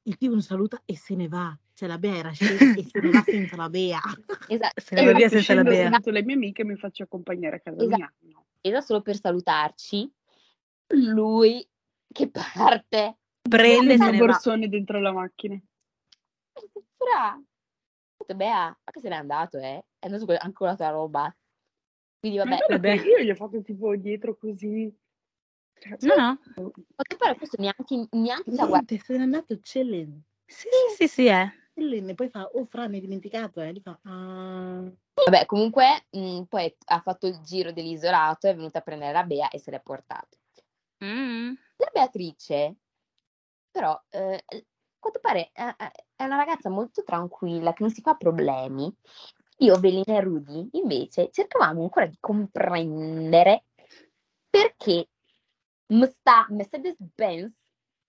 [0.06, 1.56] il tipo non saluta e se ne va.
[1.74, 4.00] Cioè la Bea era scesa e se ne va senza la Bea.
[4.48, 4.80] Esatto.
[4.80, 5.90] Se ne va via senza la bea.
[5.90, 7.96] saluto le mie amiche e mi faccio accompagnare a casa Esatto.
[7.96, 8.14] mia.
[8.32, 8.46] No.
[8.60, 10.10] era solo per salutarci.
[10.94, 11.68] Lui
[12.12, 13.18] che parte.
[13.42, 14.10] Prende va.
[14.12, 15.60] borsone dentro la macchina.
[16.96, 17.42] Fra.
[18.34, 19.84] Bea, ma che se n'è andato, eh?
[19.98, 21.36] È andato con la tua roba.
[22.18, 22.92] Quindi vabbè, vabbè.
[22.94, 24.92] io gli ho fatto tipo dietro così.
[25.78, 26.38] Cioè, No, no.
[26.96, 28.66] ma che poi questo neanche, neanche guardato.
[28.88, 30.20] Niente, se n'è andato chilling.
[30.46, 31.50] Sì, sì, sì, eh.
[31.74, 32.10] Chilling.
[32.10, 33.72] E poi fa, oh Fra, mi hai dimenticato, eh.
[33.72, 34.90] Gli fa, ah.
[35.24, 39.48] Vabbè, comunque, mh, poi ha fatto il giro dell'isolato, è venuta a prendere la Bea
[39.48, 40.36] e se l'è portata.
[41.04, 41.52] Mm.
[41.76, 42.76] La Beatrice,
[43.70, 44.62] però, eh, a
[44.98, 45.74] quanto pare è,
[46.16, 48.92] è una ragazza molto tranquilla, che non si fa problemi.
[49.58, 53.64] Io, Velina e Rudy, invece, cercavamo ancora di comprendere
[54.48, 55.08] perché
[56.06, 57.52] sta Mercedes-Benz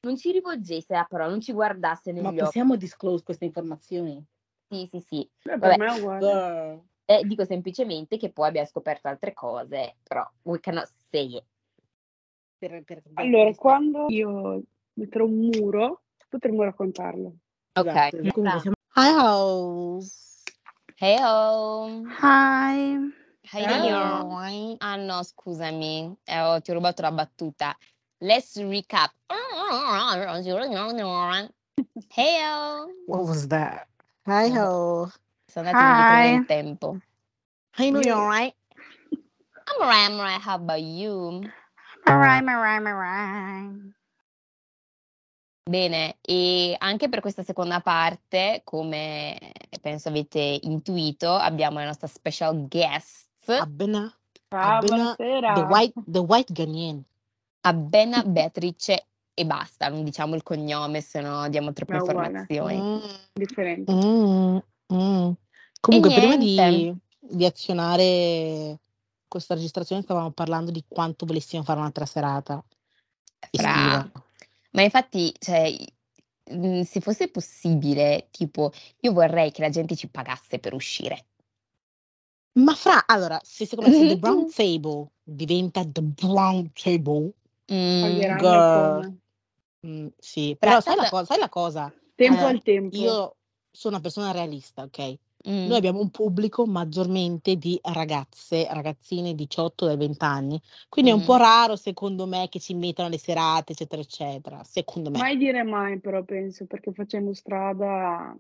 [0.02, 2.44] non ci rivolgesse la parola, non ci guardasse Ma negli occhi.
[2.44, 4.24] possiamo disclose queste informazioni?
[4.70, 5.30] Sì, sì, sì.
[5.44, 5.78] beh, Vabbè.
[5.78, 6.20] per me.
[6.20, 6.84] Girl.
[7.10, 11.46] Eh, dico semplicemente che poi abbia scoperto altre cose, però we cannot say it.
[12.58, 14.64] Per, per Allora, quando io
[14.94, 17.38] metterò un muro, potremmo raccontarlo.
[17.74, 17.86] Ok.
[17.86, 18.34] Esatto, esatto.
[18.34, 20.44] Comunque siamo Hi house.
[21.00, 22.02] Hey ho.
[22.20, 23.26] Hi.
[23.50, 24.28] Hey Ciao.
[24.82, 27.78] Ah no, scusami, eh, ti ho rubato la battuta.
[28.20, 29.12] Let's recap.
[32.10, 32.44] Hey.
[33.06, 33.88] What was that?
[34.26, 35.10] Hi ho.
[35.46, 36.98] Sono andati indietro nel tempo.
[37.78, 38.54] Hi, know Io- you alright?
[39.12, 40.42] I'm alright, I'm alright.
[40.42, 41.50] How about you?
[42.06, 43.96] Alright, alright, alright.
[45.70, 49.38] Bene, e anche per questa seconda parte, come
[49.82, 54.14] penso avete intuito, abbiamo la nostra special guest, Abena,
[54.50, 55.54] buonasera.
[55.54, 57.04] the white, the white Ghanaian.
[57.62, 62.28] Abena Beatrice e basta, non diciamo il cognome, se no diamo troppe uguale.
[62.28, 62.82] informazioni.
[62.82, 63.00] Mm,
[63.34, 63.94] Differente.
[63.94, 64.58] mm,
[64.94, 65.32] mm.
[65.80, 67.00] Comunque, prima di, niente.
[67.20, 68.80] di azionare
[69.28, 72.64] questa registrazione, stavamo parlando di quanto volessimo fare un'altra serata
[73.52, 74.12] Fra- estiva.
[74.72, 75.76] Ma infatti, cioè,
[76.54, 78.72] mm, se fosse possibile, tipo,
[79.02, 81.26] io vorrei che la gente ci pagasse per uscire.
[82.58, 87.34] Ma fra, allora, se secondo me se The Brown Table diventa The Brown Table,
[87.70, 89.20] Mm, Girl.
[89.86, 91.94] mm, sì, però sai la, cosa, sai la cosa?
[92.16, 92.96] Tempo Allora, al tempo.
[92.96, 93.36] Io
[93.72, 95.00] sono una persona realista, ok?
[95.50, 101.14] mm, Noi abbiamo un pubblico maggiormente di ragazze, ragazzine 18 dai 20 anni, quindi è
[101.14, 101.26] un Mm.
[101.26, 104.64] po' raro secondo me che ci mettano le serate, eccetera, eccetera.
[104.64, 105.20] Secondo me.
[105.20, 108.34] Mai dire mai, però penso, perché facendo strada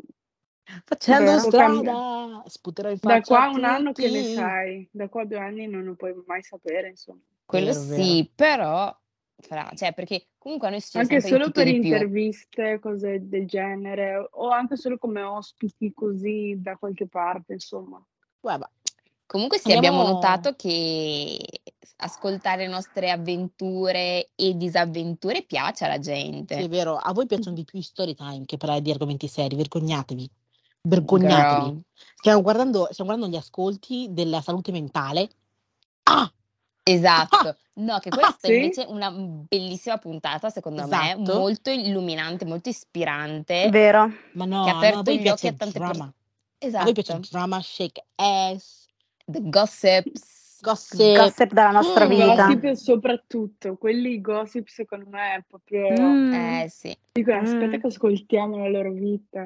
[0.85, 1.39] Facendo Vero.
[1.39, 5.25] strada, sputerò in da faccia qua a un anno che ne sai, da qua a
[5.25, 7.21] due anni non lo puoi mai sapere, insomma.
[7.45, 8.01] quello Vero, vero.
[8.03, 8.99] sì, però,
[9.37, 14.49] fra- cioè, perché comunque a noi succede Anche solo per interviste, cose del genere, o
[14.49, 18.03] anche solo come ospiti così da qualche parte, insomma.
[18.39, 18.69] Guarda,
[19.27, 21.37] Comunque sì, abbiamo Andiamo- notato che
[21.97, 26.67] ascoltare le nostre avventure e disavventure piace alla sì, è gente.
[26.69, 30.29] vero, a voi piacciono di più i story time che parlare di argomenti seri, vergognatevi.
[30.87, 31.81] Vergognatevi.
[32.15, 35.29] Stiamo guardando, stiamo guardando gli ascolti della salute mentale.
[36.03, 36.31] Ah!
[36.83, 38.53] Esatto, no, che questa Sì?
[38.53, 41.33] invece è una bellissima puntata, secondo me, Esatto.
[41.33, 44.09] molto illuminante, molto ispirante, Vero.
[44.33, 46.13] Ma no, che ha aperto gli piace occhi a il tante drama.
[46.57, 46.77] persone.
[46.79, 48.85] A voi piace il Esatto, drama, shake ass,
[49.25, 50.59] the gossips.
[50.61, 51.15] gossip.
[51.15, 52.47] Gossip della nostra Mm, vita.
[52.47, 56.01] Gossip soprattutto, quelli gossip secondo me è proprio...
[56.01, 56.33] Mm.
[56.33, 56.97] Eh sì.
[57.11, 57.79] Dicono, aspetta Mm.
[57.81, 59.45] che ascoltiamo la loro vita.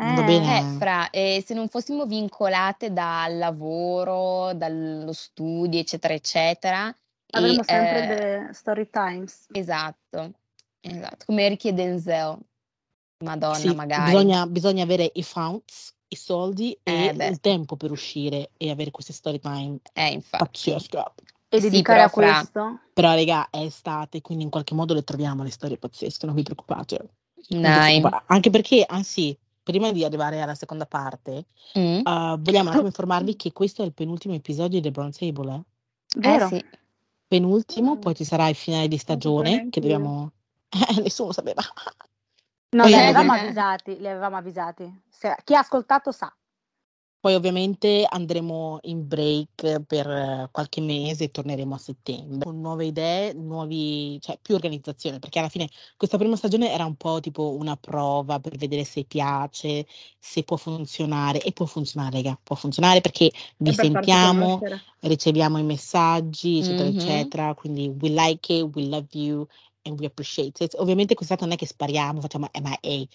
[0.00, 0.24] Va Eh.
[0.24, 0.58] bene.
[0.58, 6.96] Eh, fra, eh, se non fossimo vincolate dal lavoro, dallo studio, eccetera, eccetera, e,
[7.36, 9.46] Avremo sempre eh, delle story times.
[9.50, 10.34] esatto,
[10.80, 12.38] esatto, come Ricky e Denzel,
[13.24, 14.04] Madonna, Sì, magari.
[14.12, 17.26] bisogna, bisogna avere i funds, i soldi e Eh, beh.
[17.26, 20.44] il tempo per uscire e avere queste story time Eh, infatti.
[20.44, 21.04] pazzesche.
[21.48, 22.80] E Sì, dedicare a fra- questo?
[22.92, 26.42] Però, raga, è estate, quindi in qualche modo le troviamo le storie pazzesche, non vi
[26.44, 27.08] preoccupate.
[27.48, 28.00] Dai.
[28.00, 28.24] preoccupate.
[28.28, 29.36] Anche perché, anzi,
[29.72, 31.44] prima di arrivare alla seconda parte,
[31.78, 31.98] Mm?
[32.04, 35.62] uh, vogliamo attimo informarvi che questo è il penultimo episodio di The Brown Table, eh?
[36.20, 36.44] Vero?
[36.46, 36.64] Eh sì,
[37.28, 37.98] Penultimo, Mm.
[37.98, 40.32] poi ci sarà il finale di stagione, che dobbiamo...
[40.70, 41.60] Eh, nessuno sapeva.
[42.70, 42.96] No, li Eh.
[42.96, 45.02] avevamo ovviamente, avvisati, li avevamo avvisati.
[45.10, 46.34] Se- chi ha ascoltato sa.
[47.20, 52.86] Poi ovviamente andremo in break per eh, qualche mese e torneremo a settembre con nuove
[52.86, 57.54] idee, nuovi, cioè più organizzazione, perché alla fine questa prima stagione era un po' tipo
[57.56, 59.86] una prova per vedere se piace,
[60.18, 64.62] se può funzionare e può funzionare, raga, può funzionare perché vi E per sentiamo,
[65.00, 66.94] riceviamo i messaggi, eccetera, Mhm.
[66.94, 69.46] eccetera, quindi we like it, we love you
[69.82, 70.74] and we appreciate it.
[70.78, 73.06] Ovviamente quest'estate non è che spariamo, facciamo MIA,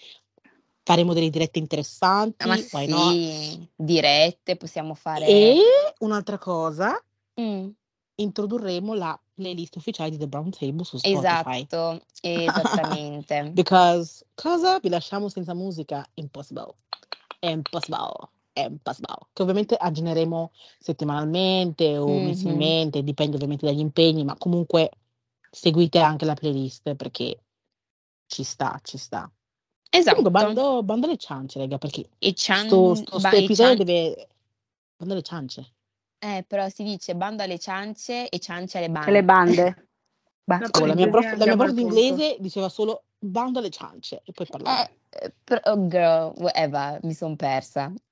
[0.84, 2.68] faremo delle dirette interessanti, ma not?
[2.68, 5.26] sì, dirette, possiamo fare...
[5.26, 7.02] E un'altra cosa,
[7.40, 7.68] Mm,
[8.16, 11.66] introdurremo la playlist ufficiale di The Brown Table su Spotify.
[11.66, 13.50] esatto, esattamente.
[13.54, 16.06] Because cosa vi lasciamo senza musica?
[16.14, 16.74] Impossible.
[17.40, 18.28] Impossible.
[18.52, 19.16] Impossible.
[19.32, 22.24] Che ovviamente aggiorneremo settimanalmente o Mhm.
[22.24, 24.90] mensilmente, dipende ovviamente dagli impegni, ma comunque
[25.50, 27.42] seguite anche la playlist perché
[28.26, 29.28] ci sta, ci sta.
[29.96, 30.16] Esatto.
[30.22, 34.28] Comunque bando, bando le ciance, raga, perché E cian- sto, sto, sto episodio cian- deve...
[34.96, 35.72] Bando le ciance.
[36.18, 39.10] Eh, però si dice bando alle ciance e ciance alle bande.
[39.10, 39.88] le bande.
[40.44, 40.84] Basta.
[40.84, 44.46] La mia prof, la mia prof di inglese diceva solo bando alle ciance e poi
[44.46, 44.84] parlava.
[44.86, 47.92] Eh, eh, però, oh, girl, whatever, mi son persa.